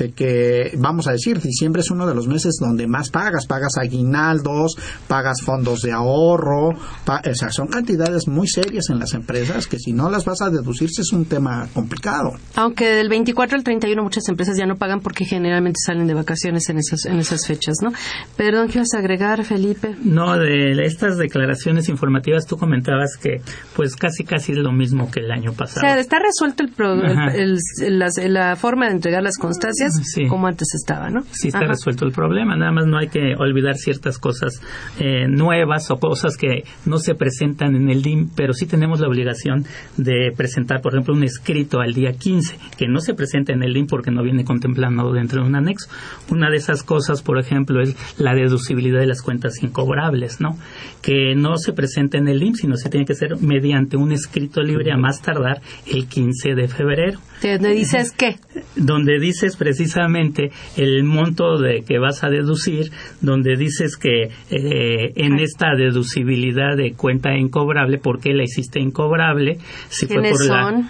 este, 0.00 0.12
que, 0.12 0.72
vamos 0.78 1.06
a 1.06 1.12
decir, 1.12 1.40
diciembre 1.40 1.82
es 1.82 1.90
uno 1.90 2.06
de 2.06 2.14
los 2.14 2.26
meses 2.26 2.56
donde 2.60 2.86
más 2.86 3.10
pagas, 3.10 3.46
pagas 3.46 3.76
aguinaldos, 3.78 4.76
pagas 5.06 5.42
fondos 5.42 5.82
de 5.82 5.92
ahorro, 5.92 6.70
o 6.70 7.34
sea, 7.34 7.50
son 7.50 7.68
cantidades 7.68 8.26
muy 8.26 8.48
serias 8.48 8.88
en 8.90 8.98
las 8.98 9.14
empresas 9.14 9.66
que 9.66 9.78
si 9.78 9.92
no 9.92 10.10
las 10.10 10.24
vas 10.24 10.42
a 10.42 10.50
deducir 10.50 10.88
es 10.90 11.12
un 11.12 11.24
tema 11.24 11.68
complicado. 11.72 12.32
Aunque 12.56 12.86
del 12.86 13.08
24 13.08 13.56
al 13.56 13.64
31 13.64 14.02
muchas 14.02 14.28
empresas 14.28 14.56
ya 14.56 14.66
no 14.66 14.76
pagan 14.76 15.00
porque 15.00 15.24
generalmente 15.24 15.78
salen 15.84 16.06
de 16.06 16.14
vacaciones 16.14 16.68
en 16.68 16.78
esas, 16.78 17.06
en 17.06 17.18
esas 17.18 17.46
fechas, 17.46 17.76
¿no? 17.82 17.92
Perdón, 18.36 18.68
¿qué 18.68 18.78
vas 18.78 18.94
a 18.94 18.98
agregar, 18.98 19.44
Felipe? 19.44 19.94
No, 20.02 20.36
de 20.36 20.72
estas 20.84 21.16
declaraciones 21.16 21.88
informativas 21.88 22.46
tú 22.46 22.56
comentabas 22.56 23.16
que 23.16 23.40
pues 23.76 23.96
casi 23.96 24.24
casi 24.24 24.52
es 24.52 24.58
lo 24.58 24.72
mismo 24.72 25.10
que 25.10 25.20
el 25.20 25.30
año 25.30 25.52
pasado. 25.52 25.86
O 25.86 25.88
sea, 25.88 25.98
está 25.98 26.18
resuelto 26.18 26.64
el, 26.64 27.98
la 28.34 28.56
forma 28.56 28.86
de 28.86 28.92
entregar 28.92 29.22
las 29.22 29.38
constancias 29.38 29.89
como 30.28 30.46
antes 30.46 30.68
estaba, 30.74 31.10
¿no? 31.10 31.22
Sí, 31.30 31.48
está 31.48 31.60
resuelto 31.60 32.04
el 32.04 32.12
problema. 32.12 32.56
Nada 32.56 32.72
más 32.72 32.86
no 32.86 32.98
hay 32.98 33.08
que 33.08 33.34
olvidar 33.38 33.76
ciertas 33.76 34.18
cosas 34.18 34.60
eh, 34.98 35.26
nuevas 35.28 35.90
o 35.90 35.98
cosas 35.98 36.36
que 36.36 36.64
no 36.86 36.98
se 36.98 37.14
presentan 37.14 37.76
en 37.76 37.88
el 37.90 38.02
DIM, 38.02 38.30
pero 38.34 38.52
sí 38.52 38.66
tenemos 38.66 39.00
la 39.00 39.08
obligación 39.08 39.64
de 39.96 40.32
presentar, 40.36 40.80
por 40.80 40.94
ejemplo, 40.94 41.14
un 41.14 41.24
escrito 41.24 41.80
al 41.80 41.94
día 41.94 42.12
15, 42.12 42.56
que 42.76 42.88
no 42.88 43.00
se 43.00 43.14
presenta 43.14 43.52
en 43.52 43.62
el 43.62 43.74
DIM 43.74 43.86
porque 43.86 44.10
no 44.10 44.22
viene 44.22 44.44
contemplado 44.44 45.12
dentro 45.12 45.42
de 45.42 45.48
un 45.48 45.56
anexo. 45.56 45.88
Una 46.30 46.50
de 46.50 46.56
esas 46.56 46.82
cosas, 46.82 47.22
por 47.22 47.38
ejemplo, 47.38 47.80
es 47.80 47.94
la 48.18 48.34
deducibilidad 48.34 49.00
de 49.00 49.06
las 49.06 49.22
cuentas 49.22 49.62
incobrables, 49.62 50.40
¿no? 50.40 50.56
Que 51.02 51.34
no 51.36 51.56
se 51.56 51.72
presenta 51.72 52.18
en 52.18 52.28
el 52.28 52.40
DIM, 52.40 52.54
sino 52.54 52.76
se 52.76 52.88
tiene 52.88 53.06
que 53.06 53.12
hacer 53.12 53.36
mediante 53.40 53.96
un 53.96 54.12
escrito 54.12 54.62
libre 54.62 54.92
a 54.92 54.96
más 54.96 55.20
tardar 55.22 55.60
el 55.86 56.06
15 56.06 56.54
de 56.54 56.68
febrero. 56.68 57.20
¿Donde 57.42 57.70
dices 57.70 58.12
qué? 58.12 58.36
Donde 58.76 59.18
dices 59.18 59.56
precisamente 59.70 60.50
el 60.76 61.04
monto 61.04 61.56
de 61.56 61.84
que 61.86 62.00
vas 62.00 62.24
a 62.24 62.28
deducir, 62.28 62.90
donde 63.20 63.54
dices 63.56 63.96
que 63.96 64.24
eh, 64.50 65.12
en 65.14 65.38
esta 65.38 65.76
deducibilidad 65.76 66.76
de 66.76 66.94
cuenta 66.94 67.36
incobrable, 67.36 67.98
¿por 67.98 68.18
qué 68.18 68.34
la 68.34 68.42
hiciste 68.42 68.80
incobrable? 68.80 69.58
Si 69.88 70.06
fue 70.06 70.22
por 70.30 70.38
son? 70.38 70.88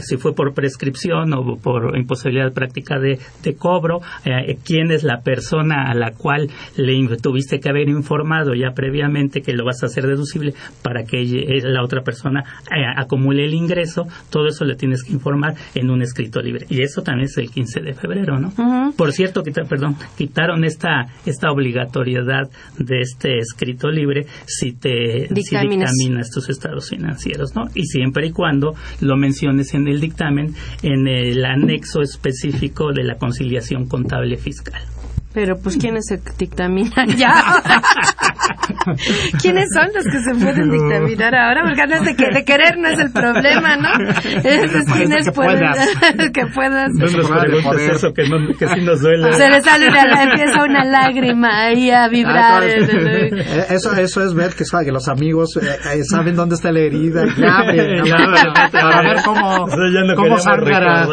si 0.00 0.16
fue 0.16 0.34
por 0.34 0.54
prescripción 0.54 1.34
o 1.34 1.58
por 1.58 1.94
imposibilidad 1.98 2.54
práctica 2.54 2.98
de, 2.98 3.18
cobro, 3.58 4.00
eh, 4.24 4.56
quién 4.64 4.90
es 4.90 5.04
la 5.04 5.20
persona 5.20 5.90
a 5.90 5.94
la 5.94 6.12
cual 6.12 6.48
le 6.76 6.92
tuviste 7.18 7.60
que 7.60 7.68
haber 7.68 7.90
informado 7.90 8.54
ya 8.54 8.70
previamente 8.74 9.42
que 9.42 9.52
lo 9.52 9.66
vas 9.66 9.82
a 9.82 9.86
hacer 9.86 10.06
deducible 10.06 10.54
para 10.82 11.04
que 11.04 11.22
la 11.62 11.82
otra 11.82 12.02
persona 12.02 12.42
eh, 12.70 12.84
acumule 12.96 13.44
el 13.44 13.52
ingreso, 13.52 14.06
todo 14.30 14.46
eso 14.48 14.64
le 14.64 14.76
tienes 14.76 15.02
que 15.04 15.12
informar 15.12 15.54
en 15.74 15.90
un 15.90 16.00
escrito 16.00 16.40
libre. 16.40 16.64
Y 16.70 16.80
eso 16.82 17.02
también 17.02 17.26
es 17.26 17.36
el 17.36 17.50
15 17.50 17.81
de 17.82 17.94
febrero, 17.94 18.38
¿no? 18.38 18.92
Por 18.96 19.12
cierto, 19.12 19.42
perdón, 19.68 19.96
quitaron 20.16 20.64
esta, 20.64 21.06
esta 21.26 21.50
obligatoriedad 21.50 22.50
de 22.78 23.00
este 23.00 23.38
escrito 23.38 23.90
libre 23.90 24.26
si 24.46 24.72
te 24.72 25.28
dictaminas 25.30 26.30
tus 26.30 26.48
estados 26.48 26.90
financieros, 26.90 27.54
¿no? 27.54 27.64
Y 27.74 27.84
siempre 27.84 28.28
y 28.28 28.32
cuando 28.32 28.74
lo 29.00 29.16
menciones 29.16 29.74
en 29.74 29.88
el 29.88 30.00
dictamen 30.00 30.54
en 30.82 31.08
el 31.08 31.44
anexo 31.44 32.00
específico 32.00 32.92
de 32.92 33.04
la 33.04 33.16
conciliación 33.16 33.88
contable 33.88 34.36
fiscal. 34.36 34.82
Pero 35.32 35.58
pues 35.58 35.76
¿quiénes 35.78 36.06
se 36.06 36.20
dictaminan 36.38 37.08
ya? 37.16 37.32
¿Quiénes 39.42 39.68
son 39.74 39.88
los 39.94 40.04
que 40.04 40.18
se 40.20 40.34
pueden 40.44 40.70
dictaminar 40.70 41.34
ahora? 41.34 41.62
Porque 41.62 41.78
ganas 41.78 42.04
de, 42.04 42.16
que, 42.16 42.26
de 42.32 42.44
querer 42.44 42.78
no 42.78 42.88
es 42.88 42.98
el 42.98 43.12
problema, 43.12 43.76
¿no? 43.76 43.90
Es 44.42 44.92
quienes 44.92 45.26
que 45.26 45.32
pueden 45.32 45.60
que 46.32 46.46
puedas. 46.46 46.90
No 46.94 47.06
nos 47.06 47.30
preguntes 47.30 47.88
eso 47.96 48.12
que, 48.12 48.28
no, 48.28 48.38
que 48.58 48.68
sí 48.68 48.80
nos 48.82 49.00
duele. 49.00 49.32
Se 49.34 49.48
le 49.48 49.60
sale 49.60 49.88
una, 49.88 50.22
empieza 50.22 50.64
una 50.64 50.84
lágrima 50.84 51.64
ahí 51.66 51.90
a 51.90 52.08
vibrar. 52.08 52.62
Eh, 52.64 53.66
eso, 53.70 53.94
eso 53.94 54.24
es 54.24 54.34
ver 54.34 54.50
que, 54.54 54.64
que 54.84 54.92
los 54.92 55.08
amigos 55.08 55.56
eh, 55.56 55.66
eh, 55.94 56.04
saben 56.04 56.34
dónde 56.34 56.54
está 56.54 56.72
la 56.72 56.80
herida 56.80 57.24
y 57.26 57.44
abren 57.44 58.52
para 58.72 59.02
ver 59.02 59.16
cómo, 59.24 59.66
cómo 60.16 60.38
sangra. 60.38 61.06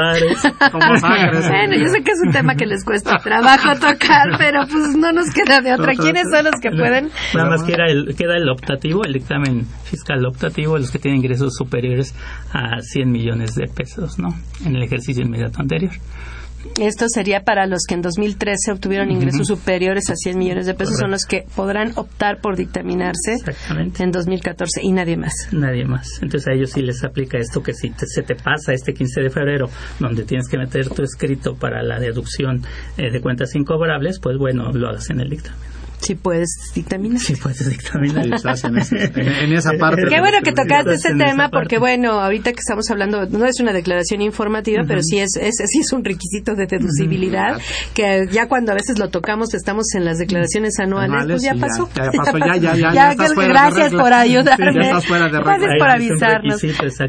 Cómo 0.71 0.97
sangra. 0.97 1.49
Bueno, 1.49 1.75
yo 1.75 1.87
sé 1.87 2.01
que 2.03 2.11
es 2.11 2.21
un 2.25 2.31
tema 2.31 2.55
que 2.55 2.65
les 2.65 2.83
cuesta 2.83 3.17
trabajo 3.17 3.73
tocar 3.79 4.29
pero 4.37 4.61
pues 4.67 4.95
no 4.97 5.11
nos 5.11 5.29
queda 5.33 5.61
de 5.61 5.73
otra. 5.73 5.93
¿Quiénes 5.93 6.23
son 6.31 6.45
los 6.45 6.55
que 6.61 6.69
pueden? 6.71 7.09
Nada 7.33 7.49
más 7.49 7.63
queda 7.63 7.85
el, 7.87 8.15
queda 8.15 8.37
el 8.37 8.49
optativo, 8.49 9.03
el 9.03 9.13
dictamen 9.13 9.65
fiscal 9.83 10.25
optativo, 10.25 10.77
los 10.77 10.91
que 10.91 10.99
tienen 10.99 11.19
ingresos 11.21 11.53
superiores 11.55 12.15
a 12.51 12.81
100 12.81 13.11
millones 13.11 13.55
de 13.55 13.67
pesos, 13.67 14.19
¿no? 14.19 14.29
En 14.65 14.75
el 14.75 14.83
ejercicio 14.83 15.23
inmediato 15.23 15.59
anterior. 15.61 15.91
Esto 16.79 17.05
sería 17.07 17.41
para 17.41 17.67
los 17.67 17.83
que 17.87 17.95
en 17.95 18.01
2013 18.01 18.73
obtuvieron 18.73 19.11
ingresos 19.11 19.47
superiores 19.47 20.09
a 20.09 20.15
100 20.15 20.37
millones 20.37 20.65
de 20.65 20.73
pesos, 20.73 20.97
son 20.97 21.11
los 21.11 21.25
que 21.25 21.45
podrán 21.55 21.93
optar 21.95 22.41
por 22.41 22.57
dictaminarse 22.57 23.37
en 23.99 24.11
2014 24.11 24.81
y 24.83 24.91
nadie 24.91 25.15
más. 25.15 25.33
Nadie 25.51 25.85
más. 25.85 26.07
Entonces 26.21 26.47
a 26.47 26.53
ellos 26.53 26.71
sí 26.71 26.81
les 26.81 27.03
aplica 27.03 27.37
esto 27.37 27.63
que 27.63 27.73
si 27.73 27.93
se 27.97 28.23
te 28.23 28.35
pasa 28.35 28.73
este 28.73 28.93
15 28.93 29.21
de 29.21 29.29
febrero, 29.29 29.69
donde 29.99 30.23
tienes 30.23 30.49
que 30.49 30.57
meter 30.57 30.89
tu 30.89 31.01
escrito 31.01 31.55
para 31.55 31.81
la 31.81 31.99
deducción 31.99 32.61
eh, 32.97 33.09
de 33.09 33.21
cuentas 33.21 33.55
incobrables, 33.55 34.19
pues 34.19 34.37
bueno, 34.37 34.71
lo 34.73 34.89
hagas 34.89 35.09
en 35.09 35.21
el 35.21 35.29
dictamen. 35.29 35.68
Sí 36.01 36.15
puedes 36.15 36.49
dictaminar. 36.73 37.19
Sí 37.19 37.35
puedes 37.35 37.69
dictaminar. 37.69 38.25
en, 38.25 38.33
esa 39.53 39.71
parte. 39.79 40.03
Qué 40.09 40.19
bueno 40.19 40.37
que 40.43 40.53
tocaste 40.53 40.93
este 40.93 41.15
tema 41.15 41.49
porque 41.49 41.77
bueno, 41.77 42.19
ahorita 42.21 42.51
que 42.53 42.59
estamos 42.59 42.89
hablando, 42.89 43.25
no 43.25 43.45
es 43.45 43.59
una 43.59 43.73
declaración 43.73 44.21
informativa, 44.21 44.83
pero 44.87 45.01
sí 45.03 45.19
es, 45.19 45.35
es, 45.35 45.55
sí 45.65 45.79
es 45.79 45.91
un 45.91 46.03
requisito 46.03 46.55
de 46.55 46.67
deducibilidad 46.67 47.59
que 47.93 48.27
ya 48.31 48.47
cuando 48.47 48.71
a 48.71 48.75
veces 48.75 48.97
lo 48.97 49.09
tocamos 49.09 49.53
estamos 49.53 49.85
en 49.95 50.05
las 50.05 50.17
declaraciones 50.17 50.79
anuales, 50.79 51.25
pues 51.27 51.43
ya 51.43 51.55
pasó. 51.55 51.89
Ya, 51.93 52.11
pasó, 52.17 52.37
ya, 52.37 52.55
ya, 52.55 52.75
ya. 52.75 52.93
ya, 52.93 53.13
gracias 53.13 53.93
por 53.93 54.13
ayudarme. 54.13 54.71
gracias 54.73 55.05
por 55.77 55.89
avisarnos. 55.89 56.63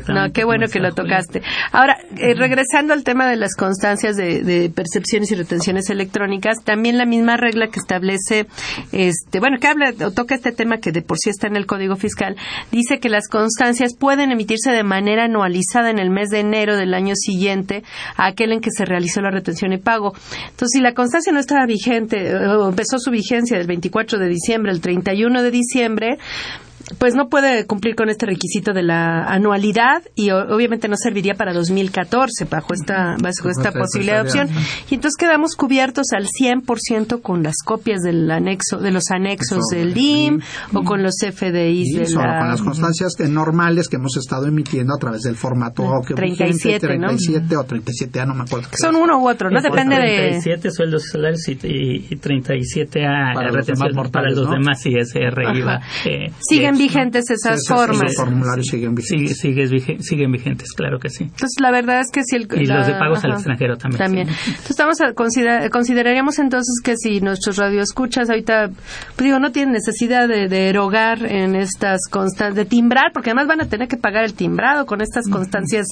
No, 0.09 0.33
qué 0.33 0.45
bueno 0.45 0.67
que 0.67 0.81
lo 0.81 0.93
tocaste. 0.93 1.43
Ahora, 1.73 1.97
eh, 2.17 2.35
regresando 2.35 2.93
al 2.93 3.05
tema 3.05 3.29
de 3.29 3.37
las 3.37 3.55
constancias 3.55 4.17
de, 4.17 4.43
de 4.43 4.71
percepciones 4.71 5.31
y 5.31 5.37
retenciones 5.37 5.91
electrónicas, 5.91 6.59
también 6.65 6.99
la 6.99 7.07
misma 7.07 7.37
regla 7.37 7.69
que 7.69 7.79
establece 7.79 8.47
este, 8.93 9.41
bueno, 9.41 9.59
que 9.61 9.67
habla 9.67 9.93
o 10.05 10.11
toca 10.11 10.35
este 10.35 10.53
tema 10.53 10.79
que 10.79 10.93
de 10.93 11.03
por 11.03 11.19
sí 11.19 11.31
está 11.31 11.47
en 11.47 11.57
el 11.57 11.67
Código 11.67 11.97
Fiscal, 11.97 12.37
dice 12.71 12.99
que 12.99 13.09
las 13.09 13.29
constancias 13.29 13.95
pueden 13.97 14.31
emitirse 14.31 14.71
de 14.71 14.83
manera 14.83 15.25
anualizada 15.25 15.91
en 15.91 15.99
el 15.99 16.11
mes 16.11 16.31
de 16.31 16.41
enero 16.41 16.77
del 16.77 16.95
año 16.95 17.15
siguiente 17.17 17.83
a 18.17 18.27
aquel 18.27 18.53
en 18.53 18.61
que 18.61 18.71
se 18.71 18.85
realizó 18.85 19.21
la 19.21 19.31
retención 19.31 19.73
y 19.73 19.79
pago. 19.79 20.15
Entonces, 20.51 20.71
si 20.73 20.81
la 20.81 20.95
constancia 20.95 21.33
no 21.33 21.41
estaba 21.41 21.67
vigente 21.67 22.35
o 22.35 22.69
empezó 22.69 22.99
su 22.99 23.11
vigencia 23.11 23.59
del 23.59 23.67
24 23.67 24.19
de 24.19 24.29
diciembre 24.29 24.73
al 24.73 24.81
31 24.81 25.43
de 25.43 25.51
diciembre, 25.51 26.19
pues 26.99 27.15
no 27.15 27.29
puede 27.29 27.67
cumplir 27.67 27.95
con 27.95 28.09
este 28.09 28.27
requisito 28.27 28.73
de 28.73 28.83
la 28.83 29.25
anualidad 29.25 30.03
y 30.15 30.31
obviamente 30.31 30.89
no 30.89 30.97
serviría 30.97 31.35
para 31.35 31.53
2014 31.53 32.47
bajo 32.51 32.75
esta 32.75 33.17
bajo 33.21 33.49
esta 33.49 33.73
posibilidad 33.73 34.17
de 34.17 34.23
opción. 34.23 34.49
y 34.91 34.95
entonces 34.95 35.17
quedamos 35.17 35.57
cubiertos 35.57 36.13
al 36.13 36.27
100% 36.27 37.23
con 37.23 37.43
las 37.43 37.57
copias 37.65 38.01
del 38.03 38.31
anexo 38.31 38.79
de 38.79 38.91
los 38.91 39.11
anexos 39.11 39.67
del 39.71 39.95
DIM 39.95 40.41
o 40.75 40.83
con 40.83 41.03
los 41.03 41.15
FDIs 41.21 41.95
de 41.95 42.15
la 42.15 42.39
con 42.39 42.49
las 42.49 42.63
constancias 42.63 43.15
normales 43.29 43.89
que 43.89 43.97
hemos 43.97 44.17
estado 44.17 44.47
emitiendo 44.47 44.95
a 44.95 44.99
través 44.99 45.23
del 45.23 45.37
formato 45.37 45.85
que 46.07 46.15
37, 46.15 46.87
37 46.87 47.57
o 47.57 47.67
37A 47.67 48.27
no 48.27 48.35
me 48.35 48.43
acuerdo 48.43 48.69
son 48.73 48.97
uno 48.97 49.19
u 49.19 49.29
otro 49.29 49.51
no 49.51 49.61
depende 49.61 49.97
de 49.97 50.41
37 50.41 50.71
sueldos 50.71 51.05
salarios 51.11 51.47
y, 51.49 51.57
37A 52.21 53.35
para 53.35 53.51
los 53.53 53.67
demás, 53.67 54.11
para 54.11 54.31
los 54.31 54.51
demás 54.51 54.85
ISR 54.85 55.57
IVA 55.57 55.81
eh, 56.07 56.33
siguen 56.77 56.89
vigentes 56.89 57.31
esas 57.31 57.61
formas. 57.67 58.03
Los 58.03 58.17
formularios 58.17 58.67
siguen 58.67 58.95
vigentes. 58.95 59.39
siguen 59.39 60.33
vigentes, 60.33 60.73
claro 60.73 60.99
que 60.99 61.11
sí. 61.11 61.25
Entonces, 61.25 61.57
la 61.61 61.71
verdad 61.71 62.01
es 62.01 62.11
que 62.11 62.23
si 62.25 62.37
el... 62.37 62.49
Y 62.61 62.67
los 62.67 62.87
de 62.87 62.95
pagos 62.95 63.25
al 63.25 63.33
extranjero 63.33 63.77
también. 63.77 63.99
También. 63.99 64.29
Entonces, 64.29 64.71
estamos 64.71 65.01
a 65.01 65.11
consideraríamos 65.71 66.39
entonces 66.39 66.81
que 66.83 66.97
si 66.97 67.21
nuestros 67.21 67.57
radioescuchas 67.57 68.29
ahorita, 68.29 68.69
pues 68.69 69.25
digo, 69.25 69.39
no 69.39 69.53
tienen 69.53 69.73
necesidad 69.73 70.29
de, 70.29 70.69
erogar 70.69 71.25
en 71.25 71.55
estas 71.55 72.01
constancias, 72.11 72.55
de 72.55 72.65
timbrar, 72.65 73.13
porque 73.13 73.31
además 73.31 73.49
van 73.49 73.61
a 73.63 73.69
tener 73.69 73.89
que 73.89 73.97
pagar 73.97 74.25
el 74.25 74.35
timbrado 74.35 74.87
con 74.87 75.01
estas 75.01 75.29
constancias 75.29 75.87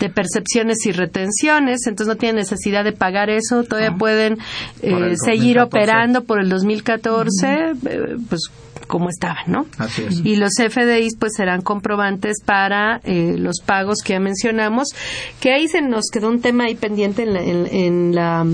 de 0.00 0.08
percepciones 0.08 0.84
y 0.86 0.92
retenciones, 0.92 1.86
entonces 1.86 2.14
no 2.14 2.18
tienen 2.18 2.36
necesidad 2.36 2.84
de 2.84 2.92
pagar 2.92 3.30
eso, 3.30 3.64
todavía 3.64 3.94
pueden 3.96 4.38
eh, 4.82 5.14
seguir 5.16 5.58
operando 5.60 6.24
por 6.24 6.40
el 6.40 6.48
2014, 6.48 7.46
eh, 7.48 8.16
pues 8.28 8.50
como 8.86 9.08
estaban, 9.08 9.44
¿no? 9.46 9.66
Así 9.78 10.02
es. 10.02 10.20
Y 10.24 10.36
los 10.36 10.52
FDIs 10.56 11.16
pues 11.18 11.32
serán 11.36 11.62
comprobantes 11.62 12.42
para 12.44 13.00
eh, 13.04 13.36
los 13.38 13.60
pagos 13.64 13.98
que 14.04 14.14
ya 14.14 14.20
mencionamos, 14.20 14.88
que 15.40 15.52
ahí 15.52 15.68
se 15.68 15.82
nos 15.82 16.06
quedó 16.12 16.28
un 16.28 16.40
tema 16.40 16.64
ahí 16.64 16.74
pendiente 16.74 17.22
en 17.22 17.34
la, 17.34 17.42
en 17.42 18.14
la 18.14 18.46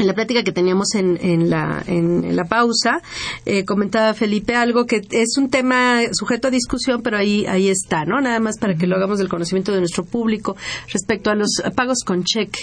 en 0.00 0.06
la 0.06 0.14
plática 0.14 0.42
que 0.42 0.52
teníamos 0.52 0.94
en, 0.94 1.18
en, 1.20 1.50
la, 1.50 1.82
en, 1.86 2.34
la 2.34 2.44
pausa, 2.44 3.02
eh, 3.44 3.64
comentaba 3.64 4.14
Felipe 4.14 4.54
algo 4.54 4.86
que 4.86 5.02
es 5.10 5.36
un 5.36 5.50
tema 5.50 6.00
sujeto 6.12 6.48
a 6.48 6.50
discusión, 6.50 7.02
pero 7.02 7.18
ahí, 7.18 7.44
ahí 7.46 7.68
está, 7.68 8.04
¿no? 8.06 8.20
Nada 8.20 8.40
más 8.40 8.58
para 8.58 8.74
que 8.74 8.86
lo 8.86 8.96
hagamos 8.96 9.18
del 9.18 9.28
conocimiento 9.28 9.72
de 9.72 9.80
nuestro 9.80 10.04
público 10.04 10.56
respecto 10.92 11.30
a 11.30 11.34
los 11.34 11.50
pagos 11.76 11.98
con 12.04 12.24
cheque. 12.24 12.60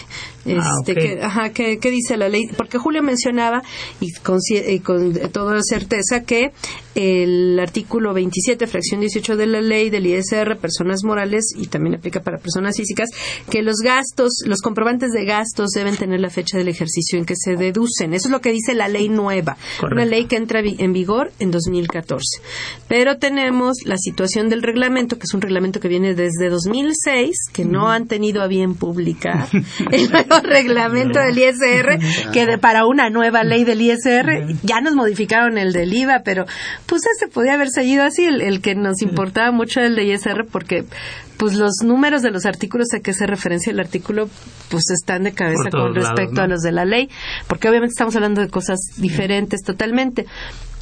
Ah, 0.47 0.71
este, 0.85 1.21
ajá, 1.21 1.49
¿qué, 1.51 1.77
dice 1.83 2.17
la 2.17 2.27
ley? 2.27 2.47
Porque 2.57 2.79
Julio 2.79 3.03
mencionaba, 3.03 3.61
y 3.99 4.11
con, 4.13 4.39
y 4.49 4.79
con 4.79 5.13
toda 5.31 5.59
certeza, 5.61 6.23
que 6.23 6.51
el 6.95 7.59
artículo 7.59 8.13
27, 8.13 8.65
fracción 8.65 9.01
18 9.01 9.37
de 9.37 9.45
la 9.45 9.61
ley 9.61 9.91
del 9.91 10.07
ISR, 10.07 10.57
personas 10.57 11.03
morales, 11.03 11.53
y 11.55 11.67
también 11.67 11.95
aplica 11.95 12.21
para 12.21 12.39
personas 12.39 12.75
físicas, 12.75 13.09
que 13.51 13.61
los 13.61 13.77
gastos, 13.83 14.41
los 14.45 14.61
comprobantes 14.61 15.11
de 15.11 15.23
gastos 15.23 15.69
deben 15.75 15.95
tener 15.95 16.19
la 16.19 16.31
fecha 16.31 16.57
del 16.57 16.69
ejercicio 16.69 17.19
en 17.19 17.26
que 17.27 17.35
se 17.35 17.55
deducen. 17.55 18.15
Eso 18.15 18.29
es 18.29 18.31
lo 18.31 18.41
que 18.41 18.51
dice 18.51 18.73
la 18.73 18.87
ley 18.87 19.09
nueva, 19.09 19.57
una 19.83 20.05
ley 20.05 20.25
que 20.25 20.37
entra 20.37 20.61
en 20.63 20.93
vigor 20.93 21.31
en 21.39 21.51
2014. 21.51 22.41
Pero 22.87 23.17
tenemos 23.17 23.77
la 23.85 23.97
situación 23.97 24.49
del 24.49 24.63
reglamento, 24.63 25.17
que 25.17 25.25
es 25.25 25.33
un 25.35 25.41
reglamento 25.41 25.79
que 25.79 25.87
viene 25.87 26.15
desde 26.15 26.49
2006, 26.49 27.35
que 27.53 27.65
no 27.65 27.89
han 27.89 28.07
tenido 28.07 28.41
a 28.41 28.47
bien 28.47 28.73
publicar 28.73 29.47
el 29.91 30.09
nuevo 30.09 30.39
reglamento 30.41 31.19
del 31.19 31.37
ISR, 31.37 32.31
que 32.33 32.45
de, 32.47 32.57
para 32.57 32.87
una 32.87 33.09
nueva 33.09 33.43
ley 33.43 33.63
del 33.63 33.81
ISR 33.81 34.55
ya 34.63 34.81
nos 34.81 34.95
modificaron 34.95 35.57
el 35.57 35.73
del 35.73 35.93
IVA, 35.93 36.21
pero 36.23 36.45
pues 36.85 37.03
ese 37.05 37.27
podía 37.27 37.53
haber 37.53 37.69
seguido 37.69 38.03
así, 38.03 38.25
el, 38.25 38.61
que 38.61 38.75
nos 38.75 39.01
importaba 39.01 39.51
mucho 39.51 39.81
el 39.81 39.95
de 39.95 40.05
ISR, 40.05 40.45
porque 40.49 40.85
pues 41.37 41.55
los 41.55 41.71
números 41.83 42.21
de 42.21 42.31
los 42.31 42.45
artículos 42.45 42.87
a 42.93 42.99
que 42.99 43.13
se 43.13 43.27
referencia 43.27 43.71
el 43.71 43.79
artículo 43.79 44.29
pues 44.69 44.89
están 44.89 45.23
de 45.23 45.33
cabeza 45.33 45.69
con 45.71 45.95
respecto 45.95 46.41
a 46.41 46.47
los 46.47 46.61
de 46.61 46.71
la 46.71 46.85
ley, 46.85 47.09
porque 47.47 47.69
obviamente 47.69 47.93
estamos 47.93 48.15
hablando 48.15 48.41
de 48.41 48.49
cosas 48.49 48.79
diferentes 48.97 49.63
totalmente. 49.63 50.25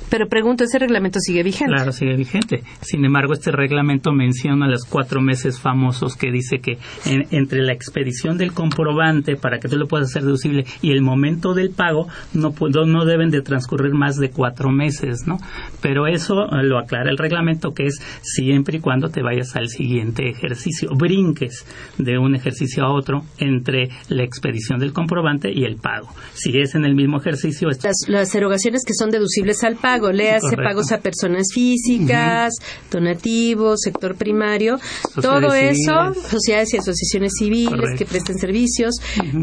Pero 0.10 0.28
pregunto, 0.28 0.64
¿ese 0.64 0.78
reglamento 0.80 1.20
sigue 1.20 1.43
vigente? 1.43 1.74
Claro, 1.74 1.91
sigue 1.91 2.16
vigente. 2.16 2.64
Sin 2.82 3.03
embargo, 3.06 3.34
este 3.34 3.51
reglamento 3.51 4.12
menciona 4.12 4.68
los 4.68 4.86
cuatro 4.86 5.22
meses 5.22 5.60
famosos 5.60 6.16
que 6.16 6.32
dice 6.32 6.60
que 6.60 6.78
entre 7.06 7.64
la 7.64 7.74
expedición 7.74 8.38
del 8.38 8.53
comprobante 8.53 9.36
para 9.36 9.60
que 9.60 9.68
tú 9.68 9.78
lo 9.78 9.88
puedas 9.88 10.10
hacer 10.10 10.24
deducible 10.24 10.66
y 10.82 10.91
el 10.91 11.01
momento 11.01 11.53
del 11.53 11.72
pago 11.72 12.08
no, 12.34 12.53
no 12.86 13.06
deben 13.06 13.32
de 13.32 13.41
transcurrir 13.41 13.93
más 13.93 14.18
de 14.18 14.30
cuatro 14.30 14.70
meses, 14.70 15.26
¿no? 15.26 15.38
Pero 15.82 16.08
eso 16.08 16.45
eh, 16.45 16.64
lo 16.64 16.78
aclara 16.78 17.10
el 17.10 17.18
reglamento 17.18 17.74
que 17.74 17.88
es 17.88 17.99
siempre 18.22 18.78
y 18.78 18.80
cuando 18.82 19.10
te 19.10 19.24
vayas 19.24 19.56
al 19.56 19.70
siguiente 19.70 20.30
ejercicio, 20.30 20.89
brinques 20.95 21.66
de 21.97 22.18
un 22.18 22.36
ejercicio 22.36 22.84
a 22.84 22.93
otro 22.93 23.24
entre 23.39 23.89
la 24.10 24.24
expedición 24.24 24.80
del 24.80 24.93
comprobante 24.93 25.51
y 25.51 25.64
el 25.64 25.78
pago. 25.78 26.10
Si 26.34 26.58
es 26.60 26.76
en 26.76 26.86
el 26.86 26.95
mismo 26.95 27.18
ejercicio... 27.18 27.70
Las, 27.70 27.95
las 28.08 28.36
erogaciones 28.36 28.84
que 28.86 28.93
son 28.93 29.10
deducibles 29.10 29.64
al 29.64 29.76
pago 29.76 29.95
pago, 30.02 30.08
hace 30.08 30.56
pagos 30.56 30.91
a 30.91 31.00
personas 31.00 31.48
físicas, 31.54 32.54
donativos, 32.91 33.82
sector 33.82 34.16
primario, 34.16 34.80
todo 35.22 35.54
eso, 35.54 36.14
sociedades 36.30 36.74
y 36.74 36.78
asociaciones 36.78 37.34
civiles 37.38 37.98
que 37.98 38.06
presten 38.06 38.38
servicios, 38.38 38.96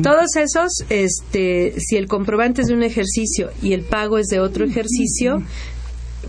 todos 0.02 0.36
esos, 0.36 0.84
este, 0.88 1.74
si 1.78 1.96
el 1.96 2.06
comprobante 2.06 2.62
es 2.62 2.68
de 2.68 2.74
un 2.74 2.82
ejercicio 2.82 3.50
y 3.62 3.72
el 3.72 3.82
pago 3.82 4.18
es 4.18 4.26
de 4.26 4.40
otro 4.40 4.64
ejercicio, 4.64 5.42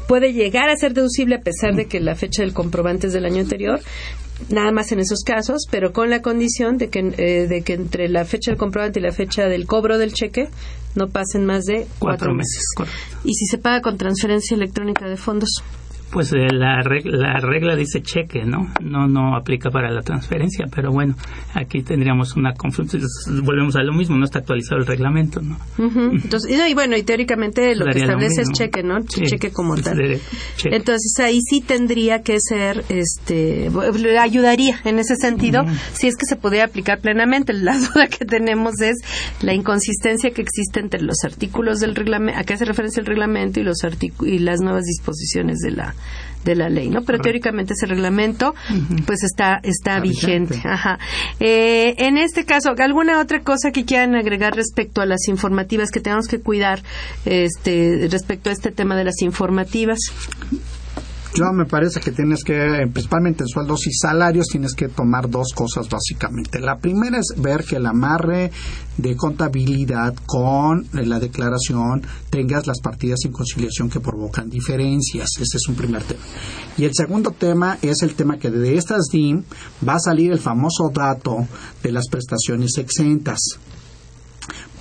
puede 0.07 0.33
llegar 0.33 0.69
a 0.69 0.75
ser 0.75 0.93
deducible 0.93 1.35
a 1.35 1.41
pesar 1.41 1.75
de 1.75 1.85
que 1.85 1.99
la 1.99 2.15
fecha 2.15 2.41
del 2.41 2.53
comprobante 2.53 3.07
es 3.07 3.13
del 3.13 3.25
año 3.25 3.41
anterior, 3.41 3.79
nada 4.49 4.71
más 4.71 4.91
en 4.91 4.99
esos 4.99 5.23
casos, 5.23 5.63
pero 5.69 5.93
con 5.93 6.09
la 6.09 6.21
condición 6.21 6.77
de 6.77 6.89
que, 6.89 6.99
eh, 7.17 7.47
de 7.47 7.61
que 7.61 7.73
entre 7.73 8.09
la 8.09 8.25
fecha 8.25 8.51
del 8.51 8.57
comprobante 8.57 8.99
y 8.99 9.03
la 9.03 9.11
fecha 9.11 9.47
del 9.47 9.65
cobro 9.65 9.97
del 9.97 10.13
cheque 10.13 10.49
no 10.95 11.07
pasen 11.07 11.45
más 11.45 11.63
de 11.65 11.87
cuatro, 11.99 12.33
meses. 12.33 12.63
Y 13.23 13.33
si 13.33 13.45
se 13.45 13.57
paga 13.57 13.81
con 13.81 13.97
transferencia 13.97 14.55
electrónica 14.55 15.07
de 15.07 15.17
fondos 15.17 15.63
pues 16.13 16.31
eh, 16.31 16.47
la, 16.51 16.81
regla, 16.83 17.17
la 17.17 17.39
regla 17.39 17.75
dice 17.75 18.01
cheque, 18.01 18.45
¿no? 18.45 18.71
No 18.81 19.07
no 19.07 19.35
aplica 19.35 19.71
para 19.71 19.91
la 19.91 20.01
transferencia, 20.01 20.65
pero 20.73 20.91
bueno, 20.91 21.15
aquí 21.55 21.81
tendríamos 21.81 22.35
una 22.35 22.53
confusión. 22.53 23.01
Volvemos 23.43 23.75
a 23.75 23.83
lo 23.83 23.93
mismo, 23.93 24.15
no 24.15 24.25
está 24.25 24.39
actualizado 24.39 24.79
el 24.79 24.85
reglamento, 24.85 25.41
¿no? 25.41 25.57
Entonces, 25.77 26.51
y, 26.51 26.73
bueno, 26.75 26.95
y 26.95 27.03
teóricamente 27.03 27.75
lo 27.75 27.85
que 27.85 27.99
establece 27.99 28.43
es 28.43 28.51
cheque, 28.51 28.83
¿no? 28.83 29.01
cheque 29.03 29.51
como 29.51 29.75
tal. 29.75 30.19
Entonces 30.65 31.19
ahí 31.19 31.39
sí 31.41 31.61
tendría 31.61 32.21
que 32.21 32.37
ser, 32.39 32.85
este, 32.89 33.71
ayudaría 34.19 34.79
en 34.85 34.99
ese 34.99 35.15
sentido, 35.15 35.63
si 35.93 36.07
es 36.07 36.15
que 36.15 36.25
se 36.25 36.35
pudiera 36.35 36.65
aplicar 36.65 36.99
plenamente. 36.99 37.53
La 37.53 37.77
duda 37.77 38.07
que 38.07 38.25
tenemos 38.25 38.79
es 38.81 38.97
la 39.41 39.53
inconsistencia 39.53 40.29
que 40.31 40.43
existe 40.43 40.79
entre 40.79 41.01
los 41.01 41.23
artículos 41.23 41.79
del 41.79 41.95
reglamento, 41.95 42.39
a 42.39 42.43
qué 42.43 42.53
hace 42.53 42.65
referencia 42.65 43.01
el 43.01 43.07
reglamento 43.07 43.59
y 43.59 43.63
los 43.63 43.77
y 44.21 44.39
las 44.39 44.61
nuevas 44.61 44.83
disposiciones 44.83 45.59
de 45.59 45.71
la 45.71 45.95
de 46.43 46.55
la 46.55 46.69
ley, 46.69 46.89
¿no? 46.89 47.03
Pero 47.03 47.19
teóricamente 47.19 47.73
ese 47.73 47.85
reglamento, 47.85 48.53
pues 49.05 49.23
está 49.23 49.59
está, 49.63 49.99
vigente. 49.99 50.61
Ajá. 50.63 50.99
Eh, 51.39 51.95
en 51.97 52.17
este 52.17 52.45
caso, 52.45 52.73
¿alguna 52.77 53.19
otra 53.19 53.41
cosa 53.41 53.71
que 53.71 53.85
quieran 53.85 54.15
agregar 54.15 54.55
respecto 54.55 55.01
a 55.01 55.05
las 55.05 55.27
informativas 55.27 55.89
que 55.91 55.99
tenemos 55.99 56.27
que 56.27 56.39
cuidar, 56.39 56.81
este, 57.25 58.07
respecto 58.09 58.49
a 58.49 58.53
este 58.53 58.71
tema 58.71 58.95
de 58.95 59.05
las 59.05 59.21
informativas? 59.21 59.99
Yo 61.35 61.51
me 61.51 61.65
parece 61.65 61.99
que 61.99 62.11
tienes 62.11 62.43
que, 62.43 62.87
principalmente 62.93 63.43
en 63.43 63.47
sueldos 63.47 63.87
y 63.87 63.91
salarios, 63.91 64.45
tienes 64.51 64.75
que 64.75 64.87
tomar 64.87 65.27
dos 65.27 65.47
cosas 65.55 65.89
básicamente. 65.89 66.59
La 66.59 66.77
primera 66.77 67.17
es 67.17 67.33
ver 67.41 67.63
que 67.63 67.77
el 67.77 67.87
amarre 67.87 68.51
de 68.97 69.15
contabilidad 69.15 70.13
con 70.27 70.85
la 70.93 71.19
declaración 71.19 72.03
tengas 72.29 72.67
las 72.67 72.79
partidas 72.81 73.21
sin 73.23 73.31
conciliación 73.31 73.89
que 73.89 73.99
provocan 73.99 74.47
diferencias. 74.47 75.27
Ese 75.39 75.57
es 75.57 75.67
un 75.67 75.73
primer 75.73 76.03
tema. 76.03 76.21
Y 76.77 76.85
el 76.85 76.93
segundo 76.93 77.31
tema 77.31 77.79
es 77.81 78.03
el 78.03 78.13
tema 78.13 78.37
que 78.37 78.51
de 78.51 78.77
estas 78.77 79.07
DIM 79.11 79.43
va 79.87 79.95
a 79.95 79.99
salir 79.99 80.31
el 80.31 80.39
famoso 80.39 80.91
dato 80.93 81.47
de 81.81 81.91
las 81.91 82.09
prestaciones 82.09 82.77
exentas 82.77 83.39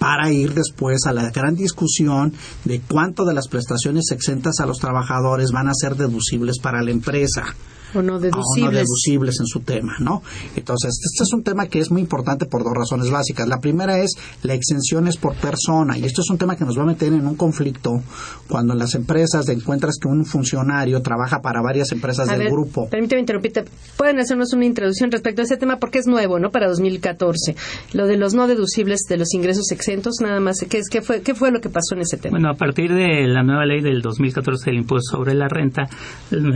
para 0.03 0.33
ir 0.33 0.53
después 0.53 1.07
a 1.07 1.13
la 1.13 1.31
gran 1.31 1.55
discusión 1.55 2.33
de 2.65 2.81
cuánto 2.81 3.25
de 3.25 3.35
las 3.35 3.47
prestaciones 3.47 4.11
exentas 4.11 4.59
a 4.59 4.67
los 4.67 4.81
trabajadores 4.81 5.53
van 5.53 5.69
a 5.69 5.75
ser 5.75 5.95
deducibles 5.95 6.59
para 6.59 6.83
la 6.83 6.91
empresa. 6.91 7.45
O 7.95 8.03
no 8.03 8.19
deducibles. 8.19 8.69
O 8.69 8.71
no 8.71 8.71
deducibles 8.71 9.41
en 9.41 9.47
su 9.47 9.61
tema, 9.61 9.97
¿no? 10.01 10.23
Entonces, 10.57 10.99
este 11.05 11.25
es 11.25 11.33
un 11.33 11.43
tema 11.43 11.67
que 11.67 11.81
es 11.81 11.91
muy 11.91 12.01
importante 12.01 12.47
por 12.47 12.65
dos 12.65 12.73
razones 12.75 13.11
básicas. 13.11 13.49
La 13.49 13.59
primera 13.59 13.99
es 13.99 14.13
la 14.43 14.55
exención 14.55 15.09
es 15.09 15.17
por 15.17 15.35
persona 15.35 15.99
y 15.99 16.05
esto 16.05 16.23
es 16.23 16.31
un 16.31 16.39
tema 16.39 16.57
que 16.57 16.65
nos 16.65 16.79
va 16.79 16.83
a 16.83 16.87
meter 16.87 17.13
en 17.13 17.27
un 17.27 17.37
conflicto 17.37 18.03
cuando 18.49 18.73
en 18.73 18.79
las 18.79 18.95
empresas 18.95 19.49
encuentras 19.49 19.97
que 20.01 20.09
un 20.09 20.25
funcionario 20.25 21.01
trabaja 21.03 21.41
para 21.41 21.61
varias 21.63 21.93
empresas 21.93 22.29
del 22.29 22.49
grupo. 22.49 22.89
Permíteme 22.89 23.21
interrumpirte. 23.21 23.65
Pueden 23.97 24.19
hacernos 24.19 24.53
una 24.53 24.65
introducción 24.65 25.11
respecto 25.11 25.43
a 25.43 25.45
ese 25.45 25.57
tema 25.57 25.77
porque 25.77 25.99
es 25.99 26.07
nuevo, 26.07 26.39
¿no? 26.39 26.51
Para 26.51 26.69
2014. 26.69 27.57
Lo 27.93 28.07
de 28.07 28.17
los 28.17 28.35
no 28.35 28.47
deducibles 28.47 29.01
de 29.09 29.17
los 29.17 29.33
ingresos 29.35 29.71
exentos, 29.71 30.17
nada 30.21 30.41
más. 30.41 30.59
¿Qué, 30.69 30.79
es, 30.79 30.89
qué, 30.89 31.03
fue, 31.03 31.23
¿Qué 31.23 31.35
fue 31.35 31.51
lo 31.51 31.61
que 31.61 31.69
pasó 31.69 31.95
en 31.95 32.03
ese 32.03 32.17
tema? 32.17 32.39
Bueno, 32.39 32.51
a 32.51 32.55
partir 32.55 32.93
de 32.93 33.27
la 33.27 33.43
nueva 33.43 33.67
ley 33.67 33.81
del 33.81 34.03
2014 34.03 34.71
del 34.71 34.81
impuesto 34.81 35.17
sobre 35.17 35.35
la 35.35 35.49
renta, 35.49 35.89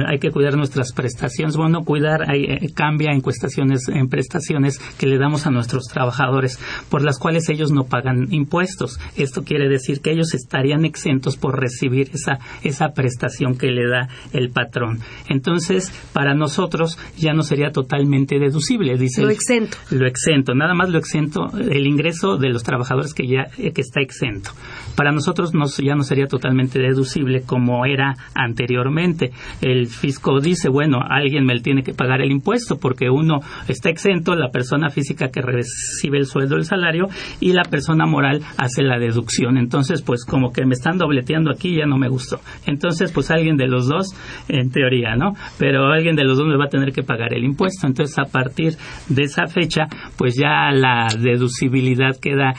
hay 0.09 0.19
que 0.19 0.31
cuidar 0.31 0.57
nuestras 0.57 0.93
prestaciones. 0.93 1.26
Bueno, 1.57 1.85
cuidar 1.85 2.35
eh, 2.35 2.69
cambia 2.75 3.13
en, 3.13 3.21
cuestaciones, 3.21 3.89
en 3.89 4.09
prestaciones 4.09 4.79
que 4.99 5.07
le 5.07 5.19
damos 5.19 5.47
a 5.47 5.51
nuestros 5.51 5.85
trabajadores, 5.85 6.59
por 6.91 7.03
las 7.03 7.19
cuales 7.19 7.49
ellos 7.49 7.73
no 7.73 7.85
pagan 7.85 8.33
impuestos. 8.33 8.99
Esto 9.17 9.43
quiere 9.43 9.69
decir 9.69 10.01
que 10.01 10.13
ellos 10.13 10.35
estarían 10.35 10.85
exentos 10.85 11.37
por 11.37 11.61
recibir 11.61 12.11
esa, 12.13 12.39
esa 12.63 12.89
prestación 12.91 13.57
que 13.57 13.69
le 13.69 13.89
da 13.89 14.09
el 14.33 14.51
patrón. 14.51 15.01
Entonces, 15.29 15.93
para 16.13 16.35
nosotros 16.35 16.99
ya 17.17 17.33
no 17.33 17.43
sería 17.43 17.71
totalmente 17.71 18.39
deducible, 18.39 18.97
dice. 18.97 19.23
Lo 19.23 19.31
exento. 19.31 19.77
Lo 19.91 20.07
exento, 20.07 20.55
nada 20.55 20.75
más 20.75 20.91
lo 20.91 20.99
exento, 20.99 21.49
el 21.59 21.87
ingreso 21.87 22.37
de 22.37 22.51
los 22.51 22.63
trabajadores 22.63 23.15
que 23.15 23.27
ya 23.27 23.47
eh, 23.59 23.73
que 23.73 23.81
está 23.81 24.01
exento. 24.01 24.51
Para 24.97 25.13
nosotros 25.13 25.55
no, 25.55 25.67
ya 25.67 25.95
no 25.95 26.03
sería 26.03 26.27
totalmente 26.27 26.79
deducible 26.79 27.43
como 27.43 27.85
era 27.87 28.15
anteriormente. 28.35 29.33
El 29.61 29.87
fisco 29.87 30.41
dice, 30.41 30.69
bueno, 30.69 31.01
alguien 31.17 31.45
me 31.45 31.57
tiene 31.61 31.83
que 31.83 31.95
pagar 31.95 32.21
el 32.21 32.31
impuesto 32.31 32.79
porque 32.79 33.11
uno 33.11 33.41
está 33.69 33.91
exento, 33.91 34.35
la 34.35 34.51
persona 34.51 34.91
física 34.91 35.29
que 35.29 35.41
recibe 35.41 36.19
el 36.19 36.27
sueldo, 36.27 36.57
el 36.57 36.65
salario, 36.65 37.07
y 37.41 37.53
la 37.53 37.63
persona 37.63 38.07
moral 38.07 38.43
hace 38.57 38.83
la 38.83 38.99
deducción. 38.99 39.57
Entonces, 39.59 40.03
pues 40.03 40.25
como 40.25 40.53
que 40.53 40.65
me 40.67 40.75
están 40.75 40.99
dobleteando 40.99 41.51
aquí, 41.51 41.77
ya 41.77 41.87
no 41.87 41.99
me 41.99 42.09
gustó. 42.09 42.41
Entonces, 42.67 43.13
pues 43.13 43.31
alguien 43.31 43.57
de 43.57 43.69
los 43.69 43.89
dos, 43.89 44.15
en 44.49 44.71
teoría, 44.71 45.17
¿no? 45.17 45.33
Pero 45.59 45.87
alguien 45.87 46.17
de 46.17 46.25
los 46.25 46.39
dos 46.39 46.47
me 46.47 46.57
va 46.57 46.67
a 46.67 46.69
tener 46.69 46.93
que 46.93 47.03
pagar 47.03 47.35
el 47.35 47.45
impuesto. 47.45 47.87
Entonces, 47.87 48.19
a 48.19 48.31
partir 48.31 48.75
de 49.09 49.23
esa 49.23 49.47
fecha, 49.47 49.87
pues 50.17 50.37
ya 50.37 50.71
la 50.73 51.09
deducibilidad 51.19 52.17
queda 52.21 52.55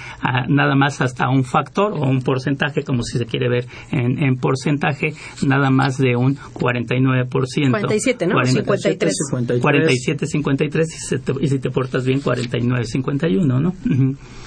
nada 0.47 0.75
más 0.75 1.01
hasta 1.01 1.29
un 1.29 1.43
factor 1.43 1.93
o 1.93 2.07
un 2.07 2.21
porcentaje, 2.21 2.83
como 2.83 3.03
si 3.03 3.17
se 3.17 3.25
quiere 3.25 3.49
ver 3.49 3.65
en, 3.91 4.23
en 4.23 4.35
porcentaje, 4.37 5.13
nada 5.45 5.69
más 5.69 5.97
de 5.97 6.15
un 6.15 6.35
49%. 6.35 7.69
47, 7.69 8.27
¿no? 8.27 8.35
53. 8.47 9.13
47, 9.61 10.25
53 10.25 10.87
y, 10.87 10.97
si 10.99 11.19
te, 11.19 11.33
y 11.39 11.47
si 11.47 11.59
te 11.59 11.69
portas 11.69 12.05
bien 12.05 12.21
49, 12.21 12.85
51, 12.85 13.59
¿no? 13.59 13.75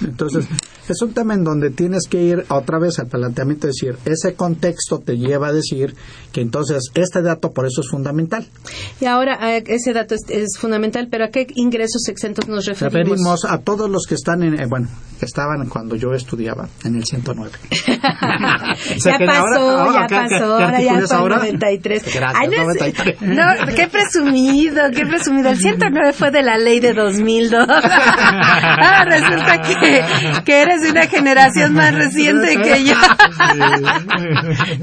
Entonces, 0.03 0.47
es 0.89 1.03
un 1.03 1.13
tema 1.13 1.35
en 1.35 1.45
donde 1.45 1.71
tienes 1.71 2.09
que 2.09 2.23
ir 2.23 2.45
otra 2.49 2.79
vez 2.79 2.99
al 2.99 3.07
planteamiento 3.07 3.67
de 3.67 3.73
decir, 3.73 3.97
ese 4.05 4.35
contexto 4.35 4.99
te 4.99 5.17
lleva 5.17 5.49
a 5.49 5.53
decir 5.53 5.95
que 6.33 6.41
entonces 6.41 6.91
este 6.95 7.23
dato 7.23 7.53
por 7.53 7.67
eso 7.67 7.81
es 7.81 7.89
fundamental. 7.89 8.47
Y 9.01 9.07
ahora 9.07 9.57
ese 9.57 9.93
dato 9.93 10.15
es, 10.15 10.59
fundamental, 10.59 11.09
pero 11.11 11.25
¿a 11.25 11.29
qué 11.29 11.47
ingresos 11.55 12.09
exentos 12.09 12.49
nos 12.49 12.67
referimos? 12.67 12.93
Referimos 12.93 13.45
a 13.45 13.59
todos 13.59 13.91
los 13.91 14.07
que 14.07 14.15
están 14.15 14.43
en, 14.43 14.61
eh, 14.61 14.67
bueno, 14.69 14.89
que 15.19 15.27
estaban 15.27 15.69
cuando 15.69 15.97
yo 15.97 16.13
estudiaba 16.13 16.69
en 16.85 16.97
el 16.97 17.05
109. 17.05 17.51
ya, 19.05 19.19
pasó, 19.19 19.93
ya 19.93 20.07
pasó, 20.09 20.45
ahora 20.45 20.81
ya 20.81 21.01
fue 21.07 21.17
el 21.19 21.29
93. 21.29 22.15
Gracias, 22.15 22.51
no, 22.51 22.65
93. 22.65 23.23
no, 23.23 23.45
qué 23.75 23.87
presumido, 23.91 24.83
qué 24.95 25.07
presumido. 25.07 25.51
El 25.51 25.59
109 25.59 26.13
fue 26.13 26.31
de 26.31 26.43
la 26.43 26.57
ley 26.57 26.81
de 26.81 26.95
2002. 26.95 27.67
ah, 27.69 29.05
resulta 29.05 29.61
que, 29.61 30.43
que 30.45 30.63
eres 30.63 30.83
de 30.83 30.91
una 30.91 31.07
generación 31.07 31.75
más 31.75 31.95
reciente 31.95 32.57
que 32.63 32.85
yo. 32.85 32.95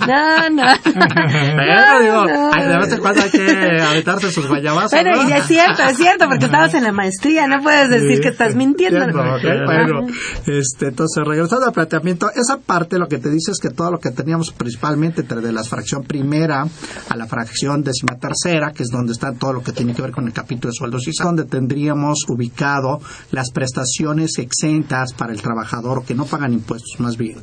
no, 0.07 0.49
no. 0.49 0.63
Pero 0.83 1.99
digo, 2.01 2.25
de 2.55 2.77
vez 2.77 2.93
en 2.93 2.99
cuando 2.99 3.21
hay 3.21 3.29
que 3.29 3.81
aventarse 3.81 4.31
sus 4.31 4.47
guayabazos. 4.47 4.91
Bueno, 4.91 5.27
y 5.27 5.33
es 5.33 5.45
cierto, 5.45 5.83
es 5.83 5.97
cierto, 5.97 6.27
porque 6.27 6.45
estabas 6.45 6.73
en 6.73 6.83
la 6.83 6.91
maestría, 6.91 7.47
no 7.47 7.61
puedes 7.61 7.89
decir 7.89 8.19
que 8.21 8.29
estás 8.29 8.55
mintiendo. 8.55 9.05
bueno, 9.11 10.07
este, 10.45 10.87
entonces, 10.87 11.23
regresando 11.25 11.65
al 11.65 11.73
planteamiento, 11.73 12.29
esa 12.35 12.57
parte 12.57 12.97
lo 12.97 13.07
que 13.07 13.17
te 13.17 13.29
dice 13.29 13.51
es 13.51 13.59
que 13.59 13.69
todo 13.69 13.91
lo 13.91 13.99
que 13.99 14.11
teníamos 14.11 14.51
principalmente 14.51 15.21
entre 15.21 15.41
de 15.41 15.51
la 15.51 15.63
fracción 15.63 16.03
primera 16.03 16.65
a 17.09 17.15
la 17.15 17.27
fracción 17.27 17.83
décima 17.83 18.17
tercera, 18.19 18.71
que 18.71 18.83
es 18.83 18.89
donde 18.97 19.13
está 19.13 19.33
todo 19.33 19.53
lo 19.53 19.63
que 19.63 19.71
tiene 19.71 19.93
que 19.93 20.01
ver 20.01 20.11
con 20.11 20.27
el 20.27 20.33
capítulo 20.33 20.71
de 20.71 20.77
sueldos 20.77 21.07
y 21.07 21.11
donde 21.23 21.45
tendríamos 21.45 22.25
ubicado 22.27 22.99
las 23.31 23.51
prestaciones 23.51 24.37
exentas 24.37 25.13
para 25.13 25.33
el 25.33 25.41
trabajador 25.41 26.03
que 26.03 26.15
no 26.15 26.25
pagan 26.25 26.53
impuestos, 26.53 26.99
más 26.99 27.17
bien. 27.17 27.37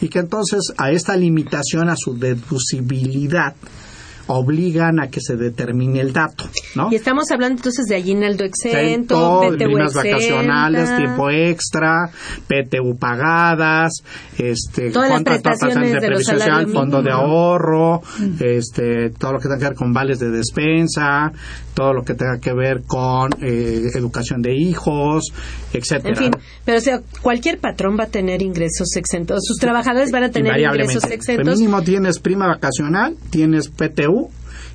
Y 0.00 0.08
que 0.08 0.20
entonces 0.20 0.72
a 0.76 0.90
esta 0.90 1.16
limitación 1.16 1.88
a 1.88 1.96
su 1.96 2.18
deducibilidad 2.18 3.54
obligan 4.32 5.00
a 5.00 5.08
que 5.08 5.20
se 5.20 5.36
determine 5.36 6.00
el 6.00 6.12
dato, 6.12 6.48
¿no? 6.74 6.88
Y 6.90 6.96
estamos 6.96 7.30
hablando 7.30 7.58
entonces 7.58 7.86
de 7.86 7.96
aguinaldo 7.96 8.44
exento, 8.44 9.42
PTU 9.42 9.78
vacacionales, 9.94 10.96
tiempo 10.96 11.30
extra, 11.30 12.10
PTU 12.46 12.96
pagadas, 12.98 14.02
este, 14.38 14.90
todas 14.90 15.10
las 15.10 15.22
prestaciones 15.22 15.92
de, 15.92 16.00
previsión 16.00 16.38
social, 16.38 16.66
fondo 16.68 17.02
de 17.02 17.12
ahorro, 17.12 18.02
mm. 18.18 18.36
este, 18.40 19.10
todo 19.10 19.32
lo 19.32 19.38
que 19.38 19.48
tenga 19.48 19.58
que 19.58 19.64
ver 19.64 19.74
con 19.74 19.92
vales 19.92 20.18
de 20.18 20.30
despensa, 20.30 21.32
todo 21.74 21.94
lo 21.94 22.02
que 22.02 22.14
tenga 22.14 22.38
que 22.38 22.52
ver 22.52 22.82
con 22.86 23.30
eh, 23.42 23.90
educación 23.94 24.42
de 24.42 24.54
hijos, 24.54 25.32
etcétera. 25.72 26.10
En 26.10 26.16
fin, 26.16 26.32
pero 26.64 26.78
o 26.78 26.80
sea, 26.80 27.00
cualquier 27.22 27.58
patrón 27.58 27.96
va 27.98 28.04
a 28.04 28.08
tener 28.08 28.42
ingresos 28.42 28.96
exentos, 28.96 29.40
sus 29.42 29.58
trabajadores 29.58 30.10
van 30.10 30.24
a 30.24 30.30
tener 30.30 30.58
ingresos 30.60 31.04
exentos. 31.10 31.58
mínimo 31.58 31.82
tienes 31.82 32.18
prima 32.18 32.46
vacacional, 32.46 33.16
tienes 33.30 33.68
PTU, 33.68 34.19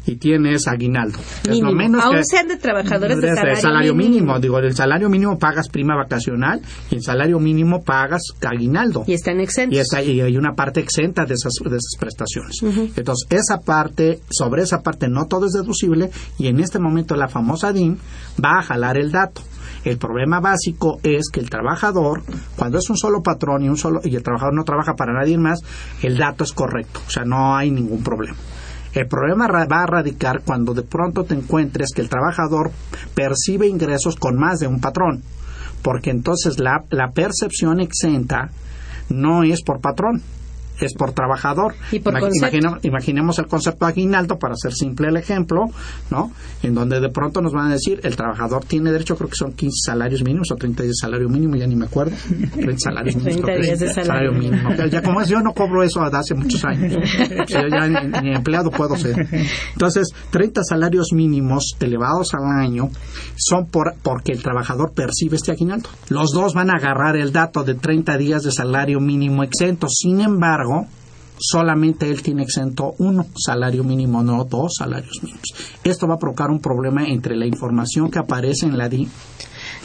y 0.05 0.15
tienes 0.15 0.67
aguinaldo. 0.67 1.19
Mínimo. 1.49 1.71
menos 1.71 2.03
Aún 2.03 2.23
sean 2.23 2.47
de 2.47 2.57
trabajadores 2.57 3.19
de 3.19 3.55
salario, 3.55 3.95
mínimo. 3.95 4.39
Digo, 4.39 4.59
el 4.59 4.75
salario 4.75 5.09
mínimo 5.09 5.37
pagas 5.37 5.69
prima 5.69 5.95
vacacional 5.95 6.61
y 6.91 6.95
el 6.95 7.03
salario 7.03 7.39
mínimo 7.39 7.83
pagas 7.83 8.21
aguinaldo. 8.41 9.03
Y 9.07 9.13
están 9.13 9.39
exentos. 9.39 9.79
Y, 10.03 10.21
hay 10.21 10.37
una 10.37 10.53
parte 10.53 10.79
exenta 10.79 11.25
de 11.25 11.33
esas, 11.33 11.53
de 11.63 11.77
esas 11.77 11.95
prestaciones. 11.99 12.55
Entonces, 12.95 13.27
esa 13.29 13.59
parte, 13.59 14.19
sobre 14.29 14.63
esa 14.63 14.81
parte 14.81 15.07
no 15.07 15.25
todo 15.25 15.47
es 15.47 15.53
deducible 15.53 16.09
y 16.37 16.47
en 16.47 16.59
este 16.59 16.79
momento 16.79 17.15
la 17.15 17.27
famosa 17.27 17.73
DIN 17.73 17.97
va 18.43 18.59
a 18.59 18.63
jalar 18.63 18.97
el 18.97 19.11
dato. 19.11 19.41
El 19.83 19.97
problema 19.99 20.39
básico 20.39 20.99
es 21.03 21.29
que 21.31 21.39
el 21.39 21.49
trabajador, 21.49 22.23
cuando 22.55 22.79
es 22.79 22.89
un 22.89 22.97
solo 22.97 23.21
patrón 23.21 23.63
y 23.63 23.69
un 23.69 23.77
solo 23.77 24.01
y 24.03 24.15
el 24.15 24.23
trabajador 24.23 24.55
no 24.55 24.63
trabaja 24.63 24.95
para 24.95 25.13
nadie 25.13 25.37
más, 25.37 25.59
el 26.01 26.17
dato 26.17 26.43
es 26.43 26.53
correcto, 26.53 27.01
o 27.05 27.09
sea, 27.09 27.23
no 27.23 27.55
hay 27.55 27.69
ningún 27.69 28.03
problema. 28.03 28.35
El 28.95 29.07
problema 29.07 29.47
va 29.47 29.83
a 29.83 29.85
radicar 29.85 30.41
cuando 30.45 30.73
de 30.73 30.81
pronto 30.81 31.25
te 31.25 31.33
encuentres 31.33 31.91
que 31.93 32.01
el 32.01 32.09
trabajador 32.09 32.71
percibe 33.13 33.67
ingresos 33.67 34.15
con 34.15 34.37
más 34.37 34.59
de 34.59 34.67
un 34.67 34.79
patrón, 34.79 35.21
porque 35.83 36.11
entonces 36.11 36.59
la, 36.59 36.85
la 36.91 37.11
percepción 37.11 37.81
exenta 37.81 38.51
no 39.09 39.43
es 39.43 39.61
por 39.63 39.81
patrón, 39.81 40.21
es 40.79 40.93
por 40.93 41.13
trabajador. 41.13 41.75
¿Y 41.91 41.99
por 41.99 42.13
imaginemos 42.83 43.39
el 43.39 43.47
concepto 43.47 43.85
de 43.85 43.91
aguinaldo, 43.91 44.37
para 44.37 44.53
hacer 44.53 44.73
simple 44.73 45.07
el 45.09 45.17
ejemplo, 45.17 45.65
¿no? 46.09 46.31
En 46.63 46.73
donde 46.73 46.99
de 46.99 47.09
pronto 47.09 47.41
nos 47.41 47.53
van 47.53 47.69
a 47.69 47.73
decir, 47.73 47.99
el 48.03 48.15
trabajador 48.15 48.65
tiene 48.65 48.91
derecho, 48.91 49.15
creo 49.15 49.29
que 49.29 49.35
son 49.35 49.53
15 49.53 49.73
salarios 49.85 50.23
mínimos 50.23 50.51
o 50.51 50.55
30 50.55 50.83
días 50.83 50.95
de 50.99 51.07
salario 51.07 51.29
mínimo, 51.29 51.55
ya 51.55 51.67
ni 51.67 51.75
me 51.75 51.85
acuerdo. 51.85 52.15
30 52.53 52.77
salarios 52.79 53.15
mínimos. 53.15 53.45
30 53.45 53.65
días 53.65 53.79
de 53.79 53.93
salario, 53.93 54.31
mínimo. 54.31 54.69
Ya 54.91 55.01
como 55.01 55.21
es, 55.21 55.29
yo 55.29 55.39
no 55.41 55.53
cobro 55.53 55.83
eso 55.83 56.01
hace 56.01 56.33
muchos 56.35 56.63
años. 56.65 56.93
yo 57.47 57.59
ya 57.67 57.87
ni, 58.21 58.33
empleado 58.33 58.71
puedo 58.71 58.95
ser. 58.95 59.27
Entonces, 59.73 60.13
30 60.31 60.61
salarios 60.63 61.07
mínimos 61.13 61.75
elevados 61.79 62.33
al 62.33 62.45
año 62.45 62.89
son 63.35 63.67
por, 63.67 63.95
porque 64.01 64.31
el 64.31 64.41
trabajador 64.41 64.93
percibe 64.93 65.35
este 65.35 65.51
aguinaldo. 65.51 65.89
Los 66.09 66.31
dos 66.31 66.53
van 66.53 66.69
a 66.69 66.75
agarrar 66.77 67.15
el 67.17 67.31
dato 67.31 67.63
de 67.63 67.75
30 67.75 68.17
días 68.17 68.43
de 68.43 68.51
salario 68.51 68.99
mínimo 68.99 69.43
exento. 69.43 69.87
Sin 69.89 70.21
embargo, 70.21 70.64
solamente 71.37 72.09
él 72.09 72.21
tiene 72.21 72.43
exento 72.43 72.95
uno 72.99 73.25
salario 73.35 73.83
mínimo, 73.83 74.23
no 74.23 74.43
dos 74.45 74.75
salarios 74.77 75.21
mínimos. 75.21 75.53
Esto 75.83 76.07
va 76.07 76.15
a 76.15 76.19
provocar 76.19 76.49
un 76.49 76.59
problema 76.59 77.05
entre 77.07 77.35
la 77.35 77.45
información 77.45 78.09
que 78.09 78.19
aparece 78.19 78.65
en 78.65 78.77
la 78.77 78.89
DI 78.89 79.07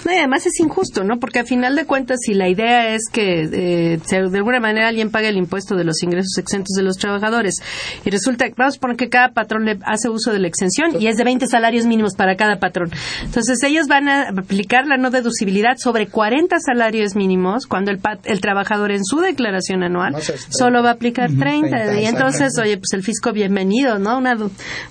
No, 0.05 0.13
y 0.13 0.17
además 0.17 0.47
es 0.47 0.59
injusto, 0.61 1.05
¿no? 1.05 1.19
Porque 1.19 1.41
a 1.41 1.45
final 1.45 1.77
de 1.77 1.85
cuentas, 1.85 2.19
si 2.25 2.35
la 2.35 2.49
idea 2.49 2.95
es 2.95 3.03
que 3.13 3.43
eh, 3.43 4.01
de 4.09 4.39
alguna 4.39 4.61
manera 4.61 4.89
alguien 4.89 5.11
pague 5.11 5.29
el 5.29 5.37
impuesto 5.37 5.77
de 5.77 5.85
los 5.85 6.03
ingresos 6.03 6.39
exentos 6.39 6.75
de 6.77 6.83
los 6.83 6.97
trabajadores 6.97 7.57
y 8.05 8.11
resulta, 8.11 8.47
vamos 8.57 8.77
a 8.77 8.81
poner 8.81 8.97
que 8.97 9.09
cada 9.09 9.31
patrón 9.31 9.65
le 9.65 9.79
hace 9.85 10.09
uso 10.09 10.33
de 10.33 10.39
la 10.39 10.49
exención 10.49 11.01
y 11.01 11.07
es 11.09 11.17
de 11.17 11.25
20 11.25 11.47
salarios 11.47 11.87
mínimos 11.87 12.15
para 12.15 12.37
cada 12.37 12.59
patrón. 12.59 12.91
Entonces 13.25 13.63
ellos 13.63 13.87
van 13.89 14.09
a 14.09 14.29
aplicar 14.29 14.87
la 14.87 14.97
no 14.97 15.11
deducibilidad 15.11 15.77
sobre 15.77 16.07
40 16.07 16.57
salarios 16.61 17.15
mínimos 17.15 17.67
cuando 17.67 17.91
el, 17.91 18.01
el 18.25 18.41
trabajador 18.41 18.93
en 18.93 19.05
su 19.05 19.21
declaración 19.21 19.83
anual 19.83 20.17
solo 20.49 20.83
va 20.83 20.91
a 20.91 20.93
aplicar 20.93 21.31
30. 21.39 22.01
y 22.01 22.07
entonces, 22.07 22.57
oye, 22.59 22.77
pues 22.77 22.93
el 22.93 23.03
fisco 23.03 23.33
bienvenido, 23.33 23.99
¿no? 23.99 24.19
Una, 24.19 24.37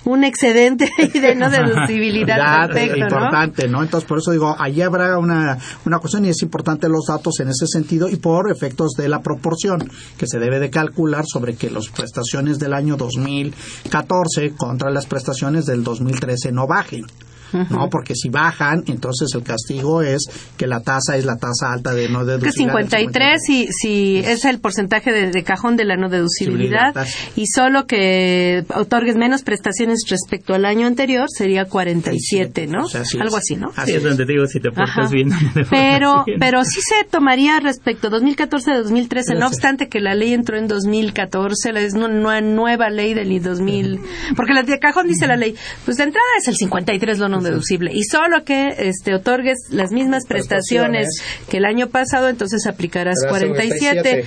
un 0.06 0.24
excedente 0.24 0.90
de 1.14 1.36
no 1.36 1.50
deducibilidad. 1.50 2.70
es 2.76 2.98
importante, 2.98 3.68
¿no? 3.68 3.82
Entonces, 3.82 4.08
por 4.08 4.20
eso 4.20 4.32
digo, 4.32 4.56
allí 4.58 4.82
habrá 4.82 4.99
una, 5.18 5.58
una 5.86 6.00
cuestión 6.00 6.26
y 6.26 6.30
es 6.30 6.42
importante 6.42 6.90
los 6.90 7.06
datos 7.08 7.40
en 7.40 7.50
ese 7.50 7.68
sentido 7.68 8.10
y 8.10 8.18
por 8.18 8.52
efectos 8.52 8.92
de 8.98 9.10
la 9.10 9.22
proporción 9.22 9.90
que 10.18 10.28
se 10.28 10.40
debe 10.40 10.60
de 10.60 10.70
calcular 10.70 11.26
sobre 11.28 11.56
que 11.56 11.70
las 11.70 11.88
prestaciones 11.90 12.60
del 12.60 12.74
año 12.74 12.98
2014 12.98 14.54
contra 14.56 14.90
las 14.90 15.06
prestaciones 15.06 15.66
del 15.66 15.84
2013 15.84 16.52
no 16.52 16.68
bajen. 16.68 17.06
¿No? 17.54 17.90
Porque 17.90 18.16
si 18.16 18.30
bajan, 18.30 18.84
entonces 18.88 19.30
el 19.34 19.44
castigo 19.44 20.02
es 20.02 20.24
que 20.58 20.68
la 20.68 20.82
tasa 20.82 21.16
es 21.16 21.26
la 21.26 21.38
tasa 21.38 21.72
alta 21.72 21.94
de 21.94 22.10
no 22.10 22.26
deducibilidad. 22.26 22.76
Que 22.76 22.92
53 22.92 23.42
si, 23.46 23.68
si 23.72 24.18
es 24.18 24.46
el 24.46 24.60
porcentaje 24.60 25.12
de, 25.12 25.44
cajón 25.44 25.78
de 25.78 25.86
la 25.86 25.96
no 25.96 26.10
deducibilidad 26.10 26.94
y 27.36 27.46
solo 27.48 27.86
que 27.86 28.66
otorgues 28.76 29.16
menos 29.16 29.44
prestaciones 29.44 30.00
respecto 30.10 30.54
al 30.54 30.66
año 30.66 30.86
anterior 30.86 31.28
sería 31.30 31.66
47, 31.66 32.68
¿no? 32.68 32.88
Algo 33.20 33.38
así, 33.38 33.56
¿no? 33.56 33.72
Así 33.76 33.94
es 33.94 34.04
donde 34.04 34.26
digo 34.26 34.46
si 34.48 34.60
te 34.60 34.72
portas 34.72 35.12
bien. 35.12 35.30
pero, 35.70 36.26
pero 36.40 36.64
sí 36.64 36.82
se 36.82 37.08
tomaría 37.10 37.60
respecto 37.60 38.08
a 38.08 38.10
2014 38.10 38.72
2013, 38.74 39.36
no 39.36 39.48
obstante 39.48 39.88
que 39.88 40.00
la 40.00 40.14
ley 40.14 40.34
entró 40.34 40.58
en 40.58 40.68
2014, 40.68 41.74
la 41.74 41.82
es 41.82 41.94
una 41.94 42.42
nueva 42.42 42.90
ley 42.90 43.14
del 43.14 43.42
2000, 43.42 44.00
porque 44.36 44.54
la 44.54 44.64
de 44.64 44.80
cajón 44.80 45.08
dice 45.08 45.28
la 45.28 45.36
ley, 45.36 45.56
pues 45.86 45.98
de 45.98 46.04
entrada 46.04 46.28
es 46.38 46.48
el 46.48 46.56
53 46.56 47.20
lo 47.20 47.30
no 47.30 47.39
deducible. 47.44 47.92
Y 47.94 48.04
solo 48.04 48.44
que 48.44 48.76
este, 48.78 49.14
otorgues 49.14 49.58
las 49.70 49.92
mismas 49.92 50.26
prestaciones, 50.26 51.08
que 51.50 51.58
el 51.58 51.66
año 51.66 51.88
pasado, 51.88 52.30
entonces 52.30 52.66
aplicarás 52.68 53.18
47 53.28 54.26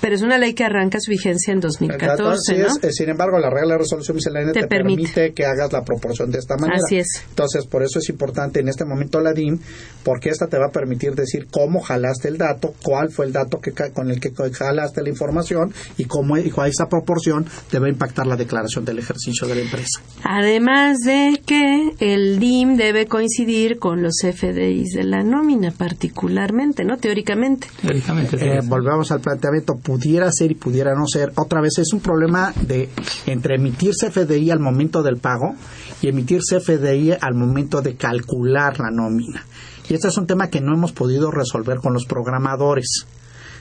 pero 0.00 0.14
es 0.14 0.22
una 0.22 0.38
ley 0.38 0.54
que 0.54 0.64
arranca 0.64 0.98
su 1.00 1.10
vigencia 1.10 1.52
en 1.52 1.60
2014, 1.60 2.58
¿no? 2.58 2.66
Es, 2.82 2.94
sin 2.94 3.08
embargo, 3.08 3.38
la 3.38 3.50
regla 3.50 3.74
de 3.74 3.78
resolución 3.78 4.16
miscelánea 4.16 4.52
te, 4.52 4.66
permite. 4.66 5.32
que 5.32 5.44
hagas 5.44 5.72
la 5.72 5.82
proporción 5.82 6.30
de 6.30 6.38
esta 6.38 6.56
manera. 6.56 6.80
Así 6.84 6.98
es. 6.98 7.24
Entonces, 7.28 7.66
por 7.66 7.82
eso 7.82 7.98
es 7.98 8.08
importante 8.08 8.60
en 8.60 8.68
este 8.68 8.84
momento 8.84 9.20
la 9.20 9.32
DIM, 9.32 9.58
porque 10.04 10.30
esta 10.30 10.46
te 10.46 10.58
va 10.58 10.66
a 10.66 10.70
permitir 10.70 11.14
decir 11.14 11.46
cómo 11.50 11.80
jalaste 11.80 12.28
el 12.28 12.38
dato, 12.38 12.74
cuál 12.82 13.10
fue 13.10 13.26
el 13.26 13.32
dato 13.32 13.58
que 13.58 13.72
con 13.92 14.10
el 14.10 14.20
que 14.20 14.30
jalaste 14.52 15.02
la 15.02 15.08
información 15.08 15.72
y 15.96 16.04
cómo 16.04 16.36
y 16.38 16.50
cuál 16.50 16.70
esa 16.70 16.86
proporción 16.86 17.46
te 17.70 17.78
va 17.78 17.86
a 17.86 17.90
impactar 17.90 18.26
la 18.26 18.36
declaración 18.36 18.84
del 18.84 18.98
ejercicio 18.98 19.46
de 19.46 19.56
la 19.56 19.62
empresa. 19.62 20.00
Además 20.24 20.98
de 21.00 21.40
que 21.44 21.92
el 21.98 22.38
DIM 22.38 22.76
debe 22.76 23.06
coincidir 23.06 23.78
con 23.78 24.02
los 24.02 24.14
FDIs 24.22 24.94
de 24.94 25.04
la 25.04 25.22
nómina, 25.22 25.72
particularmente, 25.72 26.84
¿no? 26.84 26.96
Teóricamente. 26.96 27.68
Teóricamente. 27.80 28.36
Eh, 28.40 28.60
volvemos 28.64 29.10
al 29.12 29.20
planteamiento 29.20 29.71
pudiera 29.76 30.30
ser 30.32 30.50
y 30.50 30.54
pudiera 30.54 30.94
no 30.94 31.06
ser. 31.06 31.32
Otra 31.36 31.60
vez 31.60 31.78
es 31.78 31.92
un 31.92 32.00
problema 32.00 32.52
de 32.66 32.90
entre 33.26 33.56
emitir 33.56 33.92
CFDI 33.92 34.50
al 34.50 34.60
momento 34.60 35.02
del 35.02 35.18
pago 35.18 35.54
y 36.00 36.08
emitir 36.08 36.40
CFDI 36.40 37.12
al 37.20 37.34
momento 37.34 37.82
de 37.82 37.96
calcular 37.96 38.78
la 38.78 38.90
nómina. 38.90 39.44
Y 39.88 39.94
este 39.94 40.08
es 40.08 40.16
un 40.16 40.26
tema 40.26 40.48
que 40.48 40.60
no 40.60 40.74
hemos 40.74 40.92
podido 40.92 41.30
resolver 41.30 41.78
con 41.78 41.92
los 41.92 42.06
programadores. 42.06 43.06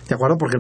¿De 0.07 0.16
acuerdo? 0.16 0.38
Porque 0.38 0.57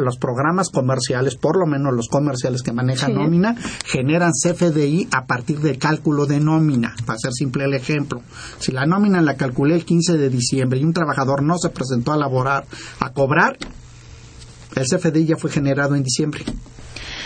los 0.00 0.18
programas 0.18 0.68
comerciales, 0.70 1.36
por 1.36 1.58
lo 1.58 1.66
menos 1.66 1.94
los 1.94 2.08
comerciales 2.08 2.62
que 2.62 2.72
manejan 2.72 3.14
nómina, 3.14 3.54
generan 3.84 4.32
CFDI 4.32 5.08
a 5.12 5.26
partir 5.26 5.60
del 5.60 5.78
cálculo 5.78 6.26
de 6.26 6.40
nómina. 6.40 6.94
Para 7.06 7.18
ser 7.18 7.32
simple 7.32 7.64
el 7.66 7.74
ejemplo. 7.74 8.22
Si 8.58 8.72
la 8.72 8.84
nómina 8.84 9.22
la 9.22 9.36
calculé 9.36 9.76
el 9.76 9.84
15 9.84 10.16
de 10.16 10.28
diciembre 10.28 10.80
y 10.80 10.84
un 10.84 10.92
trabajador 10.92 11.42
no 11.42 11.56
se 11.56 11.68
presentó 11.68 12.12
a 12.12 12.16
laborar, 12.16 12.64
a 12.98 13.10
cobrar, 13.10 13.58
el 14.76 14.86
CFDI 14.86 15.26
ya 15.26 15.36
fue 15.36 15.50
generado 15.50 15.94
en 15.94 16.02
diciembre. 16.02 16.44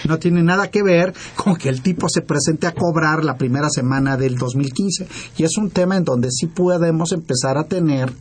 No 0.06 0.18
tiene 0.18 0.42
nada 0.42 0.70
que 0.70 0.82
ver 0.82 1.12
con 1.34 1.56
que 1.56 1.68
el 1.68 1.82
tipo 1.82 2.08
se 2.08 2.22
presente 2.22 2.66
a 2.66 2.74
cobrar 2.74 3.24
la 3.24 3.36
primera 3.36 3.68
semana 3.68 4.16
del 4.16 4.36
2015. 4.36 5.08
Y 5.36 5.44
es 5.44 5.56
un 5.58 5.70
tema 5.70 5.96
en 5.96 6.04
donde 6.04 6.30
sí 6.30 6.46
podemos 6.46 7.12
empezar 7.12 7.58
a 7.58 7.64
tener 7.64 8.12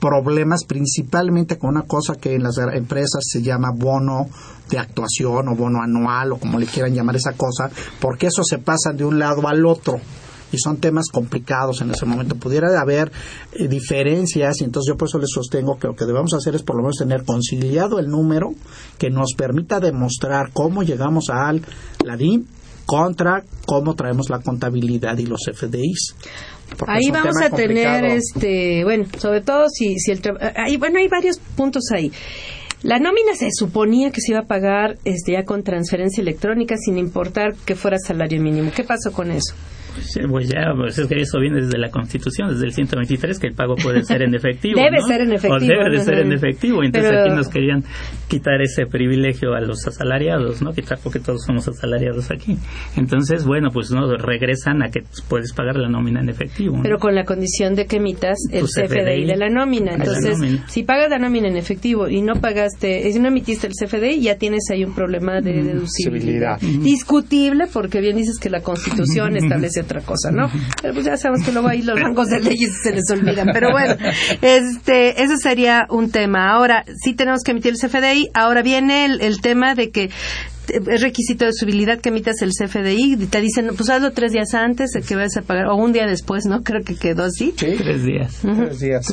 problemas 0.00 0.64
principalmente 0.64 1.58
con 1.58 1.70
una 1.70 1.82
cosa 1.82 2.16
que 2.16 2.34
en 2.34 2.42
las 2.42 2.58
empresas 2.58 3.22
se 3.26 3.40
llama 3.40 3.70
bono 3.74 4.26
de 4.68 4.78
actuación 4.78 5.48
o 5.48 5.54
bono 5.54 5.80
anual 5.82 6.32
o 6.32 6.36
como 6.38 6.58
le 6.58 6.66
quieran 6.66 6.92
llamar 6.92 7.16
esa 7.16 7.32
cosa, 7.32 7.70
porque 8.00 8.26
eso 8.26 8.42
se 8.44 8.58
pasa 8.58 8.92
de 8.92 9.04
un 9.04 9.18
lado 9.18 9.46
al 9.48 9.64
otro 9.64 10.00
y 10.56 10.58
son 10.58 10.78
temas 10.78 11.06
complicados 11.12 11.80
en 11.80 11.90
ese 11.90 12.06
momento. 12.06 12.34
Pudiera 12.36 12.68
haber 12.80 13.12
eh, 13.52 13.68
diferencias 13.68 14.60
y 14.60 14.64
entonces 14.64 14.88
yo 14.92 14.96
por 14.96 15.08
eso 15.08 15.18
les 15.18 15.30
sostengo 15.30 15.78
que 15.78 15.86
lo 15.86 15.94
que 15.94 16.04
debemos 16.04 16.34
hacer 16.34 16.54
es 16.54 16.62
por 16.62 16.76
lo 16.76 16.82
menos 16.82 16.96
tener 16.96 17.24
conciliado 17.24 17.98
el 17.98 18.08
número 18.08 18.50
que 18.98 19.10
nos 19.10 19.34
permita 19.36 19.80
demostrar 19.80 20.50
cómo 20.52 20.82
llegamos 20.82 21.30
al 21.30 21.62
la 22.04 22.16
DIM 22.16 22.44
contra 22.86 23.42
cómo 23.66 23.94
traemos 23.94 24.30
la 24.30 24.38
contabilidad 24.40 25.18
y 25.18 25.26
los 25.26 25.40
FDIs. 25.52 26.14
Ahí 26.86 27.10
vamos 27.10 27.36
a 27.42 27.50
tener 27.50 28.04
este, 28.04 28.84
bueno, 28.84 29.04
sobre 29.18 29.40
todo 29.40 29.68
si 29.68 29.98
si 29.98 30.12
el 30.12 30.20
ahí 30.56 30.76
bueno, 30.76 30.98
hay 30.98 31.08
varios 31.08 31.38
puntos 31.56 31.84
ahí. 31.94 32.10
La 32.82 32.98
nómina 32.98 33.34
se 33.34 33.48
suponía 33.52 34.10
que 34.10 34.20
se 34.20 34.32
iba 34.32 34.40
a 34.40 34.46
pagar 34.46 34.98
este, 35.04 35.32
ya 35.32 35.44
con 35.44 35.64
transferencia 35.64 36.20
electrónica 36.20 36.76
sin 36.76 36.98
importar 36.98 37.54
que 37.64 37.74
fuera 37.74 37.96
salario 37.98 38.40
mínimo. 38.40 38.70
¿Qué 38.74 38.84
pasó 38.84 39.12
con 39.12 39.30
eso? 39.30 39.54
Pues 40.28 40.48
ya, 40.48 40.72
pues 40.76 40.98
es 40.98 41.06
que 41.06 41.20
eso 41.20 41.38
viene 41.40 41.62
desde 41.62 41.78
la 41.78 41.90
Constitución, 41.90 42.50
desde 42.50 42.66
el 42.66 42.72
123, 42.72 43.38
que 43.38 43.46
el 43.48 43.54
pago 43.54 43.76
puede 43.76 44.02
ser 44.02 44.22
en 44.22 44.34
efectivo. 44.34 44.80
debe 44.80 45.00
ser 45.00 45.20
en 45.22 45.32
efectivo. 45.32 45.54
O 45.54 45.60
debe 45.60 45.90
de 45.90 46.00
ser 46.00 46.18
en 46.20 46.32
efectivo. 46.32 46.82
Entonces 46.82 47.12
aquí 47.12 47.34
nos 47.34 47.48
querían 47.48 47.84
quitar 48.28 48.60
ese 48.60 48.86
privilegio 48.86 49.54
a 49.54 49.60
los 49.60 49.86
asalariados, 49.86 50.62
¿no? 50.62 50.72
Quitar 50.72 50.98
porque 51.02 51.20
todos 51.20 51.44
somos 51.44 51.68
asalariados 51.68 52.30
aquí. 52.30 52.56
Entonces, 52.96 53.44
bueno, 53.44 53.70
pues 53.72 53.90
no 53.90 54.16
regresan 54.16 54.82
a 54.82 54.90
que 54.90 55.00
puedes 55.28 55.52
pagar 55.52 55.76
la 55.76 55.88
nómina 55.88 56.20
en 56.20 56.28
efectivo. 56.28 56.80
Pero 56.82 56.98
con 56.98 57.14
la 57.14 57.24
condición 57.24 57.74
de 57.74 57.86
que 57.86 57.96
emitas 57.96 58.38
el 58.50 58.64
CFDI, 58.64 59.26
de 59.26 59.36
la 59.36 59.48
nómina. 59.48 59.94
Entonces, 59.94 60.38
si 60.68 60.82
pagas 60.82 61.10
la 61.10 61.18
nómina 61.18 61.48
en 61.48 61.56
efectivo 61.56 62.08
y 62.08 62.22
no 62.22 62.34
pagaste, 62.34 63.10
si 63.12 63.18
no 63.18 63.28
emitiste 63.28 63.66
el 63.66 63.72
CFDI, 63.72 64.20
ya 64.20 64.36
tienes 64.36 64.64
ahí 64.70 64.84
un 64.84 64.94
problema 64.94 65.40
de 65.40 65.62
deducibilidad. 65.62 66.58
Discutible, 66.60 67.66
porque 67.72 68.00
bien 68.00 68.16
dices 68.16 68.38
que 68.38 68.50
la 68.50 68.60
Constitución 68.60 69.36
establece 69.36 69.82
otra 69.86 70.02
cosa, 70.02 70.30
¿no? 70.30 70.50
Pero 70.82 70.94
pues 70.94 71.06
ya 71.06 71.16
sabemos 71.16 71.44
que 71.46 71.52
luego 71.52 71.68
ahí 71.68 71.82
los 71.82 71.98
rangos 72.00 72.28
de 72.28 72.40
leyes 72.40 72.82
se 72.82 72.92
les 72.92 73.10
olvidan. 73.10 73.48
Pero 73.52 73.72
bueno, 73.72 73.96
este, 74.42 75.22
ese 75.22 75.38
sería 75.38 75.86
un 75.88 76.10
tema. 76.10 76.50
Ahora, 76.50 76.84
sí 77.02 77.14
tenemos 77.14 77.40
que 77.42 77.52
emitir 77.52 77.72
el 77.72 77.78
CFDI. 77.78 78.30
Ahora 78.34 78.62
viene 78.62 79.06
el 79.06 79.40
tema 79.40 79.74
de 79.74 79.90
que 79.90 80.10
es 80.68 81.00
requisito 81.00 81.44
de 81.44 81.52
subilidad 81.52 82.00
que 82.00 82.08
emitas 82.08 82.42
el 82.42 82.50
CFDI 82.50 83.14
y 83.14 83.26
te 83.26 83.40
dicen, 83.40 83.70
pues 83.76 83.88
hazlo 83.90 84.12
tres 84.12 84.32
días 84.32 84.54
antes 84.54 84.90
de 84.90 85.02
que 85.02 85.16
vayas 85.16 85.36
a 85.36 85.42
pagar, 85.42 85.66
o 85.66 85.76
un 85.76 85.92
día 85.92 86.06
después, 86.06 86.46
¿no? 86.46 86.62
Creo 86.62 86.82
que 86.82 86.96
quedó 86.96 87.24
así. 87.24 87.54
Sí, 87.56 87.74
tres 87.78 88.04
días. 88.04 88.40
Tres 88.42 88.78
días. 88.80 89.06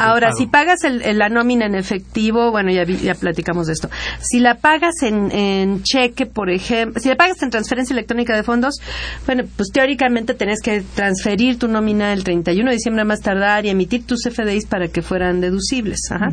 ahora, 0.00 0.32
si 0.32 0.46
pagas 0.46 0.84
el, 0.84 1.18
la 1.18 1.28
nómina 1.28 1.66
en 1.66 1.74
efectivo, 1.74 2.50
bueno, 2.50 2.70
ya, 2.70 2.84
ya 2.84 3.14
platicamos 3.14 3.66
de 3.66 3.74
esto. 3.74 3.88
Si 4.20 4.40
la 4.40 4.56
pagas 4.56 5.02
en, 5.02 5.30
en 5.32 5.82
cheque, 5.82 6.26
por 6.26 6.50
ejemplo, 6.50 7.00
si 7.00 7.08
la 7.08 7.16
pagas 7.16 7.42
en 7.42 7.50
transferencia 7.50 7.94
electrónica 7.94 8.34
de 8.34 8.42
fondos, 8.42 8.80
bueno, 9.26 9.44
pues 9.56 9.70
teóricamente 9.72 10.34
tenés 10.34 10.60
que 10.60 10.82
transferir 10.94 11.58
tu 11.58 11.68
nómina 11.68 12.12
el 12.12 12.24
31 12.24 12.70
de 12.70 12.76
diciembre 12.76 13.02
a 13.02 13.04
más 13.04 13.20
tardar 13.20 13.64
y 13.66 13.70
emitir 13.70 14.06
tus 14.06 14.22
CFDIs 14.22 14.66
para 14.66 14.88
que 14.88 15.02
fueran 15.02 15.40
deducibles. 15.40 16.00
Ajá. 16.10 16.30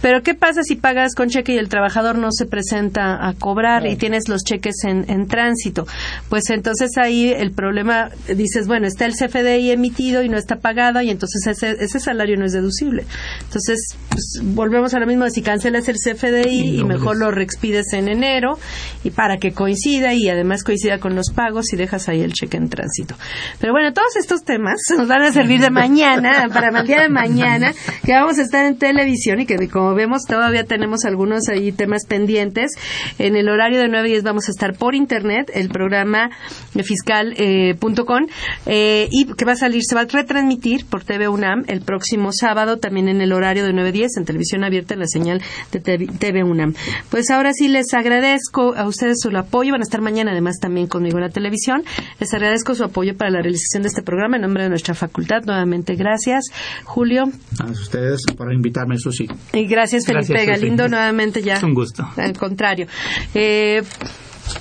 Pero, 0.00 0.22
¿qué 0.22 0.34
pasa 0.34 0.62
si 0.62 0.76
pagas 0.76 1.14
con 1.14 1.28
cheque 1.28 1.54
y 1.54 1.58
el 1.58 1.68
trabajador 1.68 2.16
no 2.16 2.28
se 2.30 2.46
presenta 2.46 3.26
a 3.26 3.34
cobrar? 3.34 3.73
Y 3.86 3.96
tienes 3.96 4.28
los 4.28 4.42
cheques 4.44 4.84
en, 4.84 5.26
tránsito. 5.26 5.86
Pues 6.28 6.50
entonces 6.50 6.90
ahí 6.98 7.30
el 7.30 7.52
problema, 7.52 8.10
dices, 8.34 8.66
bueno, 8.66 8.86
está 8.86 9.06
el 9.06 9.14
CFDI 9.14 9.70
emitido 9.70 10.22
y 10.22 10.28
no 10.28 10.36
está 10.36 10.56
pagado 10.56 11.00
y 11.00 11.10
entonces 11.10 11.46
ese, 11.46 11.76
ese 11.82 12.00
salario 12.00 12.36
no 12.36 12.44
es 12.44 12.52
deducible. 12.52 13.04
Entonces, 13.42 13.96
pues, 14.08 14.40
volvemos 14.42 14.94
a 14.94 15.00
lo 15.00 15.06
mismo, 15.06 15.28
si 15.30 15.42
cancelas 15.42 15.88
el 15.88 15.96
CFDI 15.96 16.78
y, 16.78 16.84
mejor 16.84 17.16
lo 17.16 17.30
reexpides 17.30 17.92
en 17.94 18.08
enero 18.08 18.58
y 19.02 19.10
para 19.10 19.38
que 19.38 19.52
coincida 19.52 20.14
y 20.14 20.28
además 20.28 20.62
coincida 20.62 20.98
con 20.98 21.16
los 21.16 21.30
pagos 21.30 21.72
y 21.72 21.76
dejas 21.76 22.08
ahí 22.08 22.20
el 22.20 22.32
cheque 22.32 22.56
en 22.56 22.68
tránsito. 22.68 23.16
Pero 23.58 23.72
bueno, 23.72 23.92
todos 23.92 24.16
estos 24.16 24.44
temas 24.44 24.76
nos 24.98 25.08
van 25.08 25.22
a 25.22 25.32
servir 25.32 25.60
de 25.60 25.70
mañana, 25.70 26.48
para 26.52 26.68
el 26.68 26.86
día 26.86 27.00
de 27.02 27.08
mañana, 27.08 27.72
que 28.04 28.12
vamos 28.12 28.38
a 28.38 28.42
estar 28.42 28.64
en 28.66 28.76
televisión 28.76 29.40
y 29.40 29.46
que 29.46 29.68
como 29.68 29.94
vemos 29.94 30.22
todavía 30.26 30.64
tenemos 30.64 31.04
algunos 31.04 31.48
ahí 31.48 31.72
temas 31.72 32.06
pendientes 32.06 32.72
en 33.18 33.36
el 33.36 33.48
horario 33.48 33.63
horario 33.64 33.80
de 33.80 33.88
9 33.88 34.08
a 34.08 34.10
10 34.10 34.22
vamos 34.24 34.48
a 34.48 34.50
estar 34.50 34.74
por 34.76 34.94
internet, 34.94 35.50
el 35.54 35.70
programa 35.70 36.28
fiscal.com, 36.74 38.26
eh, 38.66 39.08
y 39.10 39.24
que 39.24 39.44
va 39.46 39.52
a 39.52 39.56
salir, 39.56 39.82
se 39.82 39.94
va 39.94 40.02
a 40.02 40.04
retransmitir 40.04 40.84
por 40.84 41.02
TV 41.02 41.28
UNAM 41.28 41.64
el 41.66 41.80
próximo 41.80 42.30
sábado, 42.30 42.76
también 42.76 43.08
en 43.08 43.22
el 43.22 43.32
horario 43.32 43.64
de 43.64 43.72
9 43.72 43.88
a 43.88 43.92
10, 43.92 44.16
en 44.18 44.24
televisión 44.26 44.64
abierta, 44.64 44.92
en 44.92 45.00
la 45.00 45.06
señal 45.06 45.40
de 45.72 45.80
TV 45.80 46.44
UNAM. 46.44 46.74
Pues 47.08 47.30
ahora 47.30 47.54
sí 47.54 47.68
les 47.68 47.94
agradezco 47.94 48.74
a 48.76 48.86
ustedes 48.86 49.16
su 49.22 49.34
apoyo, 49.34 49.72
van 49.72 49.80
a 49.80 49.84
estar 49.84 50.02
mañana 50.02 50.32
además 50.32 50.58
también 50.60 50.86
conmigo 50.86 51.16
en 51.16 51.24
la 51.24 51.30
televisión. 51.30 51.84
Les 52.20 52.34
agradezco 52.34 52.74
su 52.74 52.84
apoyo 52.84 53.16
para 53.16 53.30
la 53.30 53.40
realización 53.40 53.82
de 53.82 53.88
este 53.88 54.02
programa 54.02 54.36
en 54.36 54.42
nombre 54.42 54.64
de 54.64 54.68
nuestra 54.68 54.94
facultad. 54.94 55.42
Nuevamente, 55.46 55.94
gracias. 55.94 56.44
Julio. 56.84 57.24
A 57.60 57.70
ustedes 57.70 58.20
por 58.36 58.52
invitarme, 58.52 58.98
Susi. 58.98 59.26
Y 59.54 59.64
gracias, 59.64 60.04
Felipe 60.04 60.44
Galindo, 60.44 60.86
nuevamente 60.86 61.40
ya. 61.42 61.54
Es 61.54 61.62
un 61.62 61.72
gusto. 61.72 62.06
Al 62.16 62.36
contrario. 62.36 62.86
Eh, 63.32 63.53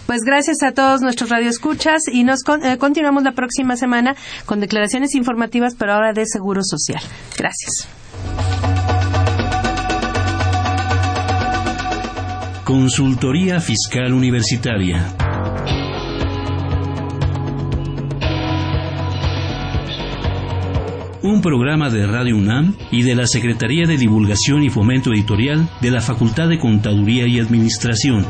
pues 0.06 0.22
gracias 0.26 0.64
a 0.64 0.72
todos 0.72 1.02
nuestros 1.02 1.30
radioescuchas 1.30 2.04
y 2.12 2.24
nos 2.24 2.40
eh, 2.64 2.78
continuamos 2.78 3.24
la 3.24 3.34
próxima 3.34 3.76
semana 3.76 4.16
con 4.46 4.60
declaraciones 4.60 5.16
informativas, 5.16 5.76
pero 5.78 5.94
ahora 5.94 6.14
de 6.14 6.26
Seguro 6.26 6.62
Social. 6.64 7.02
Gracias. 7.38 7.88
Consultoría 12.64 13.60
Fiscal 13.60 14.14
Universitaria. 14.14 15.16
Un 21.22 21.42
programa 21.42 21.90
de 21.90 22.06
Radio 22.06 22.36
UNAM 22.36 22.76
y 22.92 23.04
de 23.04 23.16
la 23.16 23.28
Secretaría 23.28 23.86
de 23.88 23.98
Divulgación 23.98 24.64
y 24.64 24.70
Fomento 24.70 25.12
Editorial 25.12 25.70
de 25.82 25.92
la 25.92 26.02
Facultad 26.02 26.50
de 26.50 26.60
Contaduría 26.60 27.28
y 27.28 27.40
Administración. 27.40 28.26